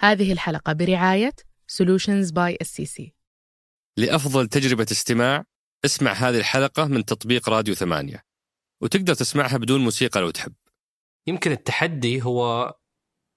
هذه 0.00 0.32
الحلقة 0.32 0.72
برعاية 0.72 1.32
Solutions 1.72 2.32
by 2.32 2.56
SCC 2.64 3.10
لأفضل 3.96 4.48
تجربة 4.48 4.86
استماع 4.92 5.44
اسمع 5.84 6.12
هذه 6.12 6.38
الحلقة 6.38 6.84
من 6.84 7.04
تطبيق 7.04 7.48
راديو 7.48 7.74
ثمانية 7.74 8.24
وتقدر 8.82 9.14
تسمعها 9.14 9.56
بدون 9.56 9.80
موسيقى 9.80 10.20
لو 10.20 10.30
تحب. 10.30 10.54
يمكن 11.26 11.52
التحدي 11.52 12.22
هو 12.22 12.74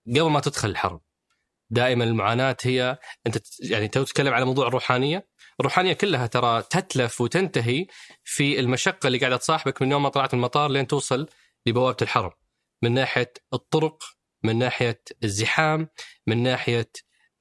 قبل 0.07 0.29
ما 0.29 0.39
تدخل 0.39 0.69
الحرب. 0.69 1.01
دائما 1.69 2.03
المعاناة 2.03 2.57
هي 2.63 2.97
أنت 3.27 3.37
يعني 3.59 3.87
تتكلم 3.87 4.33
على 4.33 4.45
موضوع 4.45 4.67
الروحانية. 4.67 5.27
الروحانية 5.59 5.93
كلها 5.93 6.27
ترى 6.27 6.61
تتلف 6.61 7.21
وتنتهي 7.21 7.87
في 8.23 8.59
المشقة 8.59 9.07
اللي 9.07 9.17
قاعدة 9.17 9.37
تصاحبك 9.37 9.81
من 9.81 9.91
يوم 9.91 10.03
ما 10.03 10.09
طلعت 10.09 10.33
من 10.33 10.39
المطار 10.39 10.71
لين 10.71 10.87
توصل 10.87 11.29
لبوابة 11.65 11.97
الحرم 12.01 12.31
من 12.83 12.91
ناحية 12.91 13.33
الطرق 13.53 14.03
من 14.43 14.59
ناحية 14.59 15.01
الزحام 15.23 15.87
من 16.27 16.43
ناحية 16.43 16.89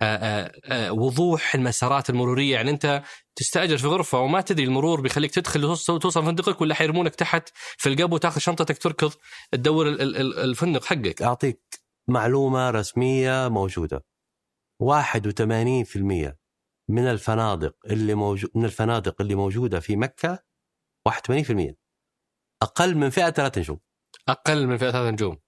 آآ 0.03 0.53
آآ 0.64 0.90
وضوح 0.90 1.54
المسارات 1.54 2.11
المرورية. 2.11 2.54
يعني 2.54 2.71
أنت 2.71 3.03
تستأجر 3.36 3.79
في 3.79 3.86
غرفة 3.86 4.18
وما 4.18 4.40
تدري 4.40 4.64
المرور 4.64 5.00
بيخليك 5.00 5.30
تدخل 5.30 5.64
وتوصل 5.64 6.25
فندقك 6.25 6.61
ولا 6.61 6.75
حيرمونك 6.75 7.14
تحت 7.14 7.49
في 7.54 7.89
القبو 7.89 8.14
وتاخذ 8.14 8.41
شنطتك 8.41 8.79
تركض 8.79 9.13
تدور 9.53 9.89
الفندق 9.89 10.85
حقك. 10.85 11.22
أعطيك 11.22 11.61
معلومة 12.08 12.71
رسمية 12.71 13.49
موجودة. 13.49 14.05
81% 14.82 16.36
من 16.89 17.07
الفنادق 17.07 17.77
اللي 17.86 18.14
موجود 18.14 18.50
من 18.55 18.64
الفنادق 18.64 19.21
اللي 19.21 19.35
موجودة 19.35 19.80
في 19.80 19.96
مكة 19.96 20.44
81% 21.08 21.75
أقل 22.63 22.94
من 22.94 23.11
فئة 23.11 23.30
ثلاث 23.30 23.58
نجوم. 23.58 23.80
أقل 24.29 24.66
من 24.66 24.77
فئة 24.77 24.91
ثلاث 24.91 25.13
نجوم. 25.13 25.39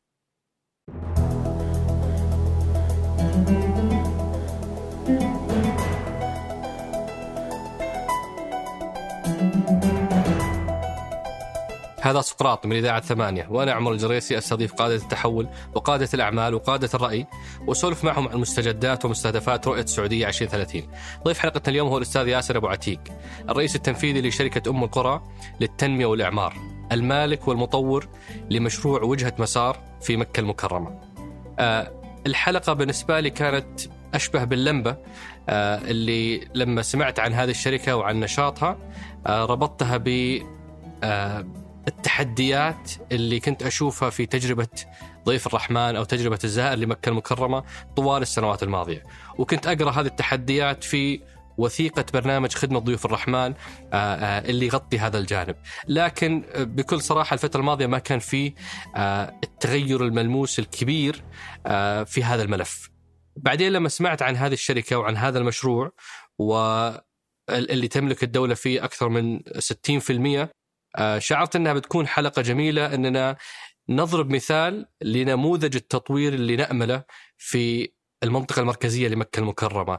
هذا 12.05 12.21
سقراط 12.21 12.67
من 12.67 12.77
إذاعة 12.77 13.01
ثمانية 13.01 13.47
وأنا 13.51 13.73
عمر 13.73 13.93
الجريسي 13.93 14.39
أستضيف 14.39 14.73
قادة 14.73 14.95
التحول 14.95 15.49
وقادة 15.75 16.09
الأعمال 16.15 16.55
وقادة 16.55 16.89
الرأي 16.95 17.27
وأسولف 17.67 18.05
معهم 18.05 18.29
عن 18.29 18.39
مستجدات 18.39 19.05
ومستهدفات 19.05 19.69
رؤية 19.69 19.83
السعودية 19.83 20.29
2030 20.29 20.83
ضيف 21.25 21.39
حلقتنا 21.39 21.69
اليوم 21.69 21.89
هو 21.89 21.97
الأستاذ 21.97 22.29
ياسر 22.29 22.57
أبو 22.57 22.67
عتيق 22.67 23.01
الرئيس 23.49 23.77
التنفيذي 23.77 24.29
لشركة 24.29 24.71
أم 24.71 24.85
القرى 24.85 25.23
للتنمية 25.61 26.07
والإعمار 26.07 26.55
المالك 26.93 27.49
والمطور 27.49 28.09
لمشروع 28.51 29.03
وجهة 29.03 29.35
مسار 29.39 29.79
في 30.01 30.17
مكة 30.17 30.41
المكرمة. 30.41 31.01
آه 31.59 32.04
الحلقة 32.27 32.73
بالنسبة 32.73 33.21
لي 33.21 33.31
كانت 33.31 33.81
أشبه 34.15 34.45
باللمبة 34.45 34.97
آه 35.49 35.79
اللي 35.79 36.49
لما 36.55 36.83
سمعت 36.83 37.21
عن 37.21 37.33
هذه 37.33 37.51
الشركة 37.51 37.97
وعن 37.97 38.21
نشاطها 38.21 38.79
آه 39.27 39.45
ربطتها 39.45 39.97
ب 39.97 40.39
آه 41.05 41.45
التحديات 41.89 42.91
اللي 43.13 43.41
كنت 43.41 43.63
أشوفها 43.63 44.11
في 44.11 44.27
تجربة 44.27 44.69
ضيف 45.27 45.47
الرحمن 45.47 45.97
أو 45.97 46.05
تجربة 46.05 46.39
الزائر 46.45 46.79
لمكة 46.79 47.09
المكرمة 47.09 47.65
طوال 47.97 48.23
السنوات 48.23 48.63
الماضية، 48.63 49.03
وكنت 49.39 49.67
أقرأ 49.67 49.91
هذه 49.91 50.07
التحديات 50.07 50.85
في 50.85 51.21
وثيقة 51.59 52.05
برنامج 52.15 52.55
خدمة 52.55 52.79
ضيوف 52.79 53.07
الرحمن 53.07 53.55
اللي 53.93 54.67
يغطي 54.67 54.99
هذا 54.99 55.19
الجانب. 55.19 55.57
لكن 55.89 56.45
بكل 56.57 57.01
صراحة 57.01 57.35
الفترة 57.35 57.61
الماضية 57.61 57.87
ما 57.87 57.99
كان 57.99 58.19
في 58.19 58.55
التغير 59.45 60.05
الملموس 60.05 60.59
الكبير 60.59 61.25
في 62.07 62.25
هذا 62.25 62.43
الملف. 62.43 62.91
بعدين 63.37 63.73
لما 63.73 63.89
سمعت 63.89 64.23
عن 64.23 64.37
هذه 64.37 64.53
الشركة 64.53 64.99
وعن 64.99 65.17
هذا 65.17 65.39
المشروع 65.39 65.93
واللي 66.39 67.89
تملك 67.89 68.23
الدولة 68.23 68.55
فيه 68.55 68.85
أكثر 68.85 69.09
من 69.09 69.41
60% 69.41 70.49
شعرت 71.19 71.57
أنها 71.57 71.73
بتكون 71.73 72.07
حلقة 72.07 72.43
جميلة 72.43 72.95
أننا 72.95 73.37
نضرب 73.89 74.31
مثال 74.31 74.87
لنموذج 75.03 75.77
التطوير 75.77 76.35
اللي 76.35 76.57
نأمله 76.57 77.05
في 77.37 77.93
المنطقة 78.23 78.61
المركزية 78.61 79.09
لمكة 79.09 79.41
المكرمة. 79.41 79.99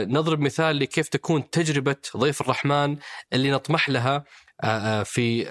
نضرب 0.00 0.40
مثال 0.40 0.78
لكيف 0.78 1.08
تكون 1.08 1.50
تجربة 1.50 1.96
ضيف 2.16 2.40
الرحمن 2.40 2.96
اللي 3.32 3.50
نطمح 3.50 3.88
لها 3.88 4.24
في 5.04 5.44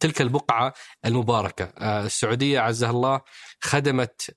تلك 0.00 0.20
البقعة 0.20 0.74
المباركة. 1.04 1.64
السعودية 1.80 2.60
عزها 2.60 2.90
الله 2.90 3.20
خدمت 3.60 4.36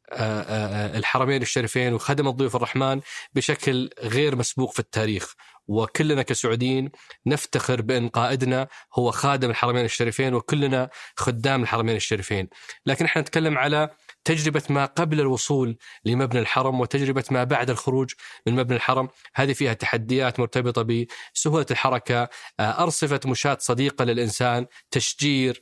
الحرمين 0.98 1.42
الشريفين 1.42 1.94
وخدمت 1.94 2.34
ضيوف 2.34 2.56
الرحمن 2.56 3.02
بشكل 3.34 3.90
غير 4.00 4.36
مسبوق 4.36 4.74
في 4.74 4.80
التاريخ. 4.80 5.34
وكلنا 5.68 6.22
كسعوديين 6.22 6.92
نفتخر 7.26 7.82
بأن 7.82 8.10
قائدنا 8.10 8.68
هو 9.00 9.12
خادم 9.12 9.50
الحرمين 9.50 9.86
الشريفين 9.86 10.34
وكلنا 10.34 10.90
خدام 11.16 11.64
الحرمين 11.64 11.96
الشريفين، 11.96 12.50
لكن 12.86 13.06
إحنا 13.06 13.22
نتكلم 13.22 13.58
على 13.58 13.90
تجربة 14.26 14.64
ما 14.70 14.86
قبل 14.86 15.20
الوصول 15.20 15.78
لمبنى 16.06 16.40
الحرم 16.40 16.80
وتجربة 16.80 17.24
ما 17.32 17.44
بعد 17.44 17.70
الخروج 17.70 18.12
من 18.48 18.56
مبنى 18.56 18.76
الحرم. 18.76 19.10
هذه 19.36 19.54
فيها 19.54 19.74
تحديات 19.74 20.40
مرتبطة 20.40 21.06
بسهولة 21.34 21.66
الحركة 21.72 22.30
أرصفة 22.60 23.20
مشاة 23.26 23.58
صديقة 23.60 24.06
للإنسان 24.06 24.66
تشجير 24.92 25.62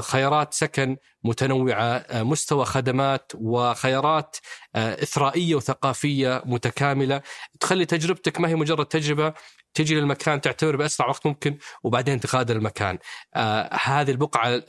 خيارات 0.00 0.54
سكن 0.54 0.96
متنوعة 1.24 2.06
مستوى 2.12 2.64
خدمات 2.64 3.32
وخيارات 3.34 4.36
إثرائية 4.76 5.54
وثقافية 5.54 6.42
متكاملة. 6.46 7.22
تخلي 7.60 7.86
تجربتك 7.86 8.40
ما 8.40 8.48
هي 8.48 8.54
مجرد 8.54 8.86
تجربة 8.86 9.34
تجي 9.76 9.94
للمكان 9.94 10.40
تعتبر 10.40 10.76
بأسرع 10.76 11.08
وقت 11.08 11.26
ممكن 11.26 11.58
وبعدين 11.82 12.20
تغادر 12.20 12.56
المكان. 12.56 12.98
آه 13.34 13.70
هذه 13.82 14.10
البقعة 14.10 14.62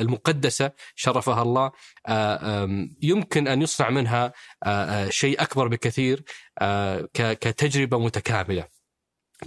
المقدسة 0.00 0.72
شرفها 0.94 1.42
الله 1.42 1.70
آه 2.06 2.88
يمكن 3.02 3.48
أن 3.48 3.62
يصنع 3.62 3.90
منها 3.90 4.32
آه 4.64 5.08
شيء 5.08 5.42
أكبر 5.42 5.68
بكثير 5.68 6.22
آه 6.58 7.08
كتجربة 7.14 7.98
متكاملة. 7.98 8.64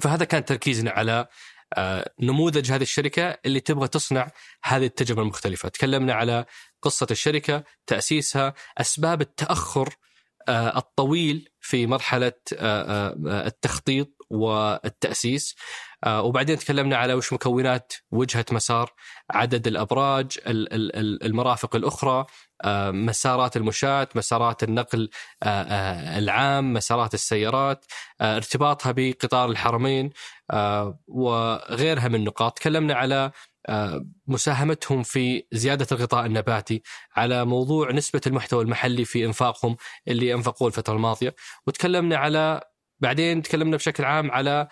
فهذا 0.02 0.26
كان 0.26 0.46
تركيزنا 0.46 0.92
على 0.92 1.28
نموذج 2.20 2.72
هذه 2.72 2.82
الشركة 2.82 3.38
اللي 3.46 3.60
تبغى 3.60 3.88
تصنع 3.88 4.32
هذه 4.64 4.86
التجربة 4.86 5.22
المختلفة، 5.22 5.70
تكلمنا 5.70 6.14
على 6.14 6.46
قصة 6.82 7.08
الشركة، 7.12 7.64
تأسيسها، 7.88 8.54
أسباب 8.78 9.22
التأخر 9.22 9.90
الطويل 10.50 11.50
في 11.60 11.88
مرحلة 11.88 12.34
التخطيط 13.28 14.10
والتأسيس. 14.30 15.56
وبعدين 16.08 16.58
تكلمنا 16.58 16.98
على 16.98 17.14
وش 17.14 17.34
مكونات 17.34 17.94
وجهة 18.12 18.46
مسار 18.52 18.94
عدد 19.32 19.68
الأبراج 19.68 20.38
المرافق 21.26 21.76
الأخرى 21.76 22.26
مسارات 22.92 23.58
المشاة 23.58 24.08
مسارات 24.16 24.64
النقل 24.64 25.10
العام 25.44 26.74
مسارات 26.74 27.14
السيارات 27.14 27.86
ارتباطها 28.22 28.92
بقطار 28.92 29.50
الحرمين 29.50 30.10
وغيرها 31.08 32.08
من 32.08 32.16
النقاط 32.16 32.58
تكلمنا 32.58 32.94
على 32.94 33.32
مساهمتهم 34.28 35.04
في 35.04 35.44
زيادة 35.52 35.88
الغطاء 35.92 36.26
النباتي 36.26 36.82
على 37.16 37.46
موضوع 37.46 37.92
نسبة 37.92 38.22
المحتوى 38.28 38.64
المحلي 38.64 39.06
في 39.06 39.26
إنفاقهم 39.26 39.76
اللي 40.08 40.34
أنفقوه 40.34 40.68
الفترة 40.68 40.94
الماضية. 40.94 41.36
وتكلمنا 41.68 42.18
على 42.18 42.62
بعدين 43.00 43.42
تكلمنا 43.42 43.78
بشكل 43.78 44.06
عام 44.06 44.32
على 44.32 44.68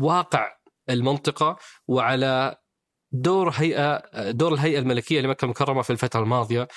واقع 0.00 0.56
المنطقة 0.90 1.56
وعلى 1.88 2.56
دور 3.12 3.50
هيئة 3.50 4.02
دور 4.30 4.54
الهيئة 4.54 4.78
الملكية 4.78 5.20
لمكة 5.20 5.44
المكرمة 5.44 5.82
في 5.82 5.90
الفترة 5.90 6.20
الماضية 6.20 6.68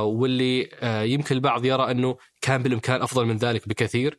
واللي 0.00 0.70
يمكن 1.12 1.34
البعض 1.34 1.64
يرى 1.64 1.90
أنه 1.90 2.16
كان 2.40 2.62
بالإمكان 2.62 3.02
أفضل 3.02 3.26
من 3.26 3.36
ذلك 3.36 3.68
بكثير. 3.68 4.18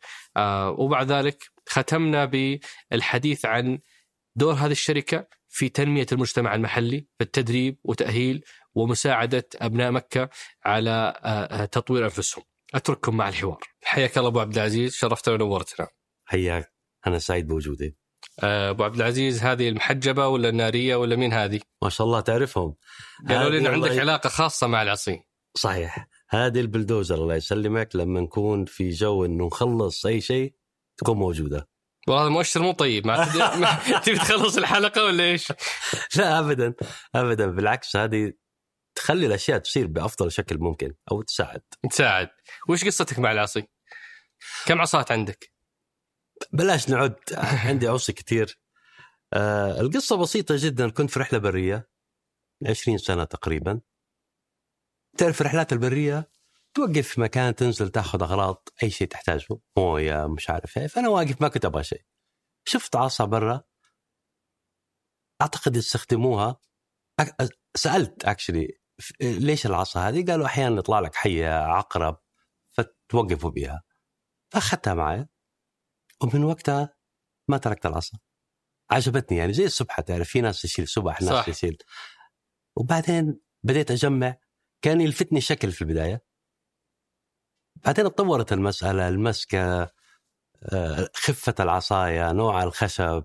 وبعد 0.67 1.11
ذلك 1.11 1.43
ختمنا 1.69 2.25
بالحديث 2.25 3.45
عن 3.45 3.79
دور 4.35 4.53
هذه 4.53 4.71
الشركة 4.71 5.27
في 5.55 5.69
تنمية 5.69 6.05
المجتمع 6.11 6.55
المحلي 6.55 6.99
في 7.17 7.23
التدريب 7.23 7.79
وتأهيل 7.83 8.43
ومساعدة 8.73 9.47
أبناء 9.55 9.91
مكة 9.91 10.29
على 10.65 11.69
تطوير 11.71 12.03
أنفسهم. 12.03 12.43
أترككم 12.73 13.17
مع 13.17 13.29
الحوار. 13.29 13.59
حياك 13.83 14.17
الله 14.17 14.29
أبو 14.29 14.39
عبد 14.39 14.57
العزيز. 14.57 14.95
شرفتنا 14.95 15.33
ونورتنا. 15.33 15.87
حياك. 16.25 16.73
أنا 17.07 17.19
سعيد 17.19 17.47
بوجودي. 17.47 17.97
أبو 18.43 18.83
عبد 18.83 18.95
العزيز 18.95 19.43
هذه 19.43 19.69
المحجبة 19.69 20.27
ولا 20.27 20.49
النارية 20.49 20.95
ولا 20.95 21.15
مين 21.15 21.33
هذه؟ 21.33 21.59
ما 21.83 21.89
شاء 21.89 22.07
الله 22.07 22.19
تعرفهم. 22.19 22.75
قالوا 23.29 23.49
لي 23.49 23.57
إن 23.57 23.67
عندك 23.67 23.91
الله... 23.91 24.01
علاقة 24.01 24.29
خاصة 24.29 24.67
مع 24.67 24.81
العصي 24.81 25.21
صحيح. 25.57 26.07
هذه 26.29 26.59
البلدوزر 26.59 27.15
الله 27.15 27.35
يسلمك. 27.35 27.95
لما 27.95 28.21
نكون 28.21 28.65
في 28.65 28.89
جو 28.89 29.25
إنه 29.25 29.45
نخلص 29.45 30.05
أي 30.05 30.21
شيء 30.21 30.53
تكون 30.97 31.17
موجودة. 31.17 31.69
والله 32.07 32.23
هذا 32.23 32.29
مؤشر 32.29 32.61
مو 32.61 32.71
طيب. 32.71 33.07
ما 33.07 33.99
تبي 34.05 34.15
تخلص 34.17 34.57
الحلقة 34.57 35.03
ولا 35.03 35.23
إيش؟ 35.23 35.53
لا 36.15 36.39
ابدا. 36.39 36.73
ابدا. 37.15 37.45
بالعكس 37.45 37.95
هذه 37.95 38.33
تخلي 38.95 39.25
الأشياء 39.25 39.57
تصير 39.57 39.87
بأفضل 39.87 40.31
شكل 40.31 40.57
ممكن 40.57 40.93
أو 41.11 41.21
تساعد. 41.21 41.61
تساعد. 41.91 42.29
وش 42.69 42.85
قصتك 42.85 43.19
مع 43.19 43.31
العصي؟ 43.31 43.67
كم 44.65 44.81
عصات 44.81 45.11
عندك؟ 45.11 45.51
بلاش 46.51 46.89
نعد 46.89 47.15
عندي 47.65 47.87
عصي 47.87 48.13
كثير 48.13 48.59
آه 49.33 49.81
القصة 49.81 50.17
بسيطة 50.17 50.55
جدا. 50.57 50.89
كنت 50.89 51.09
في 51.11 51.19
رحلة 51.19 51.39
برية 51.39 51.89
20 52.69 52.97
سنة 52.97 53.23
تقريبا. 53.23 53.81
تعرف 55.17 55.41
الرحلات 55.41 55.73
البرية؟ 55.73 56.29
توقف 56.75 57.07
في 57.07 57.21
مكان 57.21 57.55
تنزل 57.55 57.89
تاخذ 57.89 58.23
أغراض 58.23 58.67
أي 58.83 58.89
شيء 58.89 59.07
تحتاجه 59.07 59.47
موية 59.77 60.27
مش 60.27 60.49
عارف 60.49 60.77
إيه 60.77 60.87
فأنا 60.87 61.09
واقف 61.09 61.41
ما 61.41 61.47
كنت 61.47 61.65
أبغى 61.65 61.83
شيء. 61.83 62.05
شفت 62.67 62.95
عصا 62.95 63.25
برا 63.25 63.63
أعتقد 65.41 65.75
يستخدموها 65.75 66.59
سألت 67.77 68.25
اكشلي 68.25 68.79
ليش 69.21 69.65
العصا 69.65 69.99
هذه؟ 70.09 70.25
قالوا 70.25 70.45
أحيانا 70.45 70.79
يطلع 70.79 70.99
لك 70.99 71.15
حية 71.15 71.49
عقرب 71.49 72.17
فتوقفوا 72.71 73.49
بها 73.49 73.83
فأخذتها 74.53 74.93
معي 74.93 75.27
ومن 76.23 76.43
وقتها 76.43 76.95
ما 77.47 77.57
تركت 77.57 77.85
العصا. 77.85 78.17
عجبتني 78.91 79.37
يعني 79.37 79.53
زي 79.53 79.65
السبحة 79.65 80.03
تعرف 80.03 80.29
في 80.29 80.41
ناس 80.41 80.61
تشيل 80.61 80.87
سبح 80.87 81.21
ناس 81.21 81.29
صح. 81.29 81.45
تشيل 81.45 81.77
وبعدين 82.77 83.39
بديت 83.63 83.91
أجمع 83.91 84.37
كان 84.81 85.01
يلفتني 85.01 85.41
شكل 85.41 85.71
في 85.71 85.81
البداية. 85.81 86.24
بعدين 87.85 88.05
اتطورت 88.05 88.53
المسألة 88.53 89.07
المسكة 89.07 89.89
آه، 90.73 91.09
خفة 91.13 91.55
العصاية 91.59 92.31
نوع 92.31 92.63
الخشب. 92.63 93.23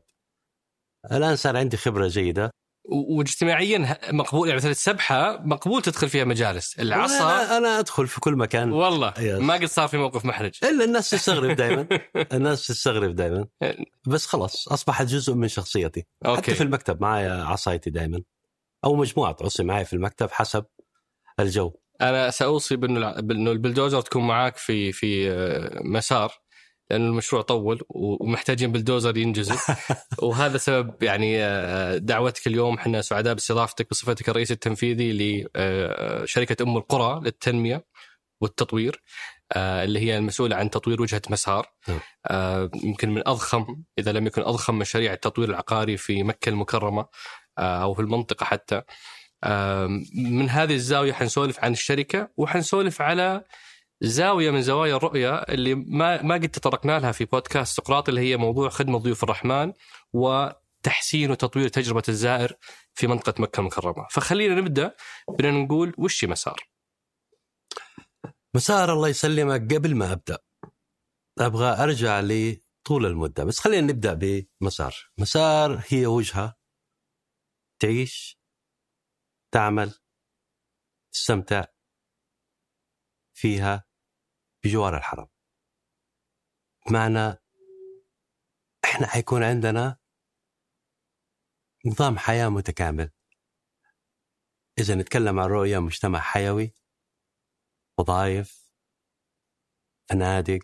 الآن 1.12 1.36
صار 1.36 1.56
عندي 1.56 1.76
خبرة 1.76 2.08
جيدة. 2.08 2.50
و- 2.84 3.18
واجتماعيا 3.18 3.98
مقبول 4.12 4.48
يعني 4.48 4.56
مثلا 4.58 4.70
السبحة 4.70 5.38
مقبول 5.42 5.82
تدخل 5.82 6.08
فيها 6.08 6.24
مجالس. 6.24 6.78
العصا 6.80 7.24
أنا, 7.42 7.56
أنا 7.56 7.78
أدخل 7.78 8.06
في 8.06 8.20
كل 8.20 8.36
مكان. 8.36 8.72
والله 8.72 9.14
yes. 9.19 9.40
ما 9.40 9.54
قد 9.54 9.64
صار 9.64 9.88
في 9.88 9.96
موقف 9.96 10.24
محرج. 10.24 10.58
إلا 10.64 10.84
الناس 10.84 11.10
تستغرب 11.10 11.56
دائما 11.60 11.86
الناس 12.32 12.66
تستغرب 12.66 13.14
دائما 13.14 13.46
بس 14.06 14.26
خلاص 14.26 14.68
أصبحت 14.68 15.06
جزء 15.06 15.34
من 15.34 15.48
شخصيتي. 15.48 16.06
okay. 16.26 16.42
حتى 16.42 16.54
في 16.54 16.62
المكتب 16.62 17.02
معي 17.02 17.28
عصايتي 17.30 17.90
دائما 17.90 18.22
أو 18.84 18.96
مجموعة 18.96 19.36
عصي 19.40 19.62
معي 19.64 19.84
في 19.84 19.92
المكتب 19.92 20.30
حسب 20.30 20.64
الجو. 21.40 21.79
أنا 22.00 22.31
سأوصي 22.31 22.76
بانه 22.76 23.12
بانه 23.12 23.52
البلدوزر 23.52 24.00
تكون 24.00 24.26
معاك 24.26 24.56
في 24.56 24.93
في 24.93 25.31
آه، 25.31 25.81
مسار 25.85 26.32
لأنه 26.91 27.06
المشروع 27.06 27.43
طول 27.43 27.82
ومحتاجين 27.88 28.73
بلدوزر 28.73 29.17
ينجزوا. 29.17 29.56
وهذا 30.23 30.58
سبب 30.58 31.02
يعني 31.02 31.44
آه، 31.44 31.97
دعوتك 31.97 32.47
اليوم 32.47 32.75
إحنا 32.75 33.00
سعداء 33.00 33.35
باستضافتك 33.35 33.91
بصفتك 33.91 34.29
الرئيس 34.29 34.52
التنفيذي 34.52 35.12
لشركه 35.12 36.62
أم 36.62 36.76
القرى 36.76 37.20
للتنمية 37.25 37.85
والتطوير 38.41 39.02
آه، 39.52 39.85
اللي 39.85 40.00
هي 40.00 40.19
المسؤولة 40.19 40.56
عن 40.56 40.70
تطوير 40.70 41.02
وجهة 41.02 41.23
مسار. 41.31 41.67
نعم. 41.88 42.00
آه، 42.26 42.70
يمكن 42.75 43.11
من 43.11 43.29
أضخم 43.29 43.82
إذا 43.99 44.12
لم 44.12 44.26
يكن 44.26 44.43
أضخم 44.43 44.79
مشاريع 44.79 45.12
التطوير 45.12 45.50
العقاري 45.50 45.97
في 45.97 46.23
مكة 46.23 46.49
المكرمة 46.49 47.06
آه، 47.58 47.82
أو 47.82 47.94
في 47.94 48.02
المنطقة 48.02 48.44
حتى. 48.44 48.82
من 50.14 50.48
هذه 50.48 50.75
الزاوية 50.75 51.12
حنسولف 51.12 51.60
عن 51.60 51.72
الشركة 51.72 52.31
وحنسولف 52.37 53.02
على 53.02 53.44
زاوية 54.00 54.50
من 54.50 54.62
زوايا 54.62 54.96
الرؤية 54.96 55.34
اللي 55.34 55.75
ما 55.75 56.22
ما 56.22 56.34
قد 56.34 56.48
تطرقنا 56.48 56.98
لها 56.98 57.12
في 57.12 57.25
بودكاست 57.25 57.76
سقراط 57.76 58.08
اللي 58.08 58.20
هي 58.20 58.37
موضوع 58.37 58.69
خدمة 58.69 58.98
ضيوف 58.98 59.25
الرحمن 59.25 59.72
وتحسين 60.12 61.31
وتطوير 61.31 61.69
تجربة 61.69 62.02
الزائر 62.08 62.52
في 62.94 63.06
منطقة 63.06 63.42
مكة 63.42 63.60
المكرمة، 63.60 64.06
فخلينا 64.10 64.54
نبدأ 64.54 64.94
بأن 65.38 65.54
نقول 65.64 65.94
وش 65.98 66.25
مسار؟ 66.25 66.70
مسار 68.54 68.92
الله 68.92 69.08
يسلمك 69.08 69.75
قبل 69.75 69.94
ما 69.94 70.12
أبدأ. 70.12 70.38
أبغى 71.38 71.82
أرجع 71.82 72.20
لطول 72.20 73.06
المدة 73.06 73.44
بس 73.44 73.58
خلينا 73.58 73.92
نبدأ 73.92 74.46
بمسار. 74.60 74.94
مسار 75.19 75.82
هي 75.88 76.06
وجهة 76.06 76.56
تعيش 77.82 78.39
تعمل 79.52 79.94
تستمتع 81.12 81.64
فيها 83.35 83.85
بجوار 84.64 84.97
الحرم. 84.97 85.29
بمعنى 86.88 87.38
إحنا 88.85 89.06
حيكون 89.06 89.43
عندنا 89.43 89.99
نظام 91.87 92.19
حياة 92.19 92.49
متكامل. 92.49 93.11
إذا 94.79 94.94
نتكلم 94.94 95.41
عن 95.41 95.47
رؤية 95.49 95.79
مجتمع 95.79 96.20
حيوي 96.20 96.75
وظائف 97.99 98.73
فنادق 100.11 100.61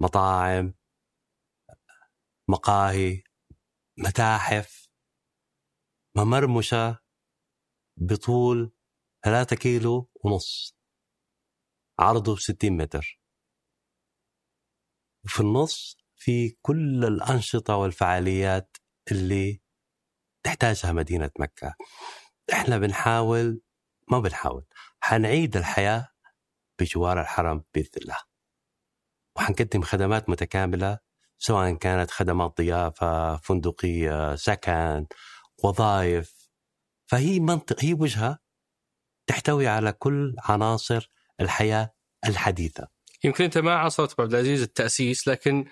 مطاعم 0.00 0.74
مقاهي 2.48 3.22
متاحف 3.98 4.88
ممرمشة 6.16 6.98
بطول 8.02 8.72
ثلاثة 9.24 9.56
كيلو 9.56 10.10
ونص. 10.24 10.76
عرضه 11.98 12.36
60 12.36 12.76
متر. 12.76 13.20
وفي 15.24 15.40
النص 15.40 15.96
في 16.16 16.50
كل 16.62 17.04
الأنشطة 17.04 17.76
والفعاليات 17.76 18.76
اللي 19.12 19.60
تحتاجها 20.42 20.92
مدينة 20.92 21.30
مكة. 21.38 21.74
إحنا 22.52 22.78
بنحاول 22.78 23.60
ما 24.10 24.18
بنحاول 24.18 24.64
حنعيد 25.00 25.56
الحياة 25.56 26.08
بجوار 26.78 27.20
الحرم 27.20 27.64
بإذن 27.74 27.90
الله. 27.96 28.18
وحنقدم 29.36 29.82
خدمات 29.82 30.28
متكاملة 30.28 30.98
سواء 31.38 31.74
كانت 31.74 32.10
خدمات 32.10 32.56
ضيافة 32.58 33.36
فندقية 33.36 34.36
سكن 34.36 35.06
وظائف 35.64 36.39
فهي 37.10 37.40
منطق 37.40 37.84
هي 37.84 37.94
وجهة 37.94 38.38
تحتوي 39.26 39.66
على 39.68 39.92
كل 39.92 40.34
عناصر 40.38 41.10
الحياة 41.40 41.94
الحديثة. 42.26 42.88
يمكن 43.24 43.44
أنت 43.44 43.58
ما 43.58 43.74
عاصرت 43.74 44.20
عبد 44.20 44.34
العزيز 44.34 44.62
التأسيس 44.62 45.28
لكن 45.28 45.64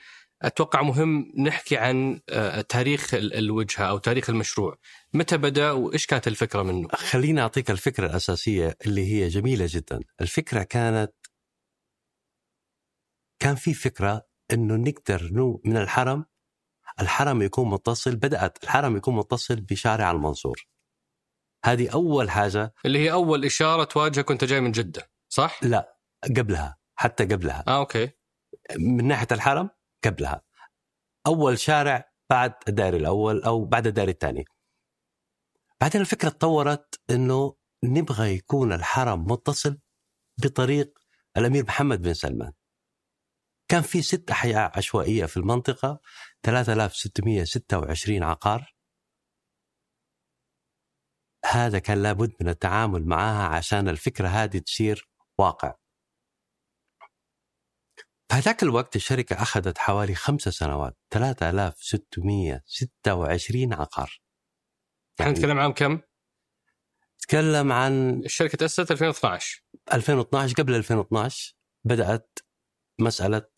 أتوقع 0.42 0.82
مهم 0.82 1.32
نحكي 1.38 1.76
عن 1.76 2.20
آه، 2.28 2.60
تاريخ 2.60 3.14
ال- 3.14 3.34
الوجهة 3.34 3.84
أو 3.84 3.98
تاريخ 3.98 4.30
المشروع، 4.30 4.78
متى 5.14 5.36
بدأ 5.36 5.70
وإيش 5.70 6.06
كانت 6.06 6.28
الفكرة 6.28 6.62
منه؟ 6.62 6.88
خليني 6.88 7.40
أعطيك 7.40 7.70
الفكرة 7.70 8.06
الأساسية 8.06 8.76
اللي 8.86 9.12
هي 9.12 9.28
جميلة 9.28 9.66
جدا. 9.68 10.00
الفكرة 10.20 10.62
كانت 10.62 11.12
كان 13.38 13.54
في 13.54 13.74
فكرة 13.74 14.26
أنه 14.52 14.76
نقدر 14.76 15.28
نو 15.32 15.62
من 15.64 15.76
الحرم 15.76 16.24
الحرم 17.00 17.42
يكون 17.42 17.70
متصل 17.70 18.16
بدأت 18.16 18.64
الحرم 18.64 18.96
يكون 18.96 19.16
متصل 19.16 19.60
بشارع 19.60 20.10
المنصور. 20.10 20.66
هذه 21.64 21.88
أول 21.88 22.30
حاجة. 22.30 22.74
اللي 22.86 22.98
هي 22.98 23.12
أول 23.12 23.44
إشارة 23.44 23.84
تواجهك 23.84 24.30
وأنت 24.30 24.44
جاي 24.44 24.60
من 24.60 24.72
جدة، 24.72 25.10
صح؟ 25.28 25.64
لا 25.64 25.98
قبلها 26.36 26.78
حتى 26.94 27.24
قبلها. 27.24 27.64
آه 27.68 27.78
okay. 27.78 28.10
من 28.78 29.08
ناحية 29.08 29.28
الحرم 29.32 29.70
قبلها. 30.04 30.42
أول 31.26 31.58
شارع 31.58 32.10
بعد 32.30 32.54
الدائري 32.68 32.96
الأول 32.96 33.42
أو 33.42 33.64
بعد 33.64 33.86
الدائري 33.86 34.12
الثاني 34.12 34.44
بعدين 35.80 36.00
الفكرة 36.00 36.28
تطورت 36.28 37.00
أنه 37.10 37.54
نبغى 37.84 38.34
يكون 38.34 38.72
الحرم 38.72 39.24
متصل 39.24 39.78
بطريق 40.42 40.98
الأمير 41.36 41.64
محمد 41.64 42.02
بن 42.02 42.14
سلمان. 42.14 42.52
كان 43.68 43.82
في 43.82 44.02
ست 44.02 44.30
أحياء 44.30 44.78
عشوائية 44.78 45.24
في 45.26 45.36
المنطقة 45.36 46.00
3626 46.42 48.22
عقار. 48.22 48.74
هذا 51.50 51.78
كان 51.78 52.02
لابد 52.02 52.32
من 52.40 52.48
التعامل 52.48 53.06
معها 53.06 53.48
عشان 53.48 53.88
الفكرة 53.88 54.28
هذه 54.28 54.58
تصير 54.58 55.08
واقع. 55.38 55.74
في 58.32 58.38
ذاك 58.38 58.62
الوقت 58.62 58.96
الشركة 58.96 59.42
أخذت 59.42 59.78
حوالي 59.78 60.14
خمسة 60.14 60.50
سنوات 60.50 60.96
3626 61.14 63.72
عقار. 63.72 64.20
إحنا 65.20 65.32
نتكلم 65.32 65.58
عام 65.58 65.72
كم؟ 65.72 66.00
تكلم 67.18 67.72
عن 67.72 68.22
الشركة 68.24 68.58
تأسست 68.58 68.90
2012 68.90 69.64
2012 69.92 70.54
قبل 70.54 70.74
2012 70.74 71.54
بدأت 71.84 72.38
مسألة 73.00 73.48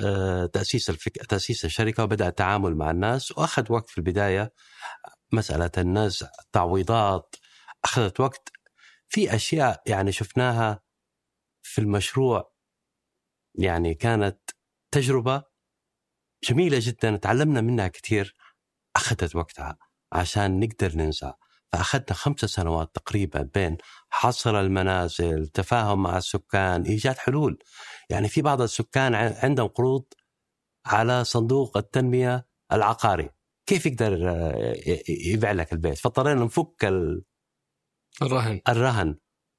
آه، 0.00 0.46
تأسيس 0.46 0.90
الفك... 0.90 1.12
تأسيس 1.12 1.64
الشركة 1.64 2.04
وبدأ 2.04 2.28
التعامل 2.28 2.76
مع 2.76 2.90
الناس 2.90 3.32
وأخذ 3.32 3.72
وقت 3.72 3.90
في 3.90 3.98
البداية 3.98 4.52
مسألة 5.32 5.70
الناس 5.78 6.22
التعويضات 6.22 7.36
أخذت 7.84 8.20
وقت 8.20 8.52
في 9.08 9.34
أشياء 9.34 9.82
يعني 9.86 10.12
شفناها 10.12 10.82
في 11.62 11.80
المشروع 11.80 12.52
يعني 13.54 13.94
كانت 13.94 14.50
تجربة 14.90 15.44
جميلة 16.44 16.78
جدا 16.80 17.16
تعلمنا 17.16 17.60
منها 17.60 17.88
كثير 17.88 18.34
أخذت 18.96 19.36
وقتها 19.36 19.78
عشان 20.12 20.60
نقدر 20.60 20.96
ننسى 20.96 21.32
فأخذنا 21.72 22.12
خمسة 22.12 22.46
سنوات 22.46 22.94
تقريبا 22.94 23.42
بين 23.54 23.76
حصر 24.10 24.60
المنازل 24.60 25.46
تفاهم 25.46 26.02
مع 26.02 26.18
السكان 26.18 26.82
إيجاد 26.82 27.18
حلول. 27.18 27.58
يعني 28.10 28.28
في 28.28 28.42
بعض 28.42 28.60
السكان 28.60 29.14
عندهم 29.14 29.68
قروض 29.68 30.04
على 30.86 31.24
صندوق 31.24 31.76
التنمية 31.76 32.46
العقاري. 32.72 33.30
كيف 33.68 33.86
يقدر 33.86 34.30
آه، 34.30 34.76
يبيع 35.08 35.52
لك 35.52 35.72
البيت؟ 35.72 35.98
فاضطرينا 35.98 36.44
نفك 36.44 36.84
الرهن. 38.22 38.60
الرهن. 38.68 39.16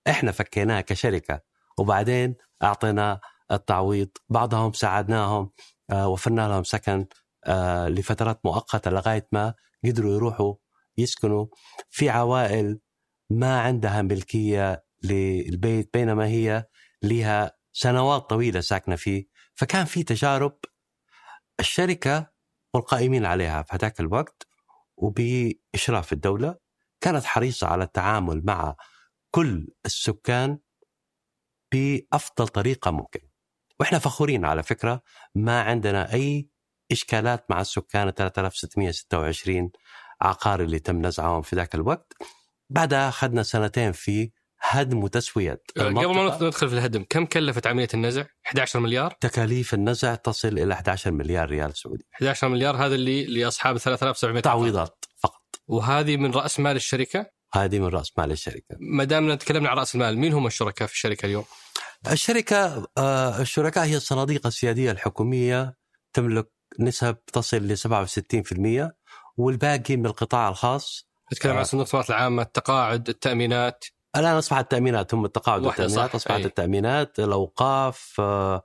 إحنا 0.08 0.32
فكيناه 0.32 0.82
كشركة 0.82 1.42
وبعدين 1.78 2.36
أعطينا 2.64 3.20
التعويض. 3.52 4.10
بعضهم 4.30 4.74
ساعدناهم 4.74 5.52
آه، 5.90 6.08
وفرنا 6.08 6.48
لهم 6.48 6.64
سكن 6.64 7.06
آه، 7.46 7.88
لفترات 7.88 8.46
مؤقتة 8.46 8.92
لغاية 8.92 9.28
ما 9.32 9.54
قدروا 9.86 10.14
يروحوا 10.16 10.56
يسكنوا 10.98 11.46
في 11.90 12.10
عوائل 12.10 12.80
ما 13.30 13.62
عندها 13.62 14.02
ملكية 14.02 14.86
للبيت 15.04 15.90
بينما 15.94 16.28
هي 16.28 16.66
لها 17.04 17.58
سنوات 17.74 18.30
طويلة 18.30 18.62
ساكنة 18.62 18.96
فيه. 18.96 19.28
فكان 19.56 19.86
في 19.86 20.04
تجارب. 20.04 20.60
الشركة 21.60 22.39
والقائمين 22.74 23.26
عليها 23.26 23.62
في 23.62 23.76
هذاك 23.76 24.00
الوقت 24.00 24.48
وبإشراف 24.98 26.14
الدولة 26.14 26.56
كانت 27.02 27.26
حريصة 27.26 27.68
على 27.68 27.84
التعامل 27.84 28.42
مع 28.46 28.76
كل 29.32 29.68
السكان 29.86 30.60
بأفضل 31.74 32.48
طريقة 32.48 32.92
ممكن. 32.92 33.20
وإحنا 33.80 34.00
فخورين 34.00 34.46
على 34.46 34.64
فكرة 34.64 35.02
ما 35.36 35.62
عندنا 35.62 36.14
أي 36.14 36.50
إشكالات 36.92 37.52
مع 37.52 37.62
السكان 37.62 38.12
3626 38.12 39.72
عقار 40.22 40.62
اللي 40.64 40.80
تم 40.80 41.06
نزعهم 41.06 41.42
في 41.42 41.56
ذاك 41.56 41.76
الوقت. 41.76 42.14
بعدها 42.70 43.10
أخذنا 43.10 43.44
سنتين 43.44 43.92
في 43.92 44.32
هدم 44.62 45.04
وتسوية. 45.04 45.62
أه، 45.78 45.84
قبل 45.84 46.16
ما 46.16 46.38
ندخل 46.42 46.70
في 46.70 46.76
الهدم 46.76 47.06
كم 47.10 47.26
كلفت 47.26 47.68
عملية 47.68 47.88
النزع؟ 47.94 48.26
11 48.48 48.80
مليار؟ 48.80 49.18
تكاليف 49.22 49.74
النزع 49.74 50.16
تصل 50.16 50.48
إلى 50.48 50.74
11 50.74 51.12
مليار 51.12 51.50
ريال 51.50 51.78
سعودي. 51.78 52.08
11 52.16 52.48
مليار 52.48 52.76
هذا 52.76 52.96
اللي 52.96 53.26
لأصحاب 53.26 53.78
3700 53.78 54.42
تعويضات 54.42 55.06
فقط. 55.18 55.42
وهذه 55.68 56.18
من 56.18 56.32
رأس 56.32 56.60
مال 56.60 56.76
الشركة؟ 56.76 57.26
هذه 57.54 57.80
من 57.80 57.88
رأس 57.88 58.12
مال 58.18 58.32
الشركة. 58.32 58.78
ما 58.80 59.04
دامنا 59.04 59.36
تكلمنا 59.36 59.70
عن 59.70 59.78
رأس 59.78 59.96
المال 59.96 60.18
مين 60.18 60.34
هم 60.34 60.48
الشركاء 60.48 60.88
في 60.88 60.94
الشركة 60.94 61.26
اليوم؟ 61.26 61.46
الشركة 62.12 62.88
آه 62.98 63.42
الشركاء 63.42 63.86
هي 63.86 63.98
الصناديق 63.98 64.48
السيادية 64.48 64.92
الحكومية 64.92 65.78
تملك 66.14 66.52
نسب 66.80 67.18
تصل 67.26 67.58
ل 67.58 67.78
67% 67.78 68.92
والباقي 69.38 69.98
من 69.98 70.06
القطاع 70.06 70.50
الخاص 70.50 71.10
نتكلم 71.34 71.58
عن 71.58 71.64
صندوق 71.64 71.86
الثروات 71.86 72.10
العامه 72.10 72.42
التقاعد 72.42 73.10
التأمينات. 73.10 73.86
الآن 74.16 74.36
اصبحت 74.38 74.64
التأمينات 74.64 75.14
هم 75.14 75.26
التقاعد 75.26 75.66
والتأمينات 75.66 76.16
أصبحت 76.16 76.40
أي. 76.40 76.46
التأمينات 76.46 77.20
الأوقاف 77.20 78.16
آه 78.20 78.64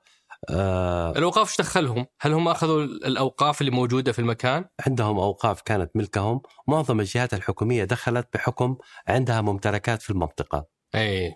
آه 0.50 1.10
الأوقاف 1.10 1.48
إيش 1.48 1.58
دخلهم؟ 1.58 2.06
هل 2.20 2.32
هم 2.32 2.48
أخذوا 2.48 2.82
الأوقاف 2.82 3.60
اللي 3.60 3.72
موجودة 3.72 4.12
في 4.12 4.18
المكان؟ 4.18 4.64
عندهم 4.86 5.18
أوقاف 5.18 5.62
كانت 5.62 5.90
ملكهم، 5.94 6.40
معظم 6.68 7.00
الجهات 7.00 7.34
الحكومية 7.34 7.84
دخلت 7.84 8.28
بحكم 8.34 8.76
عندها 9.08 9.40
ممتلكات 9.40 10.02
في 10.02 10.10
المنطقة. 10.10 10.66
أي 10.94 11.34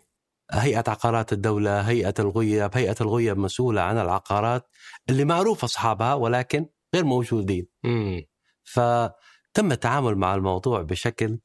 هيئة 0.53 0.85
عقارات 0.89 1.33
الدولة، 1.33 1.81
هيئة 1.81 2.15
الغيب، 2.19 2.71
هيئة 2.75 2.97
الغيب 3.01 3.39
مسؤولة 3.39 3.81
عن 3.81 3.99
العقارات 3.99 4.69
اللي 5.11 5.25
معروف 5.25 5.65
أصحابها 5.65 6.15
ولكن 6.15 6.67
غير 6.95 7.05
موجودين. 7.05 7.67
امم 7.85 8.27
فتم 8.65 9.73
التعامل 9.73 10.17
مع 10.17 10.35
الموضوع 10.35 10.83
بشكل 10.83 11.39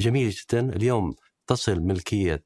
جميل 0.00 0.30
جدا، 0.30 0.76
اليوم 0.76 1.14
تصل 1.50 1.80
ملكية 1.80 2.44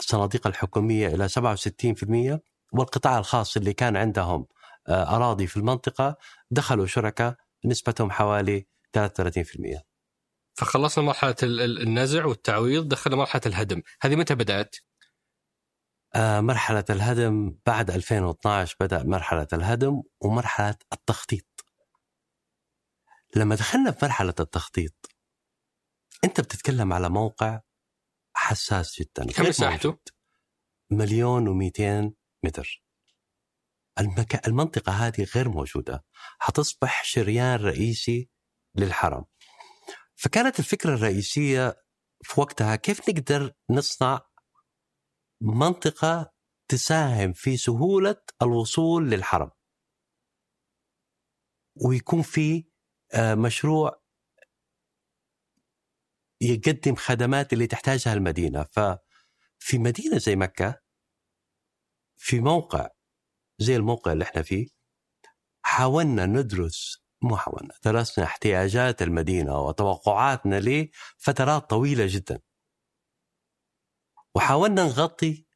الصناديق 0.00 0.46
الحكومية 0.46 1.08
إلى 1.08 1.28
67% 1.28 2.40
والقطاع 2.72 3.18
الخاص 3.18 3.56
اللي 3.56 3.72
كان 3.72 3.96
عندهم 3.96 4.46
آه، 4.88 5.16
أراضي 5.16 5.46
في 5.46 5.56
المنطقة 5.56 6.16
دخلوا 6.50 6.86
شركاء 6.86 7.36
نسبتهم 7.64 8.10
حوالي 8.10 8.66
33%. 8.92 9.82
فخلصنا 10.54 11.04
مرحلة 11.04 11.34
النزع 11.42 12.24
والتعويض 12.24 12.88
دخلنا 12.88 13.16
مرحلة 13.16 13.42
الهدم، 13.46 13.82
هذه 14.02 14.16
متى 14.16 14.34
بدأت؟ 14.34 14.76
آه، 16.14 16.40
مرحلة 16.40 16.84
الهدم 16.90 17.56
بعد 17.66 17.90
2012 17.90 18.76
بدأ 18.80 19.02
مرحلة 19.02 19.46
الهدم 19.52 20.02
ومرحلة 20.20 20.76
التخطيط. 20.92 21.46
لما 23.36 23.54
دخلنا 23.54 23.90
في 23.90 23.98
مرحلة 24.02 24.34
التخطيط 24.40 24.94
أنت 26.24 26.40
بتتكلم 26.40 26.92
على 26.92 27.08
موقع 27.08 27.60
حساس 28.48 29.00
جدا. 29.00 29.32
كم 29.32 29.48
مساحته؟ 29.48 29.98
مليون 30.90 31.46
و200 31.46 32.12
متر. 32.44 32.84
المك... 33.98 34.46
المنطقة 34.46 34.92
هذه 34.92 35.26
غير 35.34 35.48
موجودة. 35.48 36.04
حتصبح 36.38 37.04
شريان 37.04 37.60
رئيسي 37.60 38.30
للحرم. 38.74 39.24
فكانت 40.16 40.58
الفكرة 40.58 40.94
الرئيسية 40.94 41.82
في 42.22 42.40
وقتها 42.40 42.76
كيف 42.76 43.08
نقدر 43.08 43.54
نصنع 43.70 44.20
منطقة 45.42 46.32
تساهم 46.68 47.32
في 47.32 47.56
سهولة 47.56 48.22
الوصول 48.42 49.10
للحرم. 49.10 49.50
ويكون 51.86 52.22
في 52.22 52.64
آه، 53.14 53.34
مشروع 53.34 54.02
يقدم 56.40 56.94
خدمات 56.94 57.52
اللي 57.52 57.66
تحتاجها 57.66 58.12
المدينة. 58.14 58.66
ففي 58.72 59.78
مدينة 59.78 60.18
زي 60.18 60.36
مكة 60.36 60.80
في 62.16 62.40
موقع 62.40 62.88
زي 63.58 63.76
الموقع 63.76 64.12
اللي 64.12 64.24
إحنا 64.24 64.42
فيه 64.42 64.68
حاولنا 65.62 66.26
ندرس 66.26 67.02
مو 67.22 67.36
حاولنا 67.36 67.74
درسنا 67.84 68.24
احتياجات 68.24 69.02
المدينة 69.02 69.60
وتوقعاتنا 69.60 70.60
لفترات 70.60 71.70
طويلة 71.70 72.06
جدا. 72.08 72.40
وحاولنا 74.34 74.84
نغطي 74.84 75.46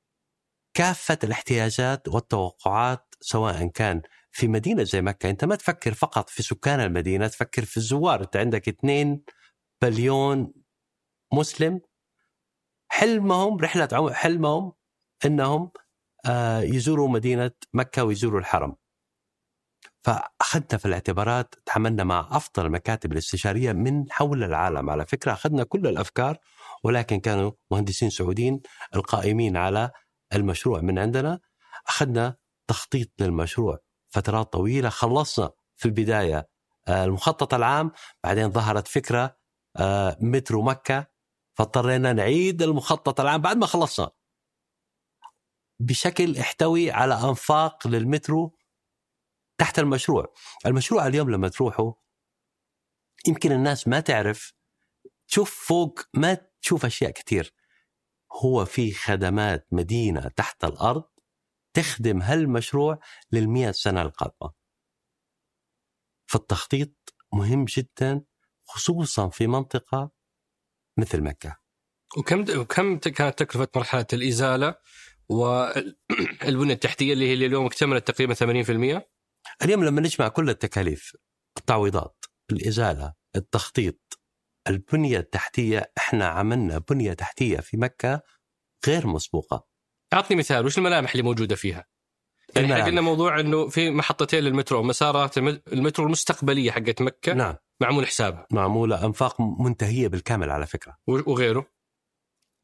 كافة 0.74 1.18
الاحتياجات 1.24 2.08
والتوقعات 2.08 3.14
سواء 3.20 3.66
كان 3.66 4.02
في 4.30 4.48
مدينة 4.48 4.82
زي 4.84 5.02
مكة. 5.02 5.30
أنت 5.30 5.44
ما 5.44 5.56
تفكر 5.56 5.94
فقط 5.94 6.30
في 6.30 6.42
سكان 6.42 6.80
المدينة 6.80 7.28
تفكر 7.28 7.64
في 7.64 7.76
الزوار. 7.76 8.22
أنت 8.22 8.36
عندك 8.36 8.68
2 8.68 9.22
بليون 9.82 10.52
مسلم 11.32 11.80
حلمهم 12.88 13.56
رحلة 13.58 14.12
حلمهم 14.12 14.72
أنهم 15.26 15.70
آه، 16.26 16.60
يزوروا 16.60 17.08
مدينة 17.08 17.50
مكة 17.74 18.04
ويزوروا 18.04 18.40
الحرم. 18.40 18.76
فأخذنا 20.02 20.78
في 20.78 20.86
الاعتبارات 20.86 21.54
تعاملنا 21.66 22.04
مع 22.04 22.28
أفضل 22.30 22.66
المكاتب 22.66 23.12
الاستشارية 23.12 23.72
من 23.72 24.12
حول 24.12 24.44
العالم 24.44 24.90
على 24.90 25.06
فكرة. 25.06 25.32
أخذنا 25.32 25.64
كل 25.64 25.86
الأفكار 25.86 26.38
ولكن 26.84 27.20
كانوا 27.20 27.52
مهندسين 27.70 28.10
سعوديين 28.10 28.60
القائمين 28.94 29.56
على 29.56 29.90
المشروع 30.34 30.80
من 30.80 30.98
عندنا. 30.98 31.40
أخذنا 31.88 32.36
تخطيط 32.66 33.08
للمشروع 33.20 33.78
فترات 34.10 34.52
طويلة. 34.52 34.88
خلصنا 34.88 35.50
في 35.76 35.86
البداية 35.86 36.48
آه، 36.88 37.04
المخطط 37.04 37.54
العام. 37.54 37.92
بعدين 38.24 38.50
ظهرت 38.50 38.88
فكرة 38.88 39.36
آه، 39.76 40.16
مترو 40.20 40.62
مكة. 40.62 41.11
فاضطرينا 41.54 42.12
نعيد 42.12 42.62
المخطط 42.62 43.20
العام 43.20 43.40
بعد 43.40 43.56
ما 43.56 43.66
خلصنا. 43.66 44.10
بشكل 45.80 46.36
يحتوي 46.36 46.90
على 46.90 47.14
أنفاق 47.14 47.86
للمترو 47.86 48.58
تحت 49.58 49.78
المشروع. 49.78 50.34
المشروع 50.66 51.06
اليوم 51.06 51.30
لما 51.30 51.48
تروحوا 51.48 51.92
يمكن 53.28 53.52
الناس 53.52 53.88
ما 53.88 54.00
تعرف 54.00 54.52
تشوف 55.28 55.66
فوق 55.68 56.00
ما 56.14 56.38
تشوف 56.62 56.84
أشياء 56.84 57.10
كثير. 57.10 57.54
هو 58.32 58.64
في 58.64 58.92
خدمات 58.92 59.66
مدينة 59.72 60.28
تحت 60.28 60.64
الأرض 60.64 61.04
تخدم 61.74 62.22
هالمشروع 62.22 62.98
للمئة 63.32 63.72
سنة 63.72 64.02
القادمة. 64.02 64.52
فالتخطيط 66.26 67.14
مهم 67.32 67.64
جدا 67.64 68.24
خصوصا 68.64 69.28
في 69.28 69.46
منطقة 69.46 70.10
مثل 70.98 71.20
مكة. 71.20 71.56
وكم 72.16 72.44
وكم 72.58 72.98
كانت 72.98 73.38
تكلفة 73.38 73.68
مرحلة 73.76 74.06
الإزالة؟ 74.12 74.74
والبنيه 75.28 76.74
التحتية 76.78 77.12
اللي 77.12 77.28
هي 77.28 77.34
اليوم 77.34 77.66
اكتملت 77.66 78.10
تقريبا 78.10 78.34
80% 78.34 79.02
اليوم 79.62 79.84
لما 79.84 80.00
نجمع 80.00 80.28
كل 80.28 80.50
التكاليف 80.50 81.16
التعويضات 81.58 82.24
الإزالة 82.52 83.14
التخطيط 83.36 84.20
البنية 84.68 85.18
التحتية 85.18 85.92
إحنا 85.98 86.26
عملنا 86.26 86.78
بنية 86.78 87.12
تحتية 87.12 87.60
في 87.60 87.76
مكة 87.76 88.22
غير 88.86 89.06
مسبوقة. 89.06 89.66
أعطني 90.12 90.36
مثال 90.36 90.66
وش 90.66 90.78
الملامح 90.78 91.10
اللي 91.10 91.22
موجودة 91.22 91.56
فيها؟ 91.56 91.86
يعني 92.56 92.72
إحنا 92.72 92.84
قلنا 92.84 93.00
موضوع 93.00 93.40
إنه 93.40 93.68
في 93.68 93.90
محطتين 93.90 94.44
للمترو 94.44 94.82
مسارات 94.82 95.38
المترو 95.38 96.06
المستقبلية 96.06 96.70
حقت 96.70 97.02
مكة. 97.02 97.32
نعم. 97.32 97.56
معمول 97.82 98.06
حسابها 98.06 98.46
معموله 98.50 99.06
أنفاق 99.06 99.40
منتهية 99.40 100.08
بالكامل 100.08 100.50
على 100.50 100.66
فكرة. 100.66 100.98
وغيره. 101.06 101.66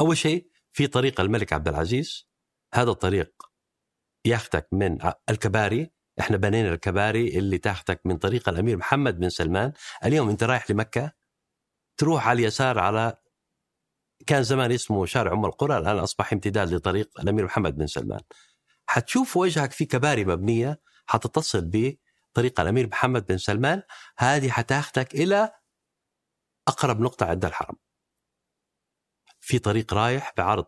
أول 0.01 0.17
شيء 0.17 0.51
في 0.73 0.87
طريق 0.87 1.21
الملك 1.21 1.53
عبد 1.53 1.69
العزيز. 1.69 2.29
هذا 2.75 2.91
الطريق 2.91 3.33
ياخذك 4.25 4.69
من 4.73 4.99
الكباري. 5.31 5.91
إحنا 6.21 6.37
بنينا 6.37 6.75
الكباري 6.75 7.39
اللي 7.39 7.59
تاخذك 7.59 8.01
من 8.05 8.17
طريق 8.17 8.49
الأمير 8.49 8.77
محمد 8.77 9.19
بن 9.19 9.29
سلمان. 9.29 9.73
اليوم 10.05 10.29
أنت 10.29 10.45
رايح 10.45 10.71
لمكة 10.71 11.13
تروح 11.97 12.29
على 12.29 12.41
اليسار 12.41 12.79
على 12.79 13.17
كان 14.27 14.43
زمان 14.43 14.73
اسمه 14.73 15.07
شارع 15.07 15.33
أم 15.33 15.45
القرى 15.45 15.79
الآن 15.79 15.99
أصبح 15.99 16.33
امتداد 16.33 16.75
لطريق 16.75 17.21
الأمير 17.21 17.45
محمد 17.45 17.77
بن 17.77 17.87
سلمان. 17.87 18.21
حتشوف 18.87 19.37
وجهك 19.37 19.73
في 19.73 19.85
كباري 19.85 20.25
مبنية 20.25 20.81
حتتصل 21.07 21.61
بطريق 22.39 22.61
الأمير 22.61 22.87
محمد 22.87 23.27
بن 23.27 23.39
سلمان 23.39 23.83
هذه 24.19 24.51
حتاخذك 24.51 25.15
إلى 25.15 25.53
أقرب 26.69 27.01
نقطة 27.01 27.27
عند 27.27 27.45
الحرم. 27.45 27.77
في 29.41 29.59
طريق 29.59 29.95
رايح 29.95 30.33
بعرض 30.37 30.67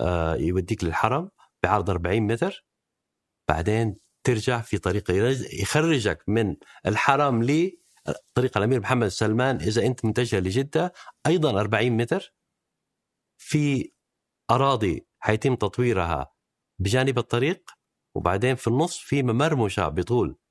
آه، 0.00 0.34
يوديك 0.34 0.84
للحرم 0.84 1.30
بعرض 1.62 1.90
40 1.90 2.22
متر 2.22 2.66
بعدين 3.48 3.96
ترجع 4.24 4.60
في 4.60 4.78
طريق 4.78 5.10
يخرجك 5.62 6.24
من 6.28 6.56
الحرم 6.86 7.42
لطريق 7.42 8.56
الأمير 8.56 8.80
محمد 8.80 9.08
سلمان 9.08 9.56
إذا 9.56 9.86
أنت 9.86 10.04
متجه 10.04 10.40
لجدة 10.40 10.92
أيضا 11.26 11.60
40 11.60 11.90
متر. 11.90 12.34
في 13.38 13.92
أراضي 14.50 15.06
حيتم 15.20 15.54
تطويرها 15.54 16.32
بجانب 16.78 17.18
الطريق 17.18 17.70
وبعدين 18.16 18.54
في 18.54 18.68
النص 18.68 18.98
في 18.98 19.22
ممر 19.22 19.56
مشاة 19.56 19.88
بطول 19.88 20.41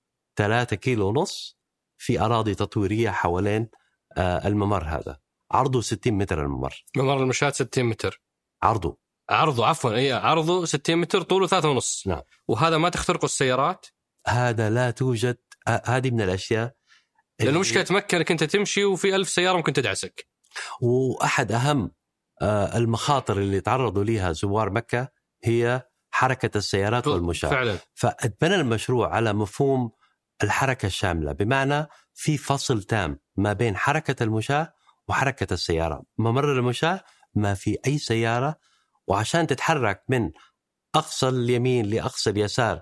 3 0.42 0.76
كيلو 0.76 1.08
ونص 1.08 1.58
في 1.98 2.20
أراضي 2.22 2.56
تطويرية 2.56 3.10
حوالين 3.10 3.70
آه، 4.18 4.48
الممر 4.48 4.84
هذا. 4.84 5.18
عرضه 5.52 5.82
60 5.82 6.14
متر 6.14 6.42
الممر. 6.46 6.86
ممر 6.98 7.18
المشاة 7.24 7.50
60 7.50 7.86
متر. 7.86 8.22
عرضه. 8.64 8.98
عرضه 9.30 9.66
عفوا 9.68 9.92
إي 9.96 10.12
عرضه 10.12 10.66
60 10.66 10.98
متر 10.98 11.22
طوله 11.22 11.48
3 11.48 11.70
ونص. 11.70 12.04
نعم. 12.08 12.22
وهذا 12.48 12.78
ما 12.78 12.90
تخترقه 12.90 13.26
السيارات؟ 13.26 13.86
هذا 14.28 14.70
لا 14.70 14.92
توجد. 14.92 15.38
ه- 15.68 15.82
هذه 15.86 16.12
من 16.12 16.22
الأشياء 16.22 16.74
لأنه 17.40 17.60
مشكلة 17.60 17.86
مكه 17.90 18.18
انك 18.18 18.32
أنت 18.32 18.44
تمشي 18.44 18.86
وفي 18.86 19.16
ألف 19.16 19.30
سيارة 19.30 19.58
ممكن 19.58 19.74
تدعسك. 19.74 20.28
وأحد 20.82 21.52
أهم 21.52 21.92
آه، 22.42 22.78
المخاطر 22.78 23.38
اللي 23.38 23.62
تعرضوا 23.62 24.04
لها 24.04 24.32
زوار 24.32 24.70
مكة 24.70 25.08
هي 25.44 25.82
حركة 26.12 26.58
السيارات 26.58 27.08
والمشاة. 27.08 27.50
فعلا. 27.50 27.78
فأتبنى 27.94 28.56
المشروع 28.56 29.16
على 29.16 29.34
مفهوم 29.34 29.92
الحركة 30.44 30.86
الشاملة 30.86 31.32
بمعنى 31.32 31.88
في 32.14 32.38
فصل 32.38 32.84
تام 32.84 33.20
ما 33.36 33.54
بين 33.54 33.78
حركة 33.78 34.24
المشاة 34.24 34.74
وحركة 35.08 35.54
السيارة. 35.54 36.04
ممر 36.18 36.52
المشاة 36.52 37.04
ما 37.36 37.54
في 37.54 37.78
أي 37.88 37.98
سيارة 37.98 38.56
وعشان 39.08 39.48
تتحرك 39.48 40.04
من 40.10 40.32
أقصى 40.96 41.30
اليمين 41.30 41.86
لأقصى 41.86 42.30
اليسار 42.30 42.82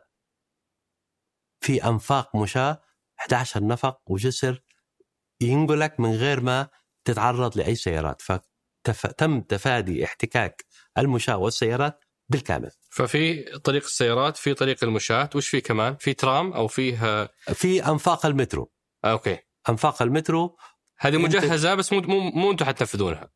في 1.59 1.83
أنفاق 1.83 2.35
مشاة 2.35 2.81
11 3.19 3.63
نفق 3.67 4.01
وجسر 4.05 4.63
ينقلك 5.41 5.99
من 5.99 6.11
غير 6.11 6.41
ما 6.41 6.67
تتعرض 7.05 7.57
لأي 7.57 7.75
سيارات. 7.75 8.21
فتم 8.83 9.41
تفادي 9.41 10.05
احتكاك 10.05 10.65
المشاة 10.97 11.37
والسيارات 11.37 12.05
بالكامل. 12.29 12.71
ففي 12.89 13.43
طريق 13.43 13.83
السيارات 13.83 14.37
في 14.37 14.53
طريق 14.53 14.83
المشاة 14.83 15.29
وش 15.35 15.47
في 15.47 15.61
كمان؟ 15.61 15.95
في 15.95 16.13
ترام 16.13 16.53
أو 16.53 16.67
فيه 16.67 17.05
آه 17.05 17.29
في 17.53 17.87
أنفاق 17.87 18.25
المترو. 18.25 18.71
okay. 19.05 19.37
أنفاق 19.69 20.01
المترو. 20.01 20.57
هذه 20.99 21.17
مجهزة 21.17 21.75
بس 21.75 21.93
مو 21.93 22.01
مو, 22.01 22.19
مو 22.19 22.51
أنتم 22.51 22.65
حتنفذونها. 22.65 23.29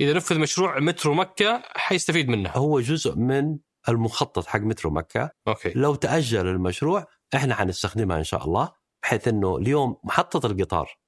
إذا 0.00 0.12
نفذ 0.12 0.38
مشروع 0.38 0.78
مترو 0.78 1.14
مكة 1.14 1.62
حيستفيد 1.66 2.28
منها 2.28 2.56
هو 2.56 2.80
جزء 2.80 3.16
من 3.16 3.58
المخطط 3.88 4.46
حق 4.46 4.60
مترو 4.60 4.90
مكة. 4.90 5.30
أوكي. 5.48 5.72
لو 5.74 5.94
تأجل 5.94 6.46
المشروع 6.48 7.06
إحنا 7.34 7.54
حنستخدمها 7.54 8.18
إن 8.18 8.24
شاء 8.24 8.44
الله 8.44 8.72
بحيث 9.02 9.28
إنه 9.28 9.56
اليوم 9.56 9.96
محطة 10.04 10.46
القطار 10.46 10.98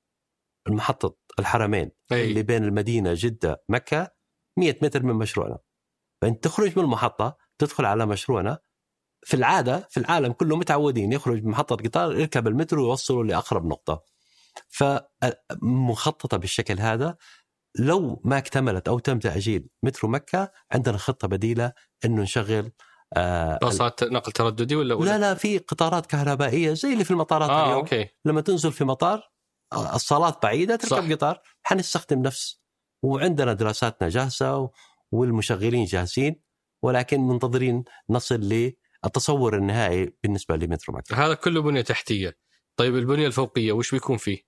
المحطة 0.69 1.17
الحرمين 1.39 1.91
أي. 2.13 2.25
اللي 2.25 2.43
بين 2.43 2.65
المدينة 2.65 3.11
جدة 3.15 3.65
مكة 3.69 4.11
100 4.59 4.79
متر 4.83 5.03
من 5.03 5.15
مشروعنا. 5.15 5.59
فانت 6.23 6.45
تخرج 6.45 6.79
من 6.79 6.85
المحطة 6.85 7.37
تدخل 7.59 7.85
على 7.85 8.07
مشروعنا. 8.07 8.59
في 9.23 9.35
العادة 9.35 9.89
في 9.91 10.01
العالم 10.01 10.33
كله 10.33 10.57
متعودين 10.57 11.13
يخرج 11.13 11.45
من 11.45 11.51
محطة 11.51 11.77
قطار 11.77 12.17
يركب 12.17 12.47
المترو 12.47 12.83
ويوصله 12.83 13.25
لأقرب 13.25 13.67
نقطة. 13.67 14.03
فمخططة 14.69 16.37
بالشكل 16.37 16.81
هذا 16.81 17.17
لو 17.79 18.21
ما 18.25 18.39
اكتملت 18.39 18.89
أو 18.89 18.99
تم 18.99 19.19
تأجيل 19.19 19.69
مترو 19.83 20.09
مكة 20.09 20.53
عندنا 20.73 20.97
خطة 20.99 21.29
بديلة 21.29 21.73
إنه 22.05 22.23
نشغل 22.23 22.73
آه 23.17 23.59
باصات 23.63 24.05
نقل 24.05 24.33
ترددي 24.33 24.77
ولا 24.77 24.95
ولا؟ 24.95 25.11
لا 25.11 25.19
لا 25.19 25.35
في 25.35 25.59
قطارات 25.59 26.07
كهربائية 26.07 26.73
زي 26.73 26.93
اللي 26.93 27.05
في 27.05 27.11
المطارات 27.11 27.51
آه 27.51 27.65
اليوم. 27.65 27.79
أوكي. 27.79 28.09
لما 28.25 28.41
تنزل 28.41 28.73
في 28.73 28.85
مطار 28.85 29.31
الصالات 29.75 30.43
بعيدة 30.43 30.77
تركب 30.77 31.03
صح. 31.03 31.13
قطار. 31.13 31.41
حنستخدم 31.63 32.23
نفس. 32.23 32.61
وعندنا 33.03 33.53
دراساتنا 33.53 34.09
جاهزة 34.09 34.71
والمشغلين 35.13 35.85
جاهزين 35.85 36.41
ولكن 36.83 37.21
منتظرين 37.21 37.85
نصل 38.11 38.41
للتصور 39.05 39.57
النهائي 39.57 40.17
بالنسبة 40.23 40.57
لمترو 40.57 40.95
مكه. 40.95 41.27
هذا 41.27 41.35
كله 41.35 41.63
بنية 41.63 41.81
تحتية 41.81 42.37
طيب 42.77 42.97
البنية 42.97 43.27
الفوقية 43.27 43.73
وش 43.73 43.91
بيكون 43.91 44.17
فيه؟ 44.17 44.39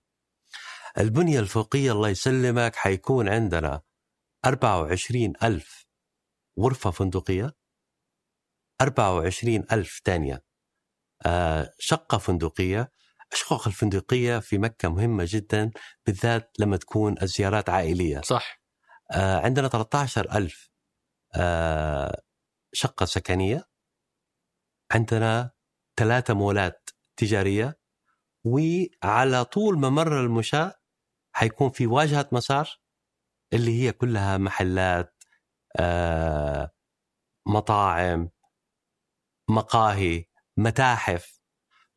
البنية 0.98 1.40
الفوقية 1.40 1.92
الله 1.92 2.08
يسلمك 2.08 2.76
حيكون 2.76 3.28
عندنا 3.28 3.82
24 4.44 5.32
ألف 5.42 5.86
غرفة 6.60 6.90
فندقية 6.90 7.56
24 8.80 9.64
ألف 9.72 10.00
ثانية 10.04 10.44
آه، 11.26 11.74
شقة 11.78 12.18
فندقية 12.18 12.92
الشقق 13.32 13.68
الفندقية 13.68 14.38
في 14.38 14.58
مكة 14.58 14.88
مهمة 14.88 15.24
جدا 15.28 15.70
بالذات 16.06 16.50
لما 16.58 16.76
تكون 16.76 17.14
الزيارات 17.22 17.68
عائلية 17.68 18.20
صح 18.20 18.62
عندنا 19.16 19.68
13 19.68 20.32
ألف 20.32 20.70
آه، 21.36 22.22
شقة 22.72 23.06
سكنية 23.06 23.68
عندنا 24.92 25.50
ثلاثة 25.96 26.34
مولات 26.34 26.90
تجارية 27.16 27.78
وعلى 28.44 29.44
طول 29.44 29.76
ممر 29.76 30.20
المشاة 30.20 30.74
حيكون 31.32 31.70
في 31.70 31.86
واجهة 31.86 32.28
مسار 32.32 32.80
اللي 33.52 33.82
هي 33.82 33.92
كلها 33.92 34.38
محلات 34.38 35.24
آه، 35.80 36.70
مطاعم 37.46 38.30
مقاهي 39.50 40.24
متاحف. 40.56 41.38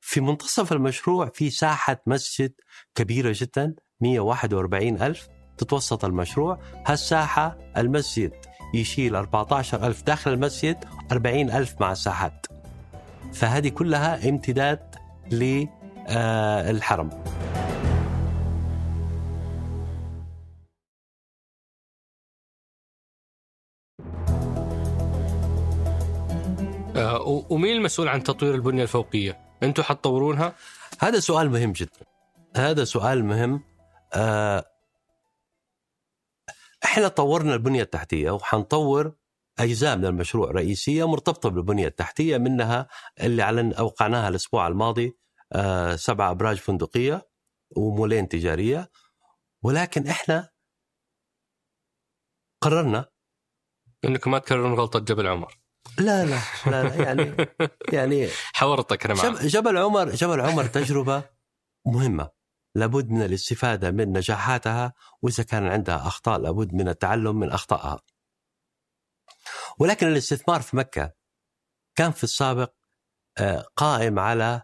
في 0.03 0.21
منتصف 0.21 0.73
المشروع 0.73 1.29
في 1.29 1.49
ساحة 1.49 2.03
مسجد 2.07 2.53
كبيرة 2.95 3.33
جدا 3.35 3.75
141 4.01 5.01
ألف. 5.01 5.40
تتوسط 5.63 6.05
المشروع. 6.05 6.59
هالساحة 6.85 7.57
المسجد 7.77 8.31
يشيل 8.73 9.15
14 9.15 9.87
ألف 9.87 10.03
داخل 10.03 10.33
المسجد 10.33 10.77
40 11.11 11.51
ألف 11.51 11.75
مع 11.81 11.91
الساحات. 11.91 12.45
فهذه 13.33 13.69
كلها 13.69 14.29
امتداد 14.29 14.95
للحرم 15.31 17.09
آه 26.95 27.21
و- 27.21 27.43
ومين 27.49 27.77
المسؤول 27.77 28.07
عن 28.07 28.23
تطوير 28.23 28.55
البنية 28.55 28.83
الفوقية؟ 28.83 29.37
أنتم 29.63 29.83
حتطورونها؟ 29.83 30.53
هذا 30.99 31.19
سؤال 31.19 31.49
مهم 31.49 31.71
جدا. 31.71 31.99
هذا 32.55 32.83
سؤال 32.83 33.25
مهم. 33.25 33.61
آه، 34.13 34.65
إحنا 36.91 37.07
طورنا 37.07 37.53
البنية 37.53 37.81
التحتية 37.83 38.31
وحنطور 38.31 39.13
أجزاء 39.59 39.97
من 39.97 40.05
المشروع 40.05 40.51
رئيسيه 40.51 41.07
مرتبطة 41.07 41.49
بالبنية 41.49 41.87
التحتية 41.87 42.37
منها 42.37 42.87
اللي 43.21 43.41
على 43.43 43.73
أوقعناها 43.79 44.29
الأسبوع 44.29 44.67
الماضي 44.67 45.17
آه، 45.53 45.95
سبع 45.95 46.31
أبراج 46.31 46.57
فندقية 46.57 47.29
ومولين 47.75 48.27
تجارية. 48.27 48.91
ولكن 49.63 50.07
إحنا 50.07 50.49
قررنا 52.61 53.05
انكم 54.05 54.31
ما 54.31 54.39
تكررون 54.39 54.73
غلطة 54.73 54.99
جبل 54.99 55.27
عمر. 55.27 55.59
لا 55.99 56.25
لا 56.25 56.39
لا, 56.65 56.83
لا 56.83 56.95
يعني 56.95 57.35
يعني 57.93 58.27
حورطك 58.53 59.05
أنا 59.05 59.13
معك 59.13 59.25
جب- 59.41 59.47
جبل 59.47 59.77
عمر 59.77 60.09
جبل 60.09 60.41
عمر 60.41 60.65
تجربة 60.65 61.23
مهمة. 61.85 62.29
لابد 62.75 63.09
من 63.09 63.21
الاستفادة 63.21 63.91
من 63.91 64.17
نجاحاتها 64.17 64.93
وإذا 65.21 65.43
كان 65.43 65.67
عندها 65.67 66.07
أخطاء 66.07 66.39
لابد 66.39 66.73
من 66.73 66.89
التعلم 66.89 67.35
من 67.35 67.51
أخطائها. 67.51 67.99
ولكن 69.79 70.07
الاستثمار 70.07 70.61
في 70.61 70.77
مكة 70.77 71.13
كان 71.95 72.11
في 72.11 72.23
السابق 72.23 72.73
آه، 73.37 73.65
قائم 73.75 74.19
على 74.19 74.61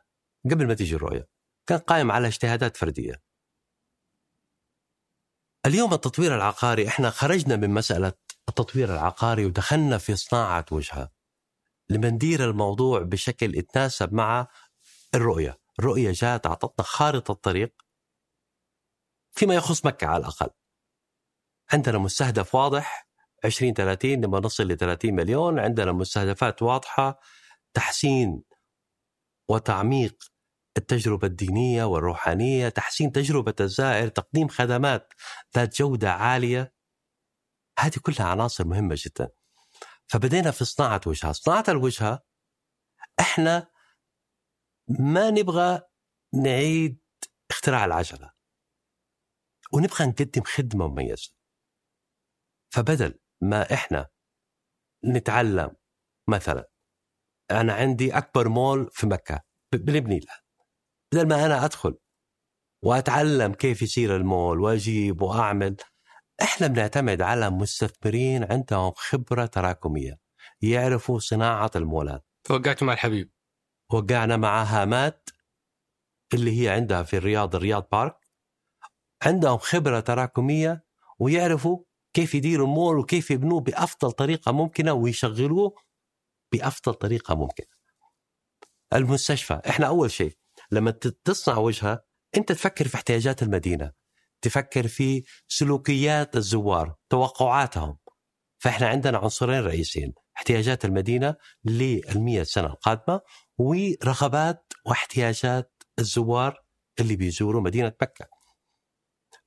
قبل 0.52 0.68
ما 0.68 0.74
تيجي 0.74 0.96
الرؤية 0.96 1.28
كان 1.68 1.80
قائم 1.80 2.12
على 2.12 2.28
اجتهادات 2.28 2.78
فردية. 2.78 3.22
اليوم 5.66 5.94
التطوير 5.94 6.36
العقاري 6.36 6.88
إحنا 6.88 7.10
خرجنا 7.10 7.56
من 7.56 7.70
مسألة 7.70 8.14
التطوير 8.50 8.94
العقاري 8.94 9.46
ودخلنا 9.46 9.98
في 9.98 10.16
صناعة 10.16 10.66
وجهه 10.72 11.10
لما 11.90 12.10
ندير 12.10 12.50
الموضوع 12.50 13.02
بشكل 13.02 13.58
يتناسب 13.58 14.14
مع 14.14 14.48
الرؤية، 15.16 15.60
الرؤية 15.80 16.12
جاءت 16.12 16.46
أعطتنا 16.46 16.86
خارطة 16.86 17.34
طريق 17.34 17.74
فيما 19.38 19.56
يخص 19.56 19.86
مكة 19.86 20.08
على 20.08 20.18
الأقل. 20.18 20.50
عندنا 21.74 21.98
مستهدف 21.98 22.56
واضح 22.56 23.08
2030 23.46 24.26
لما 24.26 24.40
نصل 24.40 24.68
ل 24.68 24.78
30 24.78 25.16
مليون، 25.16 25.60
عندنا 25.60 25.92
مستهدفات 25.92 26.62
واضحة 26.62 27.20
تحسين 27.74 28.44
وتعميق 29.50 30.24
التجربة 30.78 31.28
الدينية 31.28 31.84
والروحانية 31.84 32.70
تحسين 32.70 33.12
تجربة 33.12 33.56
الزائر 33.60 34.08
تقديم 34.08 34.48
خدمات 34.48 35.14
ذات 35.56 35.78
جودة 35.78 36.12
عالية. 36.12 36.74
هذه 37.80 38.00
كلها 38.02 38.28
عناصر 38.28 38.68
مهمة 38.68 38.96
جدا. 38.98 39.30
فبدينا 40.08 40.52
في 40.52 40.66
صناعة 40.66 41.02
وجهة. 41.08 41.32
صناعة 41.32 41.64
الوجهة 41.70 42.24
إحنا 43.20 43.72
ما 44.88 45.30
نبغى 45.30 45.82
نعيد 46.34 47.00
اختراع 47.50 47.86
العجلة. 47.86 48.37
ونبغى 49.74 50.06
نقدم 50.06 50.42
خدمة 50.46 50.88
مميزة. 50.88 51.34
فبدل 52.74 53.20
ما 53.42 53.74
إحنا 53.74 54.08
نتعلم 55.06 55.76
مثلا 56.30 56.70
أنا 57.52 57.74
عندي 57.74 58.18
أكبر 58.18 58.50
مول 58.50 58.90
في 58.92 59.08
مكة 59.08 59.42
بنبني 59.74 60.20
له 60.20 60.34
بدل 61.14 61.28
ما 61.28 61.46
أنا 61.46 61.66
أدخل 61.66 61.98
وأتعلم 62.84 63.54
كيف 63.54 63.82
يصير 63.82 64.16
المول 64.16 64.60
وأجيب 64.60 65.22
وأعمل 65.22 65.78
إحنا 66.42 66.68
بنعتمد 66.68 67.22
على 67.22 67.50
مستثمرين 67.50 68.52
عندهم 68.52 68.92
خبرة 68.96 69.46
تراكمية 69.46 70.20
يعرفوا 70.62 71.20
صناعة 71.20 71.72
المولات. 71.76 72.26
توقعتوا 72.44 72.88
مع 72.88 72.94
الحبيب. 72.94 73.32
وقعنا 73.92 74.38
مع 74.38 74.64
هامات 74.64 75.30
اللي 76.34 76.62
هي 76.62 76.70
عندها 76.70 77.04
في 77.04 77.18
الرياض 77.18 77.56
الرياض 77.56 77.88
بارك. 77.92 78.27
عندهم 79.24 79.58
خبرة 79.58 80.00
تراكمية 80.00 80.84
ويعرفوا 81.20 81.80
كيف 82.14 82.36
يديروا 82.36 82.68
المول 82.68 82.98
وكيف 83.00 83.32
يبنوه 83.32 83.60
بأفضل 83.60 84.12
طريقة 84.12 84.52
ممكنة 84.52 84.94
ويشغلوه 84.94 85.76
بأفضل 86.52 86.94
طريقة 86.94 87.36
ممكنة. 87.36 87.68
المستشفى 88.94 89.62
إحنا 89.70 89.88
أول 89.88 90.12
شيء 90.12 90.38
لما 90.72 90.92
تصنع 91.26 91.58
وجهة 91.58 92.04
أنت 92.38 92.52
تفكر 92.52 92.88
في 92.88 92.96
احتياجات 92.96 93.44
المدينة 93.44 93.92
تفكر 94.42 94.88
في 94.88 95.24
سلوكيات 95.48 96.36
الزوار 96.36 96.96
توقعاتهم 97.10 97.98
فإحنا 98.60 98.88
عندنا 98.88 99.18
عنصرين 99.18 99.60
رئيسيين 99.60 100.14
احتياجات 100.38 100.86
المدينة 100.86 101.36
للمية 101.66 102.44
سنة 102.44 102.68
القادمة 102.68 103.22
ورغبات 103.58 104.74
واحتياجات 104.86 105.84
الزوار 106.00 106.64
اللي 107.00 107.16
بيزوروا 107.16 107.62
مدينة 107.62 107.94
مكة 108.02 108.28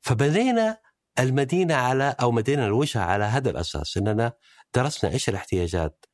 فبنينا 0.01 0.81
المدينة 1.19 1.75
على 1.75 2.17
أو 2.21 2.31
مدينة 2.31 2.67
الوجهة 2.67 3.01
على 3.01 3.25
هذا 3.25 3.51
الأساس 3.51 3.97
إننا 3.97 4.33
درسنا 4.75 5.11
إيش 5.11 5.29
الاحتياجات 5.29 6.05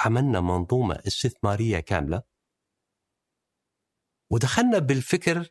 عملنا 0.00 0.40
منظومة 0.40 1.02
استثمارية 1.06 1.80
كاملة 1.80 2.22
ودخلنا 4.30 4.78
بالفكر 4.78 5.50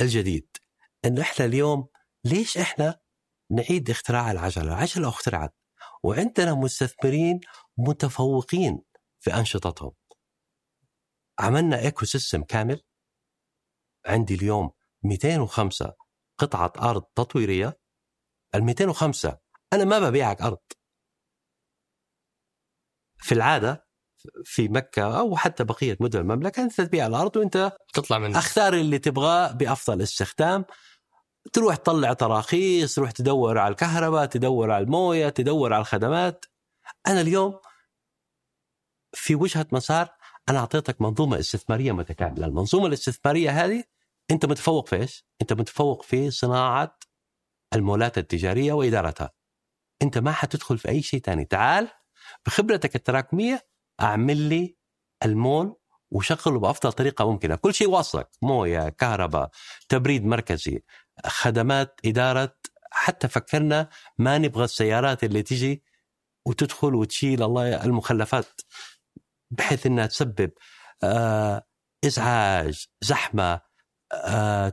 الجديد 0.00 0.56
انه 1.04 1.22
إحنا 1.22 1.44
اليوم 1.44 1.88
ليش 2.24 2.58
إحنا 2.58 3.00
نعيد 3.50 3.90
اختراع 3.90 4.30
العجلة؟ 4.30 4.64
العجلة 4.64 5.08
اخترعت 5.08 5.54
وعندنا 6.02 6.54
مستثمرين 6.54 7.40
متفوقين 7.78 8.82
في 9.20 9.34
أنشطتهم. 9.34 9.92
عملنا 11.38 11.78
ecosystem 11.80 12.42
كامل 12.42 12.82
عندي 14.06 14.34
اليوم 14.34 14.70
205 15.02 15.99
قطعة 16.40 16.72
أرض 16.90 17.02
تطويرية؟ 17.02 17.78
ال 18.54 18.64
205 18.64 19.38
أنا 19.72 19.84
ما 19.84 19.98
ببيعك 19.98 20.42
أرض. 20.42 20.58
في 23.18 23.32
العادة 23.32 23.86
في 24.44 24.68
مكة 24.68 25.18
أو 25.18 25.36
حتى 25.36 25.64
بقية 25.64 25.96
مدن 26.00 26.20
المملكة 26.20 26.62
أنت 26.62 26.80
تبيع 26.80 27.06
الأرض 27.06 27.36
وأنت 27.36 27.72
تطلع 27.94 28.18
من 28.18 28.36
أختار 28.36 28.74
اللي 28.74 28.98
تبغاه 28.98 29.52
بأفضل 29.52 30.02
استخدام. 30.02 30.64
تروح 31.52 31.76
تطلع 31.76 32.12
تراخيص 32.12 32.94
تروح 32.94 33.10
تدور 33.10 33.58
على 33.58 33.72
الكهرباء 33.72 34.26
تدور 34.26 34.70
على 34.70 34.84
الموية 34.84 35.28
تدور 35.28 35.72
على 35.72 35.80
الخدمات. 35.80 36.44
أنا 37.06 37.20
اليوم 37.20 37.58
في 39.12 39.34
وجهة 39.34 39.66
مسار 39.72 40.08
أنا 40.48 40.58
أعطيتك 40.58 41.00
منظومة 41.00 41.38
استثمارية. 41.38 41.92
متكامله 41.92 42.46
المنظومة 42.46 42.86
الاستثمارية 42.86 43.50
هذه 43.50 43.84
أنت 44.30 44.46
متفوق 44.46 44.88
في 44.88 44.96
إيش؟ 44.96 45.26
أنت 45.42 45.52
متفوق 45.52 46.02
في 46.02 46.30
صناعة 46.30 46.98
المولات 47.74 48.18
التجارية 48.18 48.72
وإدارتها. 48.72 49.30
أنت 50.02 50.18
ما 50.18 50.32
حتدخل 50.32 50.78
في 50.78 50.88
أي 50.88 51.02
شيء 51.02 51.20
ثاني 51.20 51.44
تعال 51.44 51.88
بخبرتك 52.46 52.96
التراكميه 52.96 53.66
أعمل 54.00 54.36
لي 54.36 54.76
المول 55.24 55.76
وشغله 56.10 56.58
بأفضل 56.58 56.92
طريقة 56.92 57.30
ممكنة، 57.30 57.56
كل 57.56 57.74
شيء 57.74 57.90
واصلك، 57.90 58.28
موية، 58.42 58.88
كهرباء، 58.88 59.50
تبريد 59.88 60.24
مركزي، 60.24 60.82
خدمات 61.26 62.00
إدارة. 62.04 62.56
حتى 62.92 63.28
فكرنا 63.28 63.88
ما 64.18 64.38
نبغى 64.38 64.64
السيارات 64.64 65.24
اللي 65.24 65.42
تجي 65.42 65.84
وتدخل 66.46 66.94
وتشيل 66.94 67.42
الله 67.42 67.84
المخلفات 67.84 68.60
بحيث 69.50 69.86
إنها 69.86 70.06
تسبب 70.06 70.50
آه 71.02 71.66
إزعاج، 72.04 72.86
زحمة، 73.00 73.60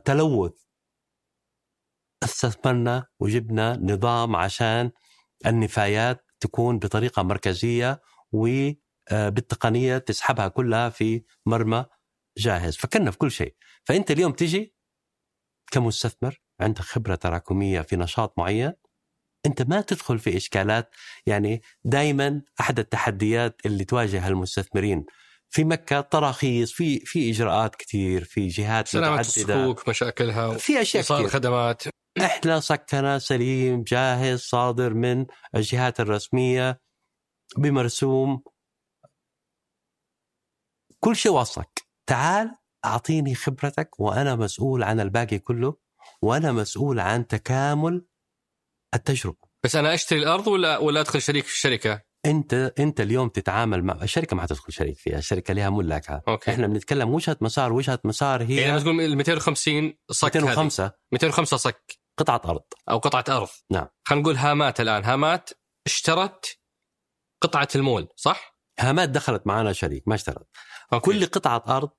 تلوث. 0.04 0.52
استثمرنا 2.24 3.06
وجبنا 3.20 3.76
نظام 3.76 4.36
عشان 4.36 4.90
النفايات 5.46 6.26
تكون 6.40 6.78
بطريقة 6.78 7.22
مركزية 7.22 8.00
وبالتقنيه 8.32 9.98
تسحبها 9.98 10.48
كلها 10.48 10.88
في 10.88 11.24
مرمى 11.46 11.86
جاهز. 12.38 12.76
فكرنا 12.76 13.10
في 13.10 13.18
كل 13.18 13.30
شيء. 13.30 13.56
فأنت 13.84 14.10
اليوم 14.10 14.32
تجي 14.32 14.74
كمستثمر 15.72 16.40
عندك 16.60 16.80
خبرة 16.80 17.14
تراكمية 17.14 17.80
في 17.80 17.96
نشاط 17.96 18.38
معين 18.38 18.72
أنت 19.46 19.62
ما 19.62 19.80
تدخل 19.80 20.18
في 20.18 20.36
إشكالات 20.36 20.94
يعني 21.26 21.62
دائما 21.84 22.42
أحد 22.60 22.78
التحديات 22.78 23.66
اللي 23.66 23.84
تواجه 23.84 24.28
المستثمرين. 24.28 25.06
في 25.50 25.64
مكة 25.64 26.00
تراخيص 26.00 26.72
في 26.72 27.00
في 27.00 27.30
إجراءات 27.30 27.76
كثير 27.76 28.24
في 28.24 28.48
جهات 28.48 28.88
سلامة 28.88 29.20
الصكوك 29.20 29.88
مشاكلها 29.88 30.56
في 30.56 30.80
أشياء 30.80 31.02
صار 31.02 31.18
كثير 31.18 31.30
خدمات 31.30 31.82
إحنا 32.20 32.60
سكنة 32.60 33.18
سليم 33.18 33.82
جاهز 33.82 34.40
صادر 34.40 34.94
من 34.94 35.26
الجهات 35.54 36.00
الرسمية 36.00 36.80
بمرسوم. 37.56 38.42
كل 41.00 41.16
شيء 41.16 41.32
واصلك. 41.32 41.82
تعال 42.06 42.54
أعطيني 42.84 43.34
خبرتك 43.34 44.00
وأنا 44.00 44.36
مسؤول 44.36 44.82
عن 44.82 45.00
الباقي 45.00 45.38
كله 45.38 45.76
وأنا 46.22 46.52
مسؤول 46.52 47.00
عن 47.00 47.26
تكامل 47.26 48.06
التجربة. 48.94 49.48
بس 49.64 49.76
أنا 49.76 49.94
أشتري 49.94 50.18
الأرض 50.18 50.46
ولا 50.46 50.78
ولا 50.78 51.00
أدخل 51.00 51.22
شريك 51.22 51.44
في 51.44 51.52
الشركة؟ 51.52 52.07
انت 52.28 52.72
انت 52.78 53.00
اليوم 53.00 53.28
تتعامل 53.28 53.82
مع 53.84 54.02
الشركة 54.02 54.36
ما 54.36 54.42
حتدخل 54.42 54.72
شريك 54.72 54.96
فيها 54.98 55.18
الشركة 55.18 55.54
لها 55.54 55.70
ملاكها 55.70 56.22
أوكي. 56.28 56.50
إحنا 56.50 56.66
بنتكلم 56.66 57.14
وجهه 57.14 57.36
مسار 57.40 57.72
وجهه 57.72 57.98
مسار 58.04 58.42
هي 58.42 58.56
يعني 58.56 58.80
تقول 58.80 59.00
ال 59.00 59.16
250 59.16 59.94
صك 60.10 60.36
هذه. 60.36 60.44
205 60.44 60.92
205 61.12 61.56
صك. 61.56 61.98
قطعة 62.18 62.42
أرض. 62.44 62.64
أو 62.90 62.98
قطعة 62.98 63.24
أرض. 63.36 63.48
نعم. 63.70 63.86
خلينا 64.04 64.22
نقول 64.22 64.36
هامات 64.36 64.80
الآن. 64.80 65.04
هامات 65.04 65.50
اشترت 65.86 66.58
قطعة 67.42 67.68
المول 67.74 68.08
صح؟ 68.16 68.58
هامات 68.80 69.08
دخلت 69.08 69.46
معنا 69.46 69.72
شريك 69.72 70.08
ما 70.08 70.14
اشترت. 70.14 70.46
أوكي. 70.92 71.04
كل 71.04 71.26
قطعة 71.26 71.64
أرض 71.76 71.90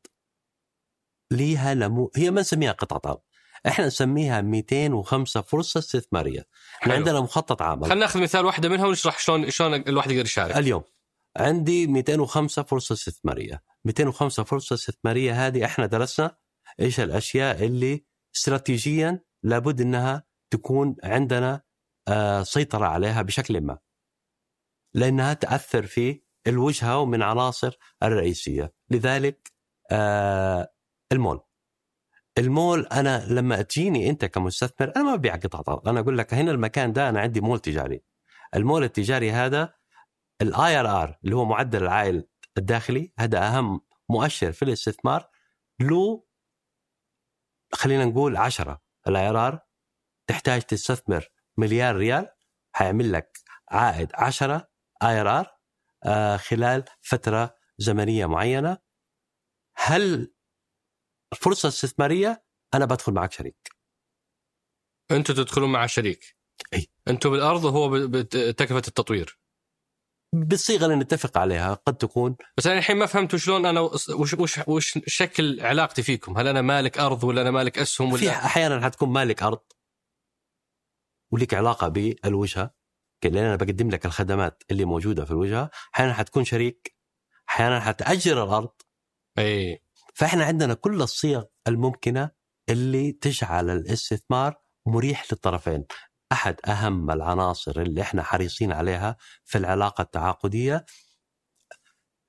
ليها 1.31 1.73
نمو 1.73 2.11
هي 2.15 2.31
ما 2.31 2.41
نسميها 2.41 2.71
قطعة 2.71 3.11
أرض. 3.11 3.21
إحنا 3.67 3.87
نسميها 3.87 4.41
205 4.41 5.41
فرصة 5.41 5.77
استثمارية. 5.77 6.47
إحنا. 6.81 6.93
عندنا 6.93 7.19
مخطط 7.21 7.61
عمل. 7.61 7.83
خلينا 7.83 7.99
ناخذ 7.99 8.21
مثال 8.21 8.45
واحدة 8.45 8.69
منها 8.69 8.85
ونشرح 8.85 9.19
شلون 9.19 9.49
شلون 9.49 9.73
الواحد 9.73 10.11
يقدر 10.11 10.25
يشارك. 10.25 10.57
اليوم 10.57 10.83
عندي 11.37 11.87
205 11.87 12.63
فرصة 12.63 12.93
استثمارية. 12.93 13.63
205 13.85 14.43
فرصة 14.43 14.73
استثمارية 14.73 15.47
هذه 15.47 15.65
إحنا 15.65 15.85
درسنا 15.85 16.37
إيش 16.79 16.99
الأشياء 16.99 17.65
اللي 17.65 18.05
استراتيجيا 18.35 19.23
لابد 19.43 19.81
إنها 19.81 20.23
تكون 20.49 20.95
عندنا 21.03 21.61
آه، 22.07 22.43
سيطرة 22.43 22.85
عليها 22.85 23.21
بشكل 23.21 23.61
ما. 23.61 23.77
لأنها 24.93 25.33
تأثر 25.33 25.85
في 25.85 26.21
الوجهة 26.47 26.99
ومن 26.99 27.21
عناصر 27.21 27.77
الرئيسية. 28.03 28.73
لذلك 28.89 29.51
آه، 29.91 30.73
المول. 31.11 31.39
المول 32.39 32.85
أنا 32.85 33.25
لما 33.33 33.61
تجيني 33.61 34.09
أنت 34.09 34.25
كمستثمر 34.25 34.91
أنا 34.95 35.03
ما 35.03 35.15
ببيع 35.15 35.39
ارض 35.53 35.87
أنا 35.87 35.99
أقول 35.99 36.17
لك 36.17 36.33
هنا 36.33 36.51
المكان 36.51 36.93
ده 36.93 37.09
أنا 37.09 37.19
عندي 37.19 37.41
مول 37.41 37.59
تجاري. 37.59 38.03
المول 38.55 38.83
التجاري 38.83 39.31
هذا 39.31 39.73
ال 40.41 40.79
IRR 40.79 41.17
اللي 41.23 41.35
هو 41.35 41.45
معدل 41.45 41.83
العائد 41.83 42.27
الداخلي 42.57 43.13
هذا 43.19 43.47
أهم 43.47 43.81
مؤشر 44.09 44.51
في 44.51 44.65
الاستثمار 44.65 45.29
له 45.81 46.23
خلينا 47.73 48.05
نقول 48.05 48.37
10 48.37 48.81
ال 49.07 49.29
IRR 49.29 49.59
تحتاج 50.27 50.61
تستثمر 50.61 51.29
مليار 51.57 51.95
ريال 51.95 52.27
حيعمل 52.71 53.11
لك 53.11 53.37
عائد 53.71 54.11
10 54.13 54.69
IRR 55.03 56.37
خلال 56.37 56.83
فترة 57.01 57.55
زمنية 57.77 58.25
معينة. 58.25 58.77
هل 59.75 60.33
فرصة 61.35 61.67
استثمارية 61.67 62.43
أنا 62.73 62.85
بدخل 62.85 63.13
معك 63.13 63.31
شريك. 63.31 63.69
أنتم 65.11 65.33
تدخلون 65.33 65.71
مع 65.71 65.85
شريك. 65.85 66.37
أي. 66.73 66.87
أنتم 67.07 67.29
بالأرض 67.29 67.63
وهو 67.63 67.89
بتكلفه 68.07 68.77
التطوير. 68.77 69.39
بالصيغة 70.35 70.85
اللي 70.85 70.95
نتفق 70.95 71.37
عليها 71.37 71.73
قد 71.73 71.97
تكون. 71.97 72.35
بس 72.57 72.67
أنا 72.67 72.77
الحين 72.77 72.97
ما 72.97 73.05
فهمت 73.05 73.35
شلون 73.35 73.65
أنا 73.65 73.81
وش 73.81 74.33
وش 74.33 74.59
وش 74.67 74.99
شكل 75.05 75.61
علاقتي 75.61 76.03
فيكم؟ 76.03 76.37
هل 76.37 76.47
أنا 76.47 76.61
مالك 76.61 76.97
أرض 76.97 77.23
ولا 77.23 77.41
أنا 77.41 77.51
مالك 77.51 77.79
أسهم 77.79 78.17
في 78.17 78.25
ولا 78.25 78.45
أحيانا 78.45 78.85
حتكون 78.85 79.09
مالك 79.09 79.43
أرض. 79.43 79.61
ولك 81.31 81.53
علاقة 81.53 81.87
بالوجهة. 81.87 82.73
لأن 83.23 83.37
أنا 83.43 83.55
بقدم 83.55 83.89
لك 83.89 84.05
الخدمات 84.05 84.63
اللي 84.71 84.85
موجودة 84.85 85.25
في 85.25 85.31
الوجهة. 85.31 85.69
أحيانا 85.95 86.13
حتكون 86.13 86.45
شريك. 86.45 86.95
أحيانا 87.49 87.79
حتأجر 87.79 88.43
الأرض. 88.43 88.71
إي. 89.37 89.83
فإحنا 90.13 90.45
عندنا 90.45 90.73
كل 90.73 91.01
الصيغ 91.01 91.43
الممكنة 91.67 92.29
اللي 92.69 93.11
تجعل 93.11 93.69
الاستثمار 93.69 94.55
مريح 94.85 95.25
للطرفين. 95.31 95.85
أحد 96.31 96.55
أهم 96.67 97.11
العناصر 97.11 97.81
اللي 97.81 98.01
إحنا 98.01 98.23
حريصين 98.23 98.71
عليها 98.71 99.17
في 99.45 99.57
العلاقة 99.57 100.01
التعاقدية 100.01 100.85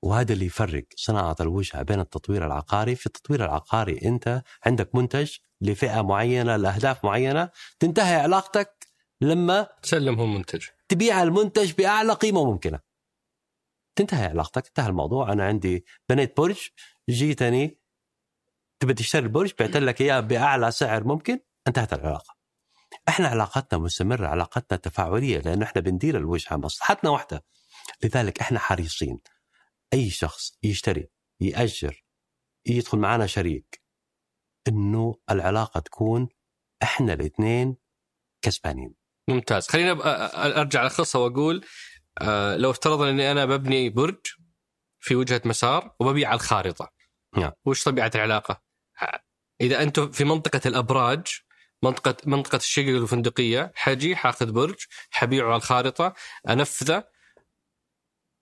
وهذا 0.03 0.33
اللي 0.33 0.45
يفرق 0.45 0.83
صناعة 0.95 1.35
الوجهة 1.41 1.81
بين 1.81 1.99
التطوير 1.99 2.45
العقاري. 2.45 2.95
في 2.95 3.05
التطوير 3.05 3.45
العقاري 3.45 3.99
أنت 4.05 4.43
عندك 4.65 4.95
منتج 4.95 5.31
لفئة 5.61 6.01
معينة 6.01 6.55
لأهداف 6.55 7.05
معينة 7.05 7.49
تنتهي 7.79 8.15
علاقتك 8.15 8.87
لما 9.21 9.67
تسلمهم 9.83 10.33
منتج 10.35 10.65
تبيع 10.87 11.23
المنتج 11.23 11.71
بأعلى 11.71 12.13
قيمة 12.13 12.45
ممكنة. 12.45 12.79
تنتهي 13.95 14.25
علاقتك، 14.25 14.67
انتهى 14.67 14.87
الموضوع، 14.87 15.33
أنا 15.33 15.45
عندي 15.47 15.85
بنيت 16.09 16.37
برج 16.37 16.67
جيتني 17.09 17.79
تبي 18.79 18.93
تشتري 18.93 19.23
البرج 19.23 19.53
بعت 19.59 19.77
لك 19.77 20.01
إياه 20.01 20.19
بأعلى 20.19 20.71
سعر 20.71 21.03
ممكن، 21.03 21.39
انتهت 21.67 21.93
العلاقة. 21.93 22.35
إحنا 23.09 23.27
علاقتنا 23.27 23.79
مستمرة، 23.79 24.27
علاقتنا 24.27 24.77
تفاعلية 24.77 25.39
لأنه 25.39 25.65
إحنا 25.65 25.81
بندير 25.81 26.17
الوجهه 26.17 26.55
مصلحتنا 26.55 27.09
واحدة. 27.09 27.45
لذلك 28.03 28.39
إحنا 28.39 28.59
حريصين 28.59 29.19
أي 29.93 30.09
شخص 30.09 30.57
يشتري، 30.63 31.07
يأجر، 31.39 32.03
يدخل 32.65 32.97
معنا 32.97 33.27
شريك 33.27 33.81
إنه 34.67 35.15
العلاقة 35.31 35.79
تكون 35.79 36.29
إحنا 36.83 37.13
الإثنين 37.13 37.75
كسبانين. 38.41 38.95
ممتاز 39.29 39.67
خلينا 39.67 39.91
أرجع 40.61 40.83
للقصة 40.83 41.19
وأقول 41.19 41.65
لو 42.57 42.71
افترضنا 42.71 43.09
إني 43.09 43.31
أنا 43.31 43.45
ببني 43.45 43.89
برج 43.89 44.19
في 44.99 45.15
وجهة 45.15 45.41
مسار 45.45 45.95
وببيع 45.99 46.29
على 46.29 46.35
الخارطة 46.35 46.91
نعم. 47.37 47.51
وش 47.65 47.83
طبيعة 47.83 48.11
العلاقة؟ 48.15 48.61
ه- 48.99 49.19
إذا 49.61 49.83
أنتم 49.83 50.11
في 50.11 50.23
منطقة 50.23 50.61
الأبراج 50.65 51.27
منطقة 51.83 52.15
منطقة 52.25 52.55
الشقق 52.55 52.87
الفندقية 52.87 53.71
حجي 53.75 54.15
حاخذ 54.15 54.51
برج 54.51 54.75
حبيعه 55.11 55.47
على 55.47 55.55
الخارطة 55.55 56.13
أنفذه 56.49 57.03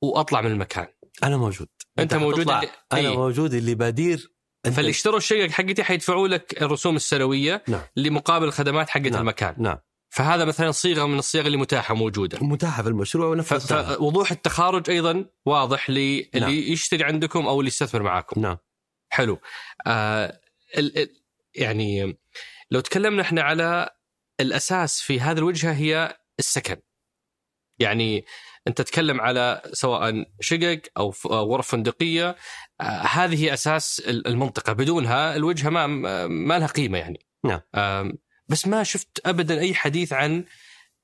وأطلع 0.03 0.41
من 0.41 0.51
المكان 0.51 0.87
أنا 1.23 1.37
موجود 1.37 1.67
أنت 1.99 2.13
موجود 2.13 2.39
حتطلع- 2.41 2.59
اللي- 2.59 2.71
أنا 2.93 3.09
إيه. 3.09 3.17
موجود 3.17 3.53
اللي 3.53 3.75
بدير 3.75 4.33
أنت- 4.67 4.71
فاللي 4.71 4.89
اشتروا 4.89 5.17
الشقق 5.17 5.49
حقتي 5.49 5.83
حيدفعوا 5.83 6.27
لك 6.27 6.61
الرسوم 6.61 6.95
السنوية 6.95 7.63
نعم. 7.67 7.81
لمقابل 7.95 8.45
الخدمات 8.45 8.89
حقت 8.89 9.03
نعم. 9.07 9.21
المكان 9.21 9.55
نعم 9.57 9.77
فهذا 10.09 10.45
مثلا 10.45 10.71
صيغة 10.71 11.05
من 11.05 11.19
الصيغ 11.19 11.45
اللي 11.45 11.57
متاحة 11.57 11.95
موجودة. 11.95 12.37
متاحة 12.41 12.83
في 12.83 12.89
المشروع 12.89 13.27
ونفذ 13.27 13.59
ف- 13.59 13.73
فوضوح 13.73 14.31
التخارج 14.31 14.89
أيضا 14.89 15.25
واضح 15.45 15.89
للي 15.89 16.29
نعم. 16.35 16.49
يشتري 16.49 17.03
عندكم 17.03 17.47
أو 17.47 17.59
اللي 17.59 17.67
يستثمر 17.67 18.03
معاكم. 18.03 18.41
نعم. 18.41 18.57
حلو. 19.11 19.39
آه 19.87 20.39
ال 20.77 20.97
ال 20.97 21.09
يعني 21.55 22.17
لو 22.71 22.79
تكلمنا 22.79 23.21
إحنا 23.21 23.41
على 23.41 23.89
الأساس 24.39 25.01
في 25.01 25.19
هذه 25.19 25.37
الوجهة 25.37 25.73
هي 25.73 26.17
السكن. 26.39 26.75
يعني 27.79 28.25
أنت 28.67 28.77
تتكلم 28.81 29.21
على 29.21 29.61
سواء 29.73 30.25
شقق 30.41 30.81
أو 30.97 31.13
غرف 31.25 31.67
فندقية 31.71 32.35
آه 32.81 32.83
هذه 32.83 33.43
هي 33.45 33.53
أساس 33.53 33.99
ال- 34.07 34.27
المنطقة. 34.27 34.73
بدونها 34.73 35.35
الوجهة 35.35 35.69
ما 35.69 35.87
ما 36.27 36.59
لها 36.59 36.67
قيمة 36.67 36.97
يعني. 36.97 37.25
نعم. 37.45 37.61
آه 37.75 38.11
بس 38.49 38.67
ما 38.67 38.83
شفت 38.83 39.21
ابدا 39.25 39.59
أي 39.59 39.73
حديث 39.73 40.13
عن 40.13 40.45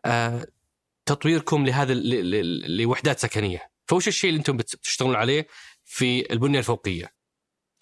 آه 0.05 0.47
تطويركم 1.05 1.65
لهذا 1.65 1.93
لوحدات 2.67 3.19
سكنية. 3.19 3.71
فوش 3.87 4.07
الشيء 4.07 4.29
اللي 4.29 4.39
أنتم 4.39 4.57
بت- 4.57 4.75
بتشتغلون 4.75 5.15
عليه 5.15 5.47
في 5.83 6.33
البنية 6.33 6.59
الفوقية؟ 6.59 7.13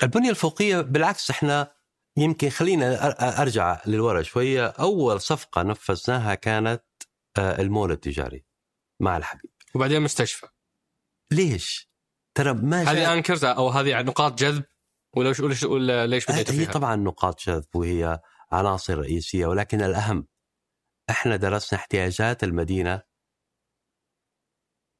البنية 0.04 0.30
الفوقية 0.30 0.82
بالعكس 0.82 1.30
إحنا 1.30 1.72
يمكن 2.18 2.50
خلينا 2.50 3.10
أرجع 3.42 3.82
للورا 3.86 4.22
شوية 4.22 4.66
أول 4.68 5.22
صفقة 5.22 5.62
نفذناها 5.64 6.36
كانت 6.36 6.84
آه، 7.38 7.62
المول 7.62 7.92
التجاري 7.92 8.46
مع 9.00 9.18
الحبيب. 9.18 9.52
وبعدين 9.76 10.02
مستشفى. 10.02 10.48
ليش؟ 11.32 11.90
ترى 12.36 12.54
ما 12.54 12.82
هذه 12.84 13.14
أنكرز 13.14 13.46
أو 13.46 13.70
هذه 13.70 14.02
نقاط 14.02 14.40
جذب؟ 14.40 14.64
ولا 15.14 15.34
ولا, 15.64 16.08
ليش 16.08 16.26
بديتوا 16.26 16.54
هي 16.54 16.58
فيها؟ 16.58 16.72
طبعا 16.72 16.96
نقاط 16.96 17.48
جذب 17.48 17.66
وهي 17.76 18.20
عناصر 18.54 18.98
رئيسية 19.00 19.46
ولكن 19.46 19.82
الأهم 19.82 20.28
إحنا 21.10 21.36
درسنا 21.36 21.80
احتياجات 21.80 22.44
المدينة 22.44 23.02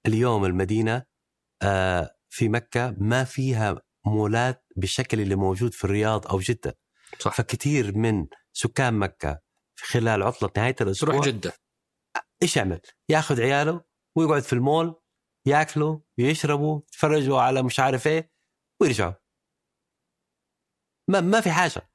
اليوم 0.06 0.46
المدينة 0.46 1.06
آه، 1.62 2.16
في 2.30 2.50
مكة 2.50 2.96
ما 2.98 3.24
فيها 3.24 3.82
مولات 4.06 4.66
بالشكل 4.76 5.20
اللي 5.20 5.36
موجود 5.36 5.74
في 5.74 5.84
الرياض 5.84 6.28
أو 6.28 6.40
جدة 6.40 6.78
صح 7.20 7.34
فكثير 7.34 7.98
من 7.98 8.28
سكان 8.54 8.94
في 9.76 9.86
خلال 9.86 10.24
عطلة 10.24 10.52
نهاية 10.58 10.76
الأسبوع 10.82 11.14
تروح 11.14 11.26
جدة 11.26 11.54
إيش 12.44 12.58
يعمل؟ 12.58 12.82
ياخذ 13.10 13.42
عياله 13.42 13.84
ويقعد 14.18 14.42
في 14.42 14.54
المول 14.54 15.02
ياكلوا 15.46 16.00
يشربوا 16.18 16.82
يتفرجوا 16.88 17.42
على 17.42 17.64
مش 17.64 17.80
عارف 17.80 18.08
إيه 18.08 18.32
ويرجعوا. 18.82 19.14
ما 21.10 21.22
ما 21.22 21.42
في 21.42 21.52
حاجة. 21.52 21.90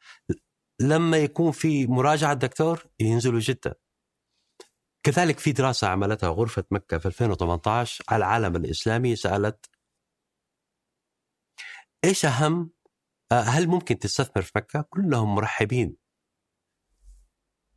لما 0.81 1.17
يكون 1.17 1.53
في 1.53 1.87
مراجعة 1.87 2.35
دكتور 2.35 2.87
ينزلوا 3.01 3.41
جدة. 3.41 3.81
كذلك 5.03 5.39
في 5.39 5.53
دراسة 5.53 5.89
عملتها 5.89 6.29
غرفة 6.29 6.65
مكة 6.71 6.99
في 6.99 7.07
2018 7.07 8.05
على 8.09 8.17
العالم 8.25 8.57
الإسلامي 8.57 9.17
سألت 9.17 9.67
إيش 12.05 12.25
أهم 12.25 12.71
آه، 13.33 13.41
هل 13.41 13.67
ممكن 13.69 13.99
تستثمر 13.99 14.43
في 14.43 14.53
مكة؟ 14.57 14.85
كلهم 14.91 15.35
مرحبين. 15.35 15.97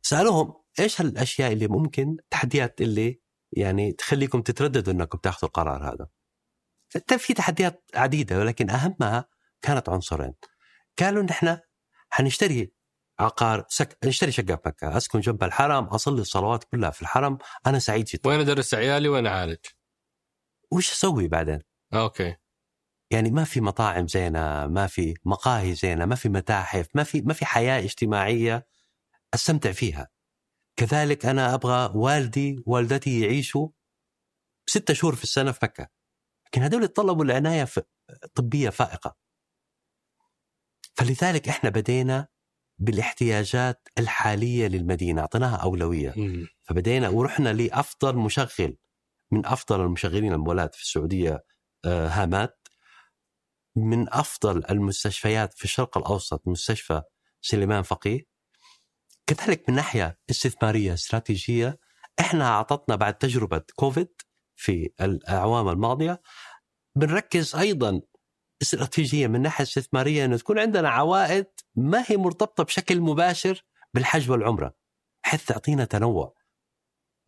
سألوهم 0.02 0.62
إيش 0.80 1.00
الاشياء 1.00 1.52
اللي 1.52 1.68
ممكن 1.68 2.16
التحديات 2.20 2.80
اللي 2.80 3.20
يعني 3.52 3.92
تخليكم 3.92 4.42
تترددوا 4.42 4.92
إنكم 4.92 5.18
تاخذوا 5.18 5.48
القرار 5.48 5.94
هذا. 5.94 6.08
ت- 6.90 7.14
في 7.14 7.34
تحديات 7.34 7.84
عديدة 7.94 8.38
ولكن 8.38 8.70
أهمها 8.70 9.28
كانت 9.62 9.88
عنصرين. 9.88 10.34
قالوا 10.98 11.22
نحن 11.22 11.58
حنشتري 12.10 12.72
عقار 13.22 13.64
سك... 13.68 13.98
نشتري 14.04 14.32
شقة 14.32 14.56
في 14.56 14.62
مكه، 14.66 14.96
اسكن 14.96 15.20
جنب 15.20 15.44
الحرم، 15.44 15.84
اصلي 15.84 16.20
الصلوات 16.20 16.64
كلها 16.64 16.90
في 16.90 17.02
الحرم، 17.02 17.38
أنا 17.66 17.78
سعيد 17.78 18.04
جدا. 18.04 18.28
وين 18.28 18.40
ادرس 18.40 18.74
عيالي 18.74 19.08
وين 19.08 19.26
اعالج؟ 19.26 19.66
وش 20.72 20.92
أسوي 20.92 21.28
بعدين؟ 21.28 21.60
أوكي 21.94 22.36
يعني 23.10 23.30
ما 23.30 23.44
في 23.44 23.60
مطاعم 23.60 24.08
زينة، 24.08 24.66
ما 24.66 24.86
في 24.86 25.14
مقاهي 25.24 25.74
زينة، 25.74 26.04
ما 26.04 26.14
في 26.14 26.28
متاحف، 26.28 26.88
ما 26.94 27.02
في 27.02 27.20
ما 27.20 27.34
في 27.34 27.44
حياة 27.46 27.84
اجتماعية 27.84 28.66
استمتع 29.34 29.72
فيها. 29.72 30.08
كذلك 30.76 31.26
أنا 31.26 31.54
أبغى 31.54 31.92
والدي 31.94 32.62
والدتي 32.66 33.20
يعيشوا 33.20 33.68
ستة 34.66 34.94
شهور 34.94 35.14
في 35.14 35.24
السنة 35.24 35.52
في 35.52 35.58
مكة. 35.62 35.88
لكن 36.46 36.62
هذول 36.62 36.84
يتطلبوا 36.84 37.24
العناية 37.24 37.68
طبية 38.34 38.70
فائقة. 38.70 39.16
فلذلك 40.94 41.48
إحنا 41.48 41.70
بدينا 41.70 42.28
بالاحتياجات 42.82 43.88
الحالية 43.98 44.66
للمدينة، 44.68 45.20
أعطيناها 45.20 45.56
أولوية. 45.56 46.10
فبدينا 46.62 47.08
ورحنا 47.08 47.52
لأفضل 47.52 48.16
مشغل 48.16 48.76
من 49.32 49.46
أفضل 49.46 49.80
المشغلين 49.80 50.32
المولات 50.32 50.74
في 50.74 50.82
السعودية 50.82 51.44
آه، 51.84 52.08
هامات 52.08 52.68
من 53.76 54.12
أفضل 54.14 54.62
المستشفيات 54.70 55.54
في 55.54 55.64
الشرق 55.64 55.98
الأوسط 55.98 56.42
مستشفى 56.48 57.02
سليمان 57.40 57.82
فقيه. 57.82 58.20
كذلك 59.26 59.68
من 59.68 59.74
ناحية 59.74 60.18
استثمارية 60.30 60.92
استراتيجية 60.94 61.78
إحنا 62.20 62.44
أعطتنا 62.48 62.96
بعد 62.96 63.14
تجربة 63.14 63.62
كوفيد 63.74 64.08
في 64.56 64.90
الأعوام 65.00 65.68
الماضية. 65.68 66.22
بنركز 66.96 67.56
أيضا 67.56 68.00
استراتيجيه 68.62 69.26
من 69.26 69.42
ناحية 69.42 69.64
استثماريه 69.64 70.24
إنه 70.24 70.36
تكون 70.36 70.58
عندنا 70.58 70.88
عوائد 70.88 71.46
ما 71.74 72.04
هي 72.06 72.16
مرتبطة 72.16 72.64
بشكل 72.64 73.00
مباشر 73.00 73.64
بالحج 73.94 74.30
والعمرة 74.30 74.74
حتى 75.22 75.44
تعطينا 75.44 75.84
تنوع 75.84 76.34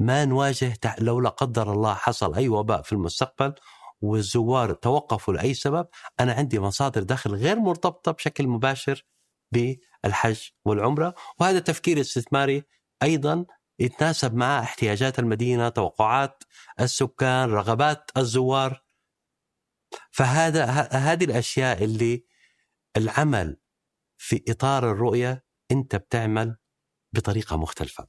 ما 0.00 0.24
نواجه 0.24 0.78
لو 0.98 1.20
لا 1.20 1.28
قدر 1.28 1.72
الله 1.72 1.94
حصل 1.94 2.34
أي 2.34 2.48
وباء 2.48 2.82
في 2.82 2.92
المستقبل 2.92 3.54
والزوار 4.00 4.72
توقفوا 4.72 5.34
لأي 5.34 5.54
سبب 5.54 5.86
أنا 6.20 6.32
عندي 6.32 6.60
مصادر 6.60 7.02
دخل 7.02 7.34
غير 7.34 7.58
مرتبطة 7.58 8.12
بشكل 8.12 8.46
مباشر 8.46 9.06
بالحج 9.52 10.40
والعمرة 10.64 11.14
وهذا 11.40 11.58
تفكير 11.58 12.00
استثماري 12.00 12.64
أيضا 13.02 13.46
يتناسب 13.78 14.34
مع 14.34 14.60
احتياجات 14.60 15.18
المدينة، 15.18 15.68
توقعات 15.68 16.42
السكان، 16.80 17.50
رغبات 17.50 18.10
الزوار. 18.16 18.83
فهذا 20.10 20.64
هذه 20.92 21.24
الأشياء 21.24 21.84
اللي 21.84 22.24
العمل 22.96 23.56
في 24.16 24.44
إطار 24.48 24.90
الرؤية 24.90 25.44
أنت 25.70 25.96
بتعمل 25.96 26.56
بطريقة 27.14 27.56
مختلفة. 27.56 28.06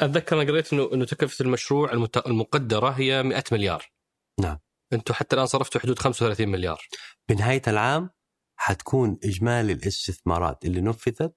أتذكر 0.00 0.42
أنا 0.42 0.50
قريت 0.50 0.72
إنه 0.72 0.90
إنه 0.92 1.04
تكلفة 1.04 1.42
المشروع 1.42 1.92
المقدرة 2.26 2.88
هي 2.90 3.22
100 3.22 3.44
مليار. 3.52 3.92
نعم. 4.40 4.58
أنتم 4.92 5.14
حتى 5.14 5.36
الآن 5.36 5.46
صرفتوا 5.46 5.80
حدود 5.80 5.98
35 5.98 6.48
مليار. 6.48 6.88
بنهاية 7.28 7.62
العام 7.68 8.10
حتكون 8.58 9.18
إجمالي 9.24 9.72
الاستثمارات 9.72 10.64
اللي 10.64 10.80
نفذت 10.80 11.36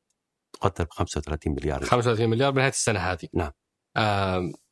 تقدر 0.53 0.83
ب 0.83 0.89
35 0.91 1.53
مليار 1.53 1.85
35 1.85 2.29
مليار 2.29 2.51
بنهاية 2.51 2.69
السنة 2.69 2.99
هذه 2.99 3.27
نعم 3.33 3.51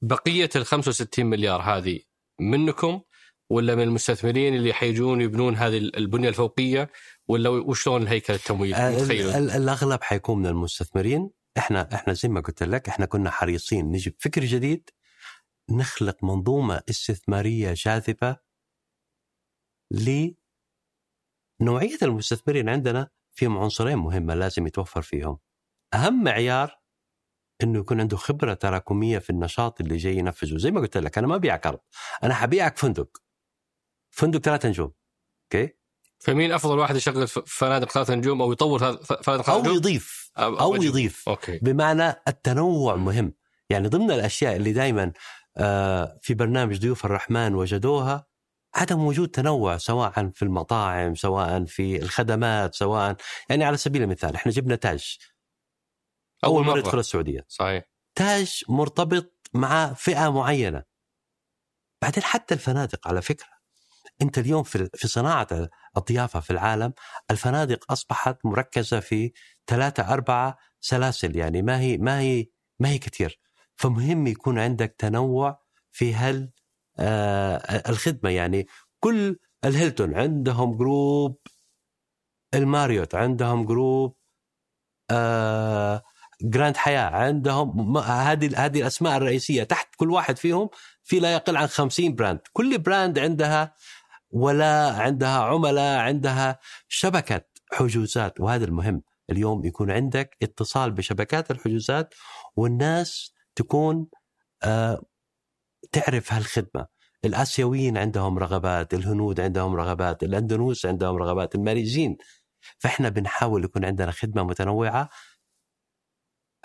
بقية 0.01 0.49
ال 0.55 0.65
65 0.65 1.25
مليار 1.25 1.61
هذه 1.61 1.99
منكم 2.39 3.01
ولا 3.49 3.75
من 3.75 3.83
المستثمرين 3.83 4.55
اللي 4.55 4.73
حيجون 4.73 5.21
يبنون 5.21 5.55
هذه 5.55 5.77
البنية 5.77 6.29
الفوقية 6.29 6.91
ولا 7.27 7.49
وشلون 7.49 8.01
الهيكل 8.01 8.33
التمويل؟ 8.33 8.73
آه 8.73 8.89
الأغلب 9.37 10.03
حيكون 10.03 10.39
من 10.39 10.45
المستثمرين. 10.45 11.29
إحنا 11.57 11.89
إحنا 11.93 12.13
زي 12.13 12.29
ما 12.29 12.41
قلت 12.41 12.63
لك 12.63 12.89
إحنا 12.89 13.05
كنا 13.05 13.29
حريصين 13.29 13.85
نجيب 13.85 14.15
فكر 14.19 14.45
جديد 14.45 14.89
نخلق 15.71 16.23
منظومة 16.23 16.81
استثمارية 16.89 17.73
جاذبة 17.77 18.37
لنوعية 19.91 20.37
المستثمرين 22.01 22.69
عندنا 22.69 23.09
فيهم 23.31 23.57
عنصرين 23.57 23.97
مهمة 23.97 24.33
لازم 24.33 24.67
يتوفر 24.67 25.01
فيهم. 25.01 25.37
أهم 25.93 26.23
معيار 26.23 26.79
إنه 27.63 27.79
يكون 27.79 27.99
عنده 27.99 28.17
خبرة 28.17 28.53
تراكمية 28.53 29.19
في 29.19 29.29
النشاط 29.29 29.81
اللي 29.81 29.97
جاي 29.97 30.17
ينفذه. 30.17 30.57
زي 30.57 30.71
ما 30.71 30.81
قلت 30.81 30.97
لك 30.97 31.17
أنا 31.17 31.27
ما 31.27 31.35
أبيعك 31.35 31.67
أرض 31.67 31.79
أنا 32.23 32.33
حبيعك 32.33 32.77
فندق. 32.77 33.26
فندق 34.17 34.39
ثلاثة 34.39 34.69
نجوم. 34.69 34.91
okay؟ 35.43 35.73
فمين 36.19 36.51
أفضل 36.51 36.79
واحد 36.79 36.95
يشغل 36.95 37.27
فنادق 37.27 37.91
ثلاثة 37.91 38.15
نجوم 38.15 38.41
أو 38.41 38.51
يطور 38.51 38.79
فنادق 39.03 39.49
أو 39.49 39.65
يضيف. 39.65 40.31
أو, 40.37 40.59
أو 40.59 40.75
يضيف. 40.75 41.29
okay. 41.29 41.59
بمعنى 41.59 42.09
التنوع 42.27 42.95
مهم. 42.95 43.33
يعني 43.69 43.87
ضمن 43.87 44.11
الأشياء 44.11 44.55
اللي 44.55 44.73
دائما 44.73 45.11
آه، 45.57 46.17
في 46.21 46.33
برنامج 46.33 46.79
ضيوف 46.79 47.05
الرحمن 47.05 47.55
وجدوها 47.55 48.27
عدم 48.75 49.05
وجود 49.05 49.29
تنوع 49.29 49.77
سواء 49.77 50.29
في 50.29 50.43
المطاعم 50.43 51.15
سواء 51.15 51.65
في 51.65 52.01
الخدمات 52.01 52.75
سواء 52.75 53.15
يعني 53.49 53.63
على 53.63 53.77
سبيل 53.77 54.03
المثال 54.03 54.35
إحنا 54.35 54.51
جبنا 54.51 54.75
تاج. 54.75 55.17
أول 56.43 56.65
مرة. 56.65 56.79
يدخل 56.79 56.99
السعودية. 56.99 57.45
صحيح. 57.47 57.83
تاج 58.15 58.63
مرتبط 58.69 59.49
مع 59.53 59.93
فئة 59.93 60.31
معينة. 60.31 60.83
بعدين 62.01 62.23
حتى 62.23 62.53
الفنادق 62.53 63.07
على 63.07 63.21
فكرة 63.21 63.56
أنت 64.21 64.37
اليوم 64.37 64.63
في 64.63 64.89
في 64.93 65.07
صناعة 65.07 65.47
الضيافة 65.97 66.39
في 66.39 66.49
العالم 66.51 66.93
الفنادق 67.31 67.91
أصبحت 67.91 68.45
مركزة 68.45 68.99
في 68.99 69.31
ثلاثة 69.67 70.13
أربعة 70.13 70.57
سلاسل 70.81 71.35
يعني 71.35 71.61
ما 71.61 71.79
هي 71.79 71.97
ما 71.97 72.19
هي 72.19 72.47
ما 72.79 72.89
هي 72.89 72.97
كثير 72.97 73.39
فمهم 73.75 74.27
يكون 74.27 74.59
عندك 74.59 74.95
تنوع 74.97 75.59
في 75.91 76.15
هل 76.15 76.51
آه 76.99 77.57
الخدمة. 77.89 78.29
يعني 78.29 78.67
كل 78.99 79.39
الهيلتون 79.65 80.15
عندهم 80.15 80.77
group 80.77 81.39
الماريوت 82.53 83.15
عندهم 83.15 83.65
group 83.65 84.15
آه 85.11 86.03
جراند 86.41 86.77
حياة 86.77 87.09
عندهم 87.09 87.97
هذه 87.97 88.65
هذه 88.65 88.81
الأسماء 88.81 89.17
الرئيسية. 89.17 89.63
تحت 89.63 89.95
كل 89.95 90.11
واحد 90.11 90.37
فيهم 90.37 90.69
في 91.03 91.19
لا 91.19 91.33
يقل 91.33 91.57
عن 91.57 91.67
50 91.67 92.15
brand. 92.15 92.39
كل 92.53 92.77
brand 92.77 93.19
عندها 93.19 93.75
ولا 94.31 94.89
عندها 94.91 95.39
عملاء 95.39 95.99
عندها 95.99 96.59
شبكة 96.87 97.41
حجوزات. 97.73 98.39
وهذا 98.39 98.65
المهم 98.65 99.03
اليوم 99.29 99.65
يكون 99.65 99.91
عندك 99.91 100.37
اتصال 100.41 100.91
بشبكات 100.91 101.51
الحجوزات 101.51 102.13
والناس 102.55 103.33
تكون 103.55 104.07
آه 104.63 105.01
تعرف 105.91 106.33
هالخدمة. 106.33 106.87
الآسيويين 107.25 107.97
عندهم 107.97 108.39
رغبات 108.39 108.93
الهنود 108.93 109.39
عندهم 109.39 109.75
رغبات 109.75 110.23
الاندونوس 110.23 110.85
عندهم 110.85 111.15
رغبات 111.15 111.55
الماليزيين 111.55 112.17
فإحنا 112.79 113.09
بنحاول 113.09 113.63
يكون 113.63 113.85
عندنا 113.85 114.11
خدمة 114.11 114.43
متنوعة. 114.43 115.09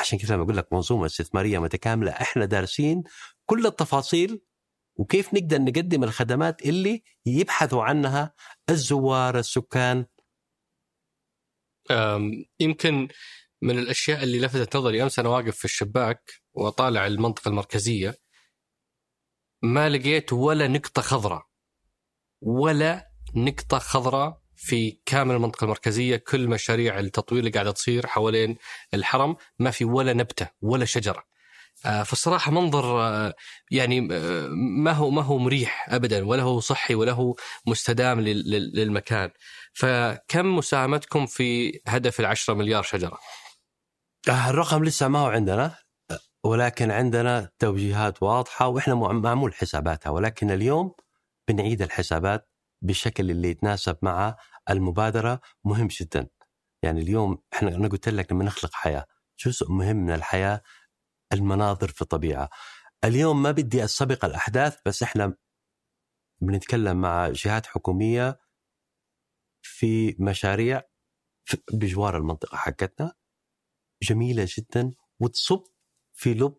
عشان 0.01 0.19
كذا 0.19 0.35
لما 0.35 0.45
أقول 0.45 0.57
لك 0.57 0.73
منظومه 0.73 1.07
استثمارية 1.07 1.59
متكاملة 1.59 2.11
إحنا 2.13 2.45
دارسين 2.45 3.03
كل 3.47 3.67
التفاصيل 3.67 4.43
وكيف 4.97 5.35
نقدر 5.35 5.59
نقدم 5.63 6.05
الخدمات 6.05 6.63
اللي 6.63 7.03
يبحثوا 7.27 7.85
عنها 7.85 8.35
الزوار 8.71 9.39
السكان؟ 9.39 10.07
يمكن 12.61 13.09
من 13.63 13.79
الأشياء 13.79 14.23
اللي 14.23 14.41
لفتت 14.41 14.77
نظري 14.77 15.03
أمس 15.03 15.19
أنا 15.19 15.29
واقف 15.29 15.57
في 15.57 15.65
الشباك 15.65 16.33
وأطالع 16.55 17.07
المنطقة 17.07 17.49
المركزية 17.49 18.19
ما 19.63 19.89
لقيت 19.89 20.33
ولا 20.33 20.69
نقطة 20.69 21.03
خضراء 21.03 21.47
ولا 22.41 23.11
نقطة 23.35 23.79
خضراء 23.79 24.43
في 24.57 25.01
كامل 25.07 25.35
المنطقة 25.35 25.65
المركزية 25.65 26.17
كل 26.17 26.49
مشاريع 26.49 26.99
التطوير 26.99 27.41
اللي 27.41 27.51
قاعدة 27.51 27.71
تصير 27.71 28.07
حوالين 28.07 28.57
الحرم 28.95 29.37
ما 29.59 29.71
في 29.71 29.85
ولا 29.85 30.13
نبتة 30.13 30.49
ولا 30.61 30.85
شجرة. 30.85 31.32
فالصراحة 31.83 32.51
منظر 32.51 33.01
آه، 33.01 33.35
يعني 33.71 34.09
آه، 34.13 34.49
ما 34.85 34.93
هو 34.93 35.11
ما 35.11 35.23
هو 35.23 35.39
مريح 35.39 35.87
ابدا 35.89 36.27
ولا 36.27 36.43
هو 36.43 36.61
صحي 36.61 36.95
ولا 36.95 37.13
هو 37.13 37.35
مستدام 37.67 38.21
للمكان 38.21 39.31
فكم 39.73 40.57
مساهمتكم 40.57 41.27
في 41.27 41.81
هدف 41.87 42.21
العشرة 42.21 42.55
مليار 42.55 42.83
شجرة؟ 42.83 43.19
الرقم 44.29 44.85
لسه 44.85 45.09
ما 45.09 45.19
هو 45.19 45.27
عندنا 45.27 45.75
ولكن 46.45 46.91
عندنا 46.91 47.51
توجيهات 47.59 48.23
واضحة 48.23 48.69
وإحنا 48.69 48.95
معمول 48.95 49.55
حساباتها 49.55 50.11
ولكن 50.11 50.51
اليوم 50.51 50.95
بنعيد 51.49 51.83
الحسابات 51.83 52.49
بالشكل 52.83 53.31
اللي 53.31 53.49
يتناسب 53.49 53.97
مع 54.03 54.37
المبادرة 54.71 55.41
مهم 55.65 55.89
جدا 56.01 56.29
يعني 56.83 57.01
اليوم 57.01 57.39
إحنا 57.53 57.77
أنا 57.77 57.89
قلت 57.89 58.09
لك 58.09 58.33
لما 58.33 58.45
نخلق 58.45 58.75
حياة 58.75 59.07
جزء 59.47 59.73
مهم 59.73 59.97
من 59.97 60.11
الحياة 60.11 60.63
المناظر 61.33 61.89
في 61.89 62.03
الطبيعة. 62.03 62.51
اليوم 63.05 63.43
ما 63.43 63.51
بدي 63.51 63.85
استبق 63.85 64.25
الأحداث 64.25 64.79
بس 64.87 65.03
إحنا 65.03 65.37
بنتكلم 66.41 67.01
مع 67.01 67.29
جهات 67.29 67.67
حكومية 67.67 68.41
في 69.63 70.17
مشاريع 70.19 70.83
بجوار 71.73 72.17
المنطقة 72.17 72.57
حقتنا 72.57 73.13
جميلة 74.03 74.49
جدا 74.59 74.93
وتصب 75.21 75.65
في 76.13 76.35
لب 76.35 76.57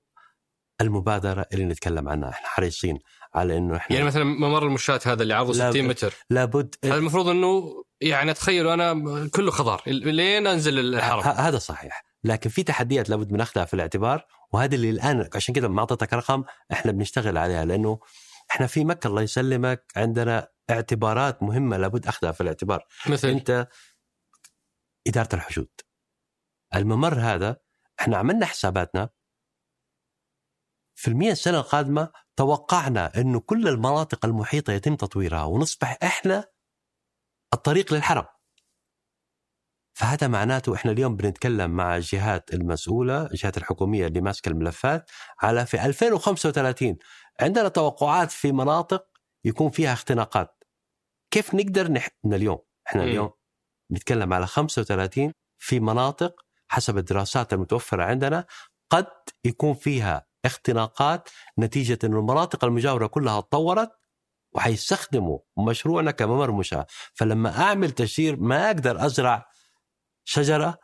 المبادرة 0.81 1.45
اللي 1.53 1.65
نتكلم 1.65 2.09
عنها. 2.09 2.29
إحنا 2.29 2.47
حريصين 2.47 2.99
على 3.33 3.57
إنه 3.57 3.77
إحنا 3.77 3.95
يعني 3.95 4.07
مثلا 4.07 4.23
ممر 4.23 4.63
المشاة 4.63 4.99
هذا 5.05 5.23
اللي 5.23 5.33
عرضه 5.33 5.53
60 5.53 5.87
متر. 5.87 6.13
لابد 6.29 6.75
هذا 6.85 6.95
المفروض 6.95 7.27
إنه 7.27 7.83
يعني 8.01 8.33
تخيل 8.33 8.67
أنا 8.67 8.93
كله 9.27 9.51
خضار. 9.51 9.81
لين 9.87 10.47
أنزل 10.47 10.79
الحرم. 10.79 11.21
هذا 11.21 11.57
صحيح. 11.57 12.12
لكن 12.23 12.49
في 12.49 12.63
تحديات 12.63 13.09
لابد 13.09 13.31
من 13.31 13.41
أخذها 13.41 13.65
في 13.65 13.73
الاعتبار 13.73 14.25
وهذا 14.51 14.75
اللي 14.75 14.89
الآن 14.89 15.29
عشان 15.35 15.55
كذا 15.55 15.67
ما 15.67 15.79
اعطيتك 15.79 16.13
رقم 16.13 16.43
إحنا 16.71 16.91
بنشتغل 16.91 17.37
عليها 17.37 17.65
لأنه 17.65 17.99
إحنا 18.51 18.67
في 18.67 18.85
مكة 18.85 19.07
الله 19.07 19.21
يسلمك 19.21 19.91
عندنا 19.95 20.49
اعتبارات 20.69 21.43
مهمة 21.43 21.77
لابد 21.77 22.07
أخذها 22.07 22.31
في 22.31 22.41
الاعتبار. 22.41 22.85
مثل؟ 23.09 23.27
أنت 23.27 23.67
إدارة 25.07 25.35
الحشود. 25.35 25.69
الممر 26.75 27.19
هذا 27.19 27.57
إحنا 27.99 28.17
عملنا 28.17 28.45
حساباتنا 28.45 29.09
في 30.95 31.07
المئة 31.07 31.33
سنة 31.33 31.57
القادمة 31.59 32.11
توقعنا 32.35 33.17
أنه 33.17 33.39
كل 33.39 33.67
المناطق 33.67 34.25
المحيطة 34.25 34.73
يتم 34.73 34.95
تطويرها 34.95 35.43
ونصبح 35.43 35.97
إحنا 36.03 36.45
الطريق 37.53 37.93
للحرم. 37.93 38.25
فهذا 39.93 40.27
معناته 40.27 40.75
إحنا 40.75 40.91
اليوم 40.91 41.15
بنتكلم 41.15 41.71
مع 41.71 41.97
الجهات 41.97 42.53
المسؤولة 42.53 43.25
الجهات 43.25 43.57
الحكومية 43.57 44.07
اللي 44.07 44.21
ماسكه 44.21 44.49
الملفات 44.49 45.11
على 45.41 45.65
في 45.65 45.85
2035 45.85 46.97
عندنا 47.41 47.67
توقعات 47.67 48.31
في 48.31 48.51
مناطق 48.51 49.05
يكون 49.45 49.69
فيها 49.69 49.93
اختناقات. 49.93 50.63
كيف 51.31 51.55
نقدر 51.55 51.91
نح... 51.91 52.09
من 52.23 52.33
اليوم 52.33 52.59
إحنا. 52.87 53.03
اليوم 53.03 53.31
نتكلم 53.91 54.33
على 54.33 54.47
35 54.47 55.33
في 55.57 55.79
مناطق 55.79 56.45
حسب 56.67 56.97
الدراسات 56.97 57.53
المتوفرة 57.53 58.03
عندنا 58.03 58.45
قد 58.89 59.07
يكون 59.45 59.73
فيها 59.73 60.25
اختناقات 60.45 61.29
نتيجة 61.59 61.99
إنه 62.03 62.19
المناطق 62.19 62.65
المجاورة 62.65 63.07
كلها 63.07 63.41
تطورت 63.41 63.91
وحيستخدموا 64.55 65.39
مشروعنا 65.57 66.11
كممر 66.11 66.51
مشاة 66.51 66.87
فلما 67.13 67.61
أعمل 67.61 67.91
تشجير 67.91 68.39
ما 68.39 68.65
أقدر 68.67 69.05
أزرع 69.05 69.52
شجرة 70.25 70.79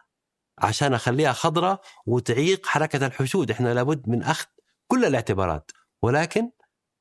عشان 0.57 0.93
أخليها 0.93 1.33
خضراء 1.33 1.81
وتعيق 2.05 2.65
حركة 2.67 3.05
الحشود. 3.05 3.51
إحنا 3.51 3.73
لابد 3.73 4.09
من 4.09 4.23
أخذ 4.23 4.45
كل 4.87 5.05
الاعتبارات 5.05 5.71
ولكن 6.01 6.51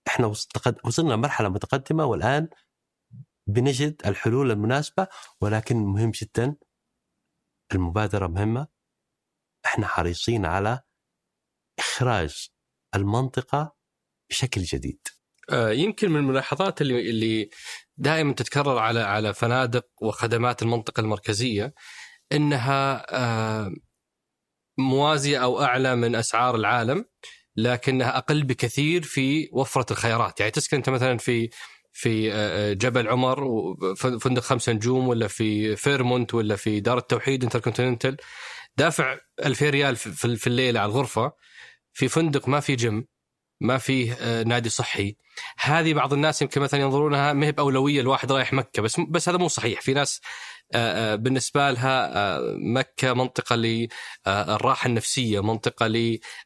إحنا 0.09 0.26
وص- 0.26 0.49
وصلنا 0.84 1.14
لمرحلة 1.14 1.49
متقدمة 1.49 2.05
والآن 2.05 2.49
بنجد 3.47 4.03
الحلول 4.07 4.51
المناسبة 4.51 5.07
ولكن 5.41 5.76
مهم 5.76 6.11
جدا 6.11 6.57
المبادرة 7.74 8.26
مهمة. 8.26 8.66
إحنا 9.66 9.86
حريصين 9.86 10.47
على 10.47 10.80
إخراج 11.78 12.49
المنطقة 12.95 13.76
بشكل 14.30 14.61
جديد. 14.62 15.01
آه، 15.51 15.70
يمكن 15.70 16.11
من 16.11 16.16
الملاحظات 16.16 16.80
اللي 16.80 17.11
اللي 17.11 17.51
دائما 17.97 18.32
تتكرر 18.32 18.78
على 18.78 19.01
على 19.01 19.34
فنادق 19.34 19.86
وخدمات 20.03 20.62
المنطقة 20.62 21.01
المركزية 21.01 21.74
إنها 22.32 23.06
آه، 23.10 23.70
موازية 24.78 25.38
أو 25.38 25.62
أعلى 25.62 25.96
من 25.96 26.14
أسعار 26.14 26.56
العالم 26.56 27.04
لكنها 27.56 28.18
أقل 28.18 28.44
بكثير 28.44 29.02
في 29.02 29.48
وفرة 29.52 29.86
الخيارات، 29.92 30.40
يعني 30.40 30.52
تسكن 30.52 30.76
أنت 30.76 30.90
مثلا 30.90 31.18
في 31.18 31.50
في 31.92 32.32
آه، 32.32 32.72
جبل 32.72 33.08
عمر 33.08 33.46
فندق 34.20 34.42
خمسة 34.42 34.72
نجوم 34.72 35.08
ولا 35.08 35.28
في 35.28 35.76
فيرمونت 35.76 36.34
ولا 36.34 36.56
في 36.56 36.80
دار 36.80 36.98
التوحيد 36.98 37.44
انتركونتيننتال. 37.44 38.16
دافع 38.76 39.18
2000 39.44 39.70
ريال 39.70 39.96
في 39.96 40.46
الليلة 40.46 40.80
على 40.80 40.90
الغرفة. 40.92 41.32
في 41.92 42.08
فندق 42.08 42.48
ما 42.48 42.60
في 42.60 42.76
جيم. 42.76 43.06
ما 43.61 43.78
فيه 43.78 44.12
آه، 44.20 44.42
نادي 44.42 44.68
صحي. 44.68 45.16
هذه 45.59 45.94
بعض 45.94 46.12
الناس 46.12 46.42
يمكن 46.42 46.61
مثلا 46.61 46.80
ينظرونها 46.80 47.32
ما 47.32 47.46
هي 47.46 47.52
بأولوية 47.52 48.00
الواحد 48.00 48.32
رايح 48.32 48.52
مكة 48.52 48.82
بس 48.82 49.00
بس 49.00 49.28
هذا 49.28 49.38
مو 49.38 49.48
صحيح. 49.48 49.80
في 49.80 49.94
ناس 49.94 50.20
آه، 50.74 51.12
آه، 51.12 51.14
بالنسبة 51.14 51.70
لها 51.70 52.11
مكة 52.56 53.12
منطقة 53.12 53.56
للراحه 53.56 54.86
النفسية 54.86 55.42
منطقة 55.42 55.86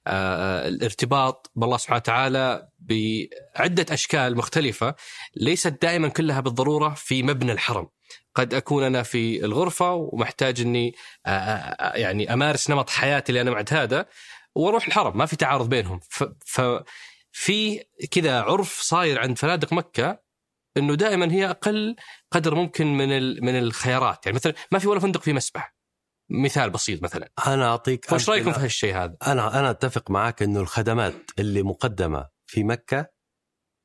للارتباط 0.06 1.50
بالله 1.54 1.76
سبحانه 1.76 1.96
وتعالى 1.96 2.68
بعدة 2.78 3.86
أشكال 3.94 4.36
مختلفة 4.36 4.94
ليست 5.36 5.82
دائما 5.82 6.08
كلها 6.08 6.40
بالضرورة 6.40 6.94
في 6.94 7.22
مبنى 7.22 7.52
الحرم. 7.52 7.88
قد 8.34 8.54
أكون 8.54 8.84
أنا 8.84 9.02
في 9.02 9.44
الغرفة 9.44 9.92
ومحتاج 9.94 10.60
إني 10.60 10.94
يعني 11.94 12.32
أمارس 12.32 12.70
نمط 12.70 12.90
حياتي 12.90 13.30
اللي 13.30 13.40
أنا 13.40 13.50
معتاده 13.50 14.08
وأروح 14.56 14.86
الحرم 14.86 15.18
ما 15.18 15.26
في 15.26 15.36
تعارض 15.36 15.68
بينهم. 15.68 16.00
ف, 16.10 16.24
ف 16.46 16.60
في 17.32 17.84
كذا 18.10 18.40
عرف 18.40 18.80
صاير 18.80 19.20
عند 19.20 19.38
فنادق 19.38 19.72
مكة 19.72 20.22
إنه 20.76 20.94
دائما 20.94 21.32
هي 21.32 21.50
أقل 21.50 21.96
قدر 22.30 22.54
ممكن 22.54 22.86
من 22.86 23.08
من 23.44 23.58
الخيارات. 23.58 24.26
يعني 24.26 24.36
مثلا 24.36 24.54
ما 24.72 24.78
في 24.78 24.88
ولا 24.88 25.00
فندق 25.00 25.22
فيه 25.22 25.32
مسبح. 25.32 25.74
مثال 26.30 26.70
بسيط 26.70 27.02
مثلا. 27.02 27.28
أنا 27.46 27.68
أعطيك 27.68 28.12
وش 28.12 28.30
رأيكم. 28.30 28.52
في 28.52 28.60
هالشيء 28.60 28.96
هذا؟ 28.96 29.16
أنا 29.26 29.58
أنا 29.58 29.70
أتفق 29.70 30.10
معك 30.10 30.42
إنه 30.42 30.60
الخدمات 30.60 31.30
اللي 31.38 31.62
مقدمة 31.62 32.28
في 32.46 32.64
مكة 32.64 33.06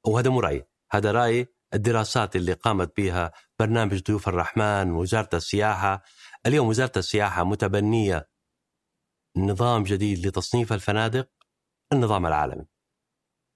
وهذا 0.06 0.30
مو 0.30 0.40
رأيي. 0.40 0.68
هذا 0.92 1.12
رايي 1.12 1.48
الدراسات 1.74 2.36
اللي 2.36 2.54
قامت 2.54 2.98
بها 2.98 3.32
برنامج 3.60 4.02
ضيوف 4.04 4.28
الرحمن 4.28 4.92
وزارة 4.92 5.30
السياحة. 5.34 6.04
اليوم 6.46 6.68
وزارة 6.68 6.92
السياحة 6.98 7.44
متبنية 7.44 8.30
نظام 9.38 9.84
جديد 9.84 10.28
لتصنيف 10.28 10.74
الفنادق 10.74 11.30
النظام 11.94 12.26
العالمي. 12.26 12.66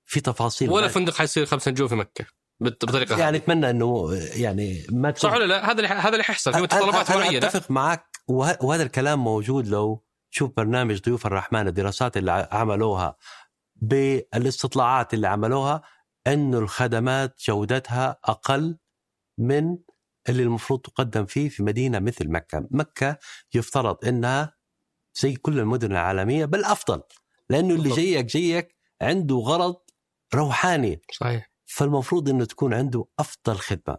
في 0.06 0.22
تفاصيل 0.22 0.70
ولا 0.70 0.86
ما- 0.88 0.92
فندق 0.92 1.14
حيصير 1.14 1.46
خمس 1.46 1.68
نجوم 1.68 1.88
في 1.88 1.96
مكة 1.96 2.26
بطريقة 2.62 3.20
يعني 3.20 3.38
أتمنى 3.38 3.70
إنه 3.70 4.14
يعني 4.34 4.86
ما 4.92 5.14
صح 5.18 5.34
ولا 5.34 5.46
لا؟ 5.46 5.66
هذا 5.66 5.72
اللي 5.72 5.88
هذا 5.88 6.10
اللي 6.10 6.24
حيحصل. 6.24 6.54
في 6.54 6.62
متطلبات 6.62 7.12
معينه 7.12 7.48
أتفق 7.48 7.72
معك 7.72 8.06
وه- 8.28 8.58
وهذا 8.64 8.84
الكلام 8.84 9.24
موجود 9.24 9.68
لو 9.68 10.06
شوف 10.30 10.52
برنامج 10.58 11.02
ضيوف 11.02 11.26
الرحمن 11.26 11.68
الدراسات 11.68 12.18
اللي 12.18 12.48
عملوها 12.52 13.18
بالاستطلاعات 13.76 15.14
اللي 15.14 15.28
عملوها 15.28 15.82
انه 16.28 16.58
الخدمات 16.60 17.42
جودتها 17.48 18.20
أقل 18.24 18.78
من 19.40 19.78
اللي 20.30 20.44
المفروض 20.44 20.80
تقدم 20.82 21.26
فيه 21.26 21.50
في 21.50 21.64
مدينة 21.64 22.00
مثل 22.00 22.30
مكة، 22.32 22.68
مكة 22.72 23.18
يفترض 23.54 24.06
إنها 24.06 24.54
زي 25.16 25.36
كل 25.36 25.60
المدن 25.60 25.92
العالمية 25.92 26.46
بل 26.46 26.64
أفضل 26.66 27.02
لأنه 27.50 27.76
اللي. 27.76 27.90
جايك 27.90 28.26
جايك 28.26 28.76
عنده 29.02 29.36
غرض 29.36 29.76
روحاني. 30.34 31.02
صحيح. 31.12 31.52
فالمفروض 31.66 32.30
إنه 32.30 32.46
تكون 32.46 32.74
عنده 32.74 33.06
أفضل 33.20 33.56
خدمة. 33.56 33.98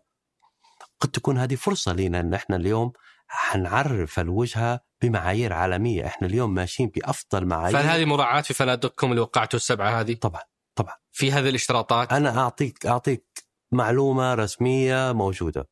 قد 1.01 1.09
تكون 1.09 1.39
هذه 1.39 1.55
فرصة 1.55 1.93
لنا 1.93 2.21
إن 2.21 2.35
إحنا 2.35 2.57
اليوم 2.57 2.93
حنعرف 3.27 4.21
الوجهه 4.21 4.81
بمعايير 5.03 5.53
عالمية، 5.53 6.07
إحنا 6.07 6.29
اليوم 6.29 6.55
ماشيين 6.55 6.89
بأفضل 6.89 7.47
معايير. 7.47 7.79
فهل 7.79 7.87
هذه 7.87 8.05
مراعاة 8.05 8.41
في 8.41 8.55
فنادقكم 8.55 9.11
اللي 9.11 9.21
وقعتوا 9.21 9.57
السبعة 9.57 10.01
هذه؟ 10.01 10.15
طبعا 10.15 10.43
طبعا. 10.75 10.95
في 11.13 11.33
هذه 11.33 11.49
الاشتراطات؟ 11.49 12.13
أنا 12.13 12.39
أعطيك 12.39 12.87
أعطيك 12.87 13.45
معلومة 13.73 14.35
رسمية 14.35 15.13
موجودة. 15.13 15.69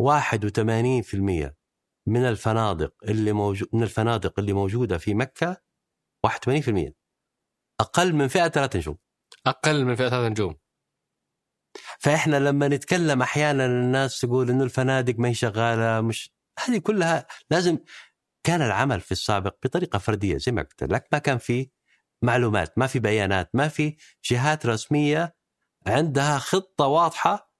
81% 0.00 1.55
من 2.06 2.24
الفنادق 2.24 2.94
اللي 3.04 3.32
موجود 3.32 3.68
من 3.72 3.82
الفنادق 3.82 4.38
اللي 4.38 4.52
موجودة 4.52 4.98
في 4.98 5.14
مكة 5.14 5.62
81% 6.26 6.92
أقل 7.80 8.12
من 8.12 8.28
فئة 8.28 8.48
ثلاث 8.48 8.76
نجوم. 8.76 8.98
أقل 9.46 9.84
من 9.84 9.94
فئة 9.94 10.08
ثلاث 10.08 10.30
نجوم. 10.30 10.56
فإحنا 11.98 12.36
لما 12.36 12.68
نتكلم 12.68 13.22
أحيانا 13.22 13.66
الناس 13.66 14.20
تقول 14.20 14.50
إنه 14.50 14.64
الفنادق 14.64 15.18
ما 15.18 15.28
هي 15.28 15.34
شغالة 15.34 16.00
مش 16.00 16.30
هذه 16.58 16.78
كلها 16.78 17.26
لازم 17.50 17.78
كان 18.46 18.62
العمل 18.62 19.00
في 19.00 19.12
السابق 19.12 19.56
بطريقة 19.64 19.98
فردية 19.98 20.36
زي 20.36 20.52
ما 20.52 20.62
قلت 20.62 20.84
لك. 20.84 21.08
ما 21.12 21.18
كان 21.18 21.38
في 21.38 21.70
معلومات 22.22 22.78
ما 22.78 22.86
في 22.86 22.98
بيانات 22.98 23.50
ما 23.54 23.68
في 23.68 23.96
جهات 24.24 24.66
رسمية 24.66 25.36
عندها 25.86 26.38
خطة 26.38 26.86
واضحة 26.86 27.55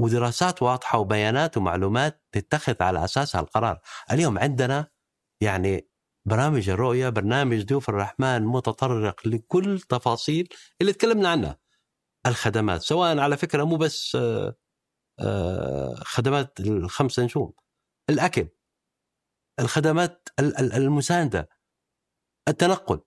ودراسات 0.00 0.62
واضحة 0.62 0.98
وبيانات 0.98 1.56
ومعلومات 1.56 2.24
تتخذ 2.32 2.82
على 2.82 3.04
اساسها 3.04 3.40
القرار 3.40 3.80
اليوم 4.12 4.38
عندنا 4.38 4.90
يعني 5.40 5.88
برامج 6.28 6.68
الرؤية 6.68 7.08
برنامج 7.08 7.62
ضيوف 7.64 7.88
الرحمن 7.88 8.42
متطرق 8.46 9.28
لكل 9.28 9.80
تفاصيل 9.80 10.48
اللي 10.80 10.92
تكلمنا 10.92 11.28
عنها. 11.28 11.58
الخدمات 12.26 12.82
سواء 12.82 13.18
على 13.18 13.36
فكرة 13.36 13.64
مو 13.64 13.76
بس 13.76 14.16
آه، 14.16 14.56
آه، 15.20 15.94
خدمات 15.94 16.60
الخمسه 16.60 17.22
نجوم. 17.22 17.52
الأكل 18.10 18.48
الخدمات 19.60 20.28
ال- 20.38 20.56
ال- 20.58 20.72
المساندة 20.72 21.48
التنقل. 22.48 23.00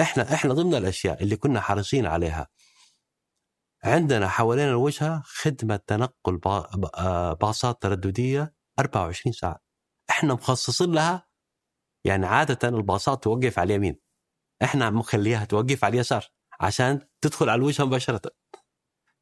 إحنا 0.00 0.34
إحنا 0.34 0.54
ضمن 0.54 0.74
الأشياء 0.74 1.22
اللي 1.22 1.36
كنا 1.36 1.60
حريصين 1.60 2.06
عليها. 2.06 2.48
عندنا 3.84 4.28
حوالين 4.28 4.68
الوجهه 4.68 5.22
خدمة 5.24 5.76
تنقل 5.76 6.40
آه، 6.94 7.32
باصات 7.32 7.82
ترددية 7.82 8.54
24 8.78 9.32
ساعة. 9.32 9.60
إحنا 10.10 10.34
مخصصين 10.34 10.92
لها 10.92 11.28
يعني 12.04 12.26
عادة 12.26 12.68
الباصات 12.68 13.24
توقف 13.24 13.58
على 13.58 13.74
اليمين. 13.74 13.98
إحنا 14.62 14.90
مخليها 14.90 15.44
توقف 15.44 15.84
على 15.84 15.94
اليسار 15.94 16.26
عشان 16.60 17.08
تدخل 17.20 17.48
على 17.48 17.58
الوجهة 17.58 17.84
مباشرة. 17.84 18.20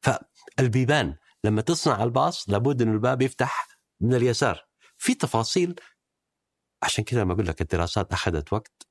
فالبيبان 0.01 1.15
لما 1.43 1.61
تصنع 1.61 2.03
الباص 2.03 2.49
لابد 2.49 2.81
إن 2.81 2.93
الباب 2.93 3.21
يفتح 3.21 3.67
من 4.01 4.13
اليسار. 4.13 4.67
في 4.97 5.13
تفاصيل؟ 5.13 5.75
عشان 6.83 7.03
كذا 7.03 7.21
لما 7.21 7.33
أقول 7.33 7.47
لك 7.47 7.61
الدراسات 7.61 8.13
أخذت 8.13 8.53
وقت. 8.53 8.87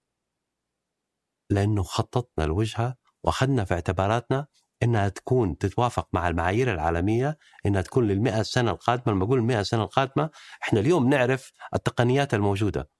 لأنه 1.51 1.83
خططنا 1.83 2.45
الوجهة 2.45 2.97
وأخذنا 3.25 3.65
في 3.65 3.75
اعتباراتنا 3.75 4.47
إنها 4.83 5.09
تكون 5.09 5.59
تتوافق 5.59 6.09
مع 6.13 6.29
المعايير 6.29 6.73
العالمية 6.73 7.39
إنها 7.67 7.83
تكون 7.83 8.09
للمئة 8.09 8.43
سنة 8.43 8.71
القادمة 8.71 9.15
لما 9.15 9.25
أقول 9.25 9.39
المئة 9.39 9.63
سنة 9.63 9.83
القادمة 9.83 10.31
إحنا 10.63 10.81
اليوم 10.81 11.09
نعرف 11.09 11.53
التقنيات 11.75 12.35
الموجودة. 12.35 12.91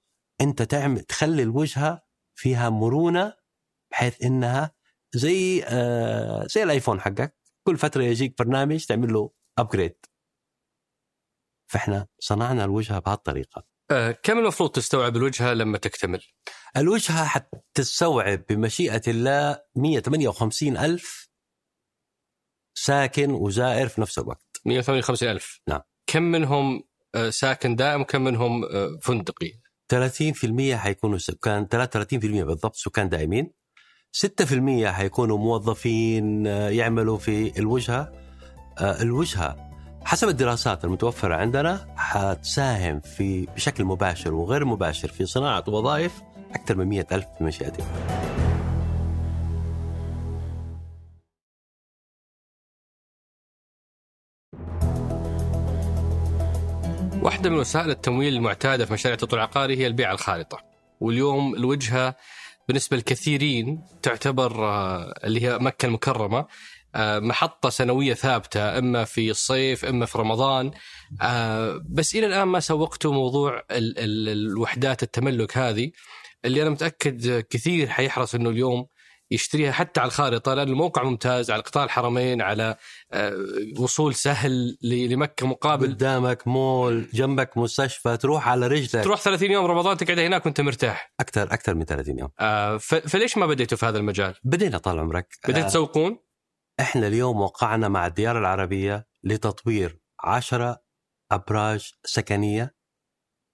أنت 0.41 0.61
تعمل 0.61 1.01
تخلي 1.01 1.43
الوجهة 1.43 2.03
فيها 2.35 2.69
مرونة 2.69 3.33
بحيث 3.91 4.23
إنها 4.23 4.71
زي 5.13 5.63
آه 5.67 6.47
زي 6.47 6.63
الآيفون 6.63 7.01
حقك. 7.01 7.37
كل 7.67 7.77
فترة 7.77 8.03
يجيك 8.03 8.37
برنامج 8.39 8.85
تعمل 8.85 9.13
له 9.13 9.31
ابجريد 9.57 9.95
فإحنا 11.67 12.07
صنعنا 12.19 12.65
الوجهة 12.65 12.99
بهالطريقة. 12.99 13.63
آه 13.91 14.11
كم 14.11 14.39
المفروض 14.39 14.69
تستوعب 14.69 15.15
الوجهة 15.15 15.53
لما 15.53 15.77
تكتمل؟ 15.77 16.23
الوجهة 16.77 17.25
حتستوعب 17.25 18.43
بمشيئة 18.49 19.01
الله 19.07 19.59
158 19.75 20.77
ألف 20.77 21.27
ساكن 22.79 23.31
وزائر 23.31 23.87
في 23.87 24.01
نفس 24.01 24.19
الوقت. 24.19 24.61
158 24.65 25.29
ألف. 25.29 25.61
نعم. 25.67 25.81
كم 26.07 26.23
منهم 26.23 26.83
آه، 27.15 27.29
ساكن 27.29 27.75
دائم 27.75 28.01
وكم 28.01 28.21
منهم 28.21 28.63
آه، 28.63 28.97
فندقي؟ 29.01 29.51
30% 29.89 30.75
حيكونوا 30.75 31.17
سكان 31.17 31.67
33% 31.67 32.43
بالضبط 32.43 32.75
سكان 32.75 33.09
دائمين. 33.09 33.51
6% 34.11 34.87
حيكونوا 34.87 35.37
موظفين 35.37 36.47
آه، 36.47 36.69
يعملوا 36.69 37.17
في 37.17 37.59
الوجهة. 37.59 38.11
الوجهة 38.81 39.67
حسب 40.05 40.29
الدراسات 40.29 40.85
المتوفرة 40.85 41.35
عندنا 41.35 41.87
حتساهم 41.95 42.99
في 42.99 43.45
بشكل 43.55 43.85
مباشر 43.85 44.33
وغير 44.33 44.65
مباشر 44.65 45.07
في 45.07 45.25
صناعة 45.25 45.63
وظائف 45.67 46.21
أكثر 46.55 46.75
من 46.75 46.87
100 46.87 47.07
ألف 47.11 47.25
بمشيئه 47.39 47.73
الله 47.73 48.36
واحدة 57.27 57.49
من 57.49 57.59
وسائل 57.59 57.89
التمويل 57.89 58.33
المعتادة 58.33 58.85
في 58.85 58.93
مشاريع 58.93 59.13
التطوير 59.13 59.43
العقاري 59.43 59.77
هي 59.77 59.87
البيع 59.87 60.11
الخارطة. 60.11 60.57
واليوم 60.99 61.55
الوجهة 61.55 62.15
بالنسبة 62.67 62.97
للكثيرين 62.97 63.81
تعتبر 64.01 64.65
آه، 64.65 65.13
اللي 65.23 65.41
هي 65.41 65.57
مكة 65.57 65.85
المكرمة 65.85 66.45
آه، 66.95 67.19
محطة 67.19 67.69
سنوية 67.69 68.13
ثابتة 68.13 68.77
إما 68.79 69.03
في 69.03 69.31
الصيف 69.31 69.85
إما 69.85 70.05
في 70.05 70.17
رمضان. 70.17 70.71
آه، 71.21 71.81
بس 71.89 72.15
إلى 72.15 72.25
الآن 72.25 72.43
ما 72.47 72.59
سوقتوا 72.59 73.13
موضوع 73.13 73.57
ال- 73.71 73.99
ال- 73.99 74.29
الوحدات 74.29 75.03
التملك 75.03 75.57
هذه. 75.57 75.91
اللي 76.45 76.61
أنا 76.61 76.69
متأكد 76.69 77.39
كثير 77.49 77.87
حيحرص 77.87 78.35
أنه 78.35 78.49
اليوم 78.49 78.85
يشتريها 79.31 79.71
حتى 79.71 79.99
على 79.99 80.07
الخارطة 80.07 80.53
لأن 80.53 80.67
الموقع 80.67 81.03
ممتاز 81.03 81.51
على 81.51 81.61
قطار 81.61 81.83
الحرمين 81.83 82.41
على 82.41 82.75
آه، 83.11 83.33
وصول 83.79 84.15
سهل 84.15 84.77
ل- 84.81 85.09
لمكة 85.09 85.47
مقابل 85.47 85.87
قدامك 85.87 86.47
مول 86.47 87.09
جنبك 87.13 87.57
مستشفى 87.57 88.17
تروح 88.17 88.47
على 88.47 88.67
رجلك 88.67 89.03
تروح 89.03 89.21
30 89.21 89.51
يوم 89.51 89.65
رمضان 89.65 89.97
تقعد 89.97 90.19
هناك 90.19 90.45
وأنت 90.45 90.61
مرتاح 90.61 91.13
أكثر 91.19 91.43
أكثر 91.43 91.75
من 91.75 91.85
30 91.85 92.19
يوم 92.19 92.29
آه 92.39 92.77
فليش 92.77 93.37
ما 93.37 93.45
بديتوا 93.47 93.77
في 93.77 93.85
هذا 93.85 93.97
المجال؟ 93.97 94.35
بدينا 94.43 94.77
طال 94.77 94.99
عمرك 94.99 95.37
بديت 95.47 95.63
آه، 95.63 95.67
تسوقون؟ 95.67 96.17
إحنا 96.79 97.07
اليوم 97.07 97.41
وقعنا 97.41 97.87
مع 97.87 98.07
الديار 98.07 98.37
العربية 98.39 99.07
لتطوير 99.23 99.99
10 100.23 100.81
أبراج 101.31 101.91
سكنية 102.03 102.75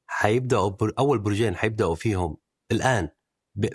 حيبدأوا. 0.08 0.72
أول 1.00 1.20
برجين 1.20 1.56
حيبدأوا 1.56 1.96
فيهم 1.96 2.38
الآن 2.72 3.10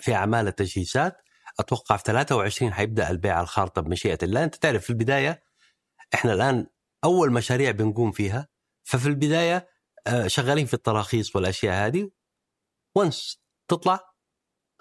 في 0.00 0.14
أعمال 0.14 0.48
التجهيزات 0.48 1.16
أتوقع 1.60 1.96
في 1.96 2.02
23 2.06 2.72
حيبدأ 2.72 3.10
البيع 3.10 3.40
الخارطة 3.40 3.82
بمشيئة 3.82 4.18
الله. 4.22 4.44
أنت 4.44 4.54
تعرف 4.54 4.84
في 4.84 4.90
البداية 4.90 5.42
إحنا 6.14 6.32
الآن 6.32 6.66
أول 7.04 7.32
مشاريع 7.32 7.70
بنقوم 7.70 8.12
فيها 8.12 8.48
ففي 8.84 9.06
البداية 9.06 9.68
آه، 10.06 10.26
شغالين 10.26 10.66
في 10.66 10.74
التراخيص 10.74 11.36
والأشياء 11.36 11.86
هذه. 11.86 12.10
ونس 12.96 13.42
تطلع 13.68 14.00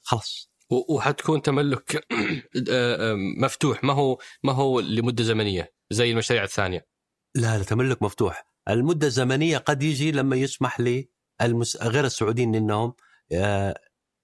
خلاص. 0.04 0.52
وحتكون 0.90 1.42
تملك 1.42 1.96
آه، 2.72 3.12
آه، 3.12 3.16
مفتوح. 3.38 3.84
ما 3.84 3.94
هو 3.94 4.18
ما 4.44 4.54
هو 4.54 4.80
لمدة 4.80 5.24
زمنية 5.24 5.74
زي 5.92 6.12
المشاريع 6.12 6.44
الثانية. 6.44 6.88
لا 7.36 7.58
لا 7.58 7.64
تملك 7.64 8.04
مفتوح. 8.04 8.48
المدة 8.70 9.08
الزمنية 9.08 9.58
قد 9.58 9.84
يجي 9.84 10.12
لما 10.12 10.36
يسمح 10.36 10.80
للمس... 10.80 11.78
غير 11.78 12.06
السعوديين 12.06 12.56
إنهم 12.56 12.94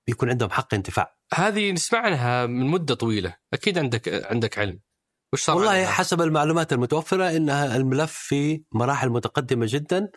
آه، 0.09 0.11
يكون 0.11 0.29
عندهم 0.29 0.49
حق 0.49 0.73
انتفاع. 0.73 1.17
هذه 1.33 1.71
نسمع 1.71 1.99
عنها 1.99 2.45
من 2.45 2.65
مدة 2.65 2.95
طويلة، 2.95 3.35
أكيد 3.53 3.77
عندك 3.77 4.25
عندك 4.31 4.59
علم. 4.59 4.79
وش 5.33 5.43
صار 5.43 5.55
والله 5.55 5.71
عنها؟ 5.71 5.85
حسب 5.91 6.21
المعلومات 6.21 6.73
المتوفرة 6.73 7.37
إنها 7.37 7.75
الملف 7.75 8.11
في 8.11 8.63
مراحل 8.71 9.09
متقدمة 9.09 9.65
جدا. 9.69 10.09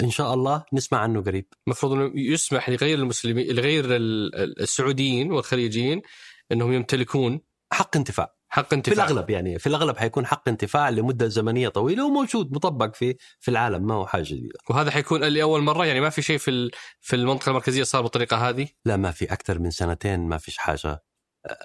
إن 0.00 0.10
شاء 0.10 0.34
الله 0.34 0.64
نسمع 0.72 0.98
عنه 0.98 1.22
قريب. 1.22 1.46
المفروض 1.66 1.92
إنه 1.92 2.12
يسمح 2.14 2.70
لغير 2.70 2.98
المسلمين 2.98 3.46
لغير 3.46 3.84
ال- 3.84 4.34
ال- 4.34 4.60
السعوديين 4.60 5.32
والخليجيين 5.32 6.02
إنهم 6.52 6.72
يمتلكون 6.72 7.40
حق 7.72 7.96
انتفاع. 7.96 8.34
حق 8.54 8.68
في 8.68 8.74
انتفاع 8.74 9.04
الأغلب 9.04 9.30
يعني 9.30 9.58
في 9.58 9.66
الأغلب 9.66 9.96
حيكون 9.96 10.26
حق 10.26 10.48
انتفاع 10.48 10.88
لمدة 10.88 11.28
زمنية 11.28 11.68
طويلة 11.68 12.06
وموجود 12.06 12.52
مطبق 12.52 12.94
في 12.94 13.16
في 13.40 13.50
العالم 13.50 13.86
ما 13.86 13.94
هو 13.94 14.06
حاجة 14.06 14.22
جديدة. 14.22 14.58
وهذا 14.70 14.90
حيكون 14.90 15.24
لأول 15.24 15.60
مرة؟ 15.60 15.86
يعني 15.86 16.00
ما 16.00 16.10
في 16.10 16.22
شيء 16.22 16.38
في 16.38 16.70
في 17.00 17.16
المنطقة 17.16 17.50
المركزية 17.50 17.82
صار 17.82 18.02
بالطريقة 18.02 18.48
هذه؟ 18.48 18.68
لا 18.84 18.96
ما 18.96 19.10
في 19.10 19.32
أكثر 19.32 19.58
من 19.58 19.70
سنتين 19.70 20.20
ما 20.20 20.38
فيش 20.38 20.58
حاجة 20.58 21.04
آه، 21.46 21.56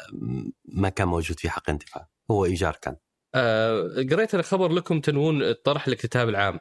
ما 0.65 0.89
كان 0.89 1.07
موجود 1.07 1.39
في 1.39 1.49
حق 1.49 1.69
انتفاع. 1.69 2.07
هو 2.31 2.45
إيجار 2.45 2.77
كان. 2.81 2.95
آه، 3.35 4.05
قريت 4.11 4.33
أنا 4.33 4.43
خبر 4.43 4.71
لكم 4.71 4.99
تنوون 4.99 5.43
الطرح 5.43 5.87
الاكتتاب 5.87 6.29
العام. 6.29 6.59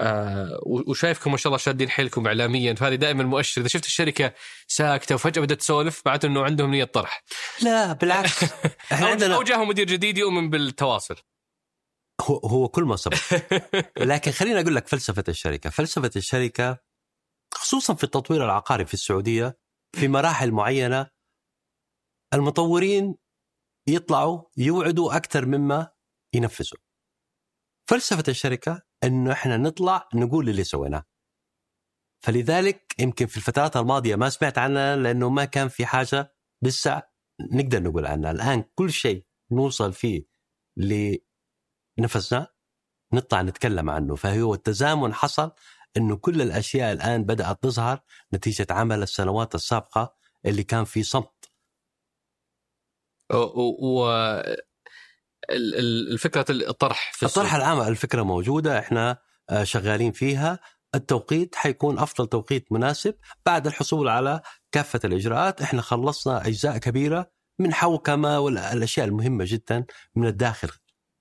آه 0.00 0.60
وشايفكم 0.66 1.30
ما 1.30 1.36
شاء 1.36 1.50
الله 1.50 1.58
شادين 1.58 1.90
حيلكم 1.90 2.26
اعلاميا. 2.26 2.74
فهذه 2.74 2.94
دائما 2.94 3.24
مؤشر. 3.24 3.60
إذا 3.60 3.68
شفت 3.68 3.86
الشركة 3.86 4.34
ساكتة 4.68 5.14
وفجأة 5.14 5.42
بدأت 5.42 5.58
تسولف 5.58 6.02
معناته 6.06 6.26
إنه 6.26 6.44
عندهم 6.44 6.70
نية 6.70 6.84
طرح. 6.84 7.24
لا 7.62 7.92
بالعكس. 7.92 8.44
إحنا 8.92 9.06
أو 9.06 9.10
عندنا 9.10 9.34
أو 9.34 9.42
جاهم 9.42 9.68
مدير 9.68 9.86
جديد 9.86 10.18
يؤمن 10.18 10.50
بالتواصل. 10.50 11.16
هو 12.20 12.36
هو 12.38 12.68
كل 12.68 12.84
ما 12.84 12.96
سبق. 12.96 13.16
لكن 13.98 14.30
خليني 14.30 14.60
أقول 14.60 14.74
لك 14.74 14.88
فلسفة 14.88 15.24
الشركة، 15.28 15.70
فلسفة 15.70 16.10
الشركة 16.16 16.78
خصوصا 17.54 17.94
في 17.94 18.04
التطوير 18.04 18.44
العقاري 18.44 18.86
في 18.86 18.94
السعودية 18.94 19.58
في 19.96 20.08
مراحل 20.08 20.50
معينة 20.52 21.10
المطورين 22.34 23.14
يطلعوا 23.88 24.42
يوعدوا 24.56 25.16
أكثر 25.16 25.46
مما 25.46 25.88
ينفذوا. 26.34 26.87
فلسفة 27.88 28.24
الشركة 28.28 28.82
إنه 29.04 29.32
إحنا 29.32 29.56
نطلع 29.56 30.08
نقول 30.14 30.48
اللي 30.48 30.64
سويناه. 30.64 31.04
فلذلك 32.24 32.94
يمكن 32.98 33.26
في 33.26 33.36
الفترات 33.36 33.76
الماضية 33.76 34.16
ما 34.16 34.28
سمعت 34.28 34.58
عنها 34.58 34.96
لأنه 34.96 35.28
ما 35.28 35.44
كان 35.44 35.68
في 35.68 35.86
حاجة 35.86 36.34
لسه 36.62 37.02
نقدر 37.52 37.82
نقول 37.82 38.06
عنها، 38.06 38.30
الآن 38.30 38.64
كل 38.74 38.92
شيء 38.92 39.26
نوصل 39.50 39.92
فيه 39.92 40.26
لنفسنا 41.98 42.46
نطلع 43.12 43.42
نتكلم 43.42 43.90
عنه. 43.90 44.14
فهو 44.14 44.54
التزامن 44.54 45.14
حصل 45.14 45.52
إنه 45.96 46.16
كل 46.16 46.42
الأشياء 46.42 46.92
الآن 46.92 47.24
بدأت 47.24 47.62
تظهر 47.62 48.00
نتيجة 48.34 48.66
عمل 48.70 49.02
السنوات 49.02 49.54
السابقة 49.54 50.14
اللي 50.46 50.62
كان 50.62 50.84
في 50.84 51.02
صمت. 51.02 51.50
و 53.80 54.08
الفكرة 55.50 56.44
الطرح 56.50 57.12
في 57.14 57.26
الطرح. 57.26 57.54
العام 57.54 57.80
الفكرة 57.80 58.22
موجودة 58.22 58.78
إحنا 58.78 59.18
آه، 59.50 59.64
شغالين 59.64 60.12
فيها. 60.12 60.58
التوقيت 60.94 61.54
حيكون 61.54 61.98
أفضل 61.98 62.26
توقيت 62.26 62.72
مناسب 62.72 63.14
بعد 63.46 63.66
الحصول 63.66 64.08
على 64.08 64.40
كافة 64.72 65.00
الإجراءات. 65.04 65.62
إحنا 65.62 65.82
خلصنا 65.82 66.46
أجزاء 66.46 66.78
كبيرة 66.78 67.30
من 67.58 67.74
حوكمة 67.74 68.38
والأشياء 68.40 69.06
المهمة 69.06 69.44
جدا 69.48 69.84
من 70.16 70.26
الداخل 70.26 70.68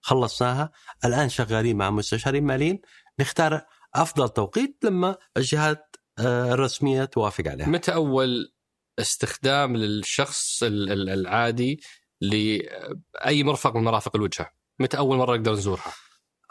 خلصناها. 0.01 0.71
الآن 1.05 1.29
شغالين 1.29 1.77
مع 1.77 1.89
مستشارين 1.89 2.43
ماليين 2.43 2.81
نختار 3.19 3.61
أفضل 3.95 4.29
توقيت 4.29 4.77
لما 4.83 5.15
الجهات 5.37 5.95
آه، 6.19 6.53
الرسمية 6.53 7.05
توافق 7.05 7.47
عليها. 7.47 7.67
متى 7.69 7.93
أول 7.93 8.53
استخدام 8.99 9.75
للشخص 9.77 10.63
ال- 10.63 10.91
ال- 10.91 11.09
العادي 11.09 11.81
لأي 12.21 13.43
مرفق 13.43 13.75
من 13.75 13.83
مرافق 13.83 14.15
الوجهة؟ 14.15 14.53
متى 14.79 14.97
أول 14.97 15.17
مرة 15.17 15.35
نقدر 15.35 15.53
نزورها؟ 15.53 15.93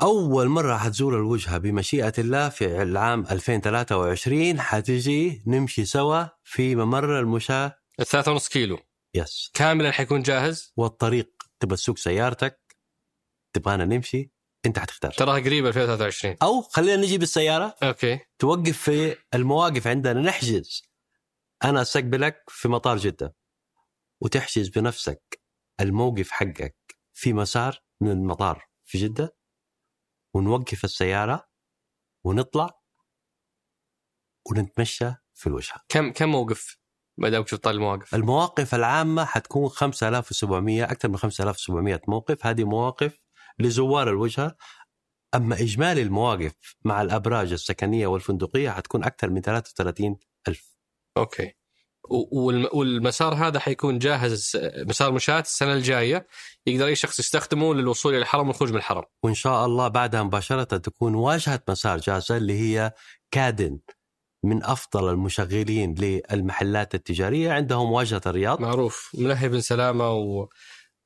أول 0.02 0.48
مرة 0.48 0.76
حتزور 0.76 1.16
الوجهة 1.16 1.58
بمشيئة 1.58 2.12
الله 2.18 2.48
في 2.48 2.82
العام 2.82 3.26
2023 3.30 4.60
حتجي 4.60 5.42
نمشي 5.46 5.84
سوا 5.84 6.24
في 6.44 6.76
ممر 6.76 7.20
المشاة. 7.20 7.78
الثلاثة 8.00 8.32
ونص 8.32 8.48
كيلو. 8.48 8.78
yes. 9.14 9.50
كاملا 9.54 9.90
حيكون 9.90 10.22
جاهز؟ 10.22 10.72
والطريق 10.76 11.32
تبغى 11.60 11.76
تسوق 11.76 11.98
سيارتك؟ 11.98 12.76
تبغانا 13.52 13.84
نمشي؟ 13.84 14.32
أنت 14.66 14.78
حتختار. 14.78 15.12
تراها 15.12 15.40
قريبة 15.40 15.68
2023 15.68 16.36
أو 16.42 16.62
خلينا 16.62 16.96
نجي 16.96 17.18
بالسيارة. 17.18 17.76
okay. 17.82 18.20
توقف 18.38 18.78
في 18.78 19.16
المواقف 19.34 19.86
عندنا. 19.86 20.20
نحجز. 20.20 20.82
أنا 21.64 21.82
أستقبلك 21.82 22.44
في 22.48 22.68
مطار 22.68 22.96
جدة. 22.96 23.36
وتحجز 24.20 24.68
بنفسك. 24.68 25.45
الموقف 25.80 26.30
حقك 26.30 26.76
في 27.12 27.32
مسار 27.32 27.82
من 28.00 28.10
المطار 28.10 28.66
في 28.84 28.98
جدة 28.98 29.36
ونوقف 30.34 30.84
السيارة 30.84 31.48
ونطلع 32.24 32.80
ونتمشى 34.50 35.10
في 35.34 35.46
الوجهة. 35.46 35.80
كم 35.88 36.12
كم 36.12 36.28
موقف 36.28 36.78
ما 37.18 37.28
دامك 37.28 37.48
شفت 37.48 37.66
المواقف؟ 37.66 38.14
المواقف 38.14 38.74
العامة 38.74 39.24
حتكون 39.24 39.68
5700 39.68 40.84
أكثر 40.84 41.08
من 41.08 41.16
5700 41.16 42.00
موقف. 42.08 42.46
هذه 42.46 42.64
مواقف 42.64 43.24
لزوار 43.58 44.08
الوجهة. 44.10 44.56
أما 45.34 45.54
إجمالي 45.60 46.02
المواقف 46.02 46.76
مع 46.84 47.02
الأبراج 47.02 47.52
السكنية 47.52 48.06
والفندقية 48.06 48.70
حتكون 48.70 49.04
أكثر 49.04 49.30
من 49.30 49.40
33 49.40 50.18
ألف. 50.48 50.76
أوكي. 51.16 51.46
و- 51.46 51.50
والم- 51.50 51.65
والمسار 52.08 53.34
هذا 53.34 53.58
حيكون 53.58 53.98
جاهز 53.98 54.56
مسار 54.76 55.12
مشاة 55.12 55.40
السنة 55.40 55.72
الجاية. 55.72 56.26
يقدر 56.66 56.86
أي 56.86 56.94
شخص 56.94 57.18
يستخدمه 57.18 57.74
للوصول 57.74 58.14
إلى 58.14 58.22
الحرم 58.22 58.48
والخروج 58.48 58.70
من 58.70 58.76
الحرم. 58.76 59.02
وإن 59.22 59.34
شاء 59.34 59.66
الله 59.66 59.88
بعدها 59.88 60.22
مباشرة 60.22 60.76
تكون 60.76 61.14
واجهه 61.14 61.62
مسار 61.68 61.98
جاهزه 61.98 62.36
اللي 62.36 62.60
هي 62.60 62.92
كادن 63.30 63.78
من 64.44 64.64
أفضل 64.64 65.10
المشغلين 65.10 65.94
للمحلات 65.94 66.94
التجارية. 66.94 67.52
عندهم 67.52 67.92
واجهة 67.92 68.22
الرياض. 68.26 68.60
معروف. 68.60 69.10
ملهي 69.14 69.48
بن 69.48 69.60
سلامة 69.60 70.12
و 70.12 70.48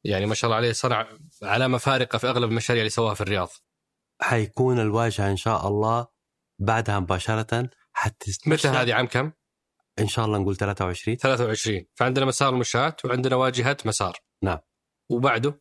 يعني 0.04 0.26
ما 0.26 0.34
شاء 0.34 0.48
الله 0.48 0.56
عليه 0.56 0.72
صنع 0.72 1.06
علامه 1.42 1.78
فارقه 1.78 2.18
في 2.18 2.28
أغلب 2.28 2.50
المشاريع 2.50 2.80
اللي 2.80 2.90
سواها 2.90 3.14
في 3.14 3.20
الرياض. 3.20 3.48
حيكون 4.22 4.80
الواجهة 4.80 5.30
إن 5.30 5.36
شاء 5.36 5.68
الله 5.68 6.06
بعدها 6.58 7.00
مباشرة. 7.00 7.70
حتستمر 7.92 8.54
متى 8.54 8.68
هذه؟ 8.68 8.94
عام 8.94 9.06
كم؟ 9.06 9.32
إن 9.98 10.08
شاء 10.08 10.24
الله 10.24 10.38
نقول 10.38 10.56
23 10.56 11.16
23 11.16 11.86
فعندنا 11.94 12.24
مسار 12.24 12.54
مشاة 12.54 12.96
وعندنا 13.04 13.36
واجهة 13.36 13.76
مسار. 13.84 14.18
نعم. 14.42 14.58
وبعده؟ 15.10 15.60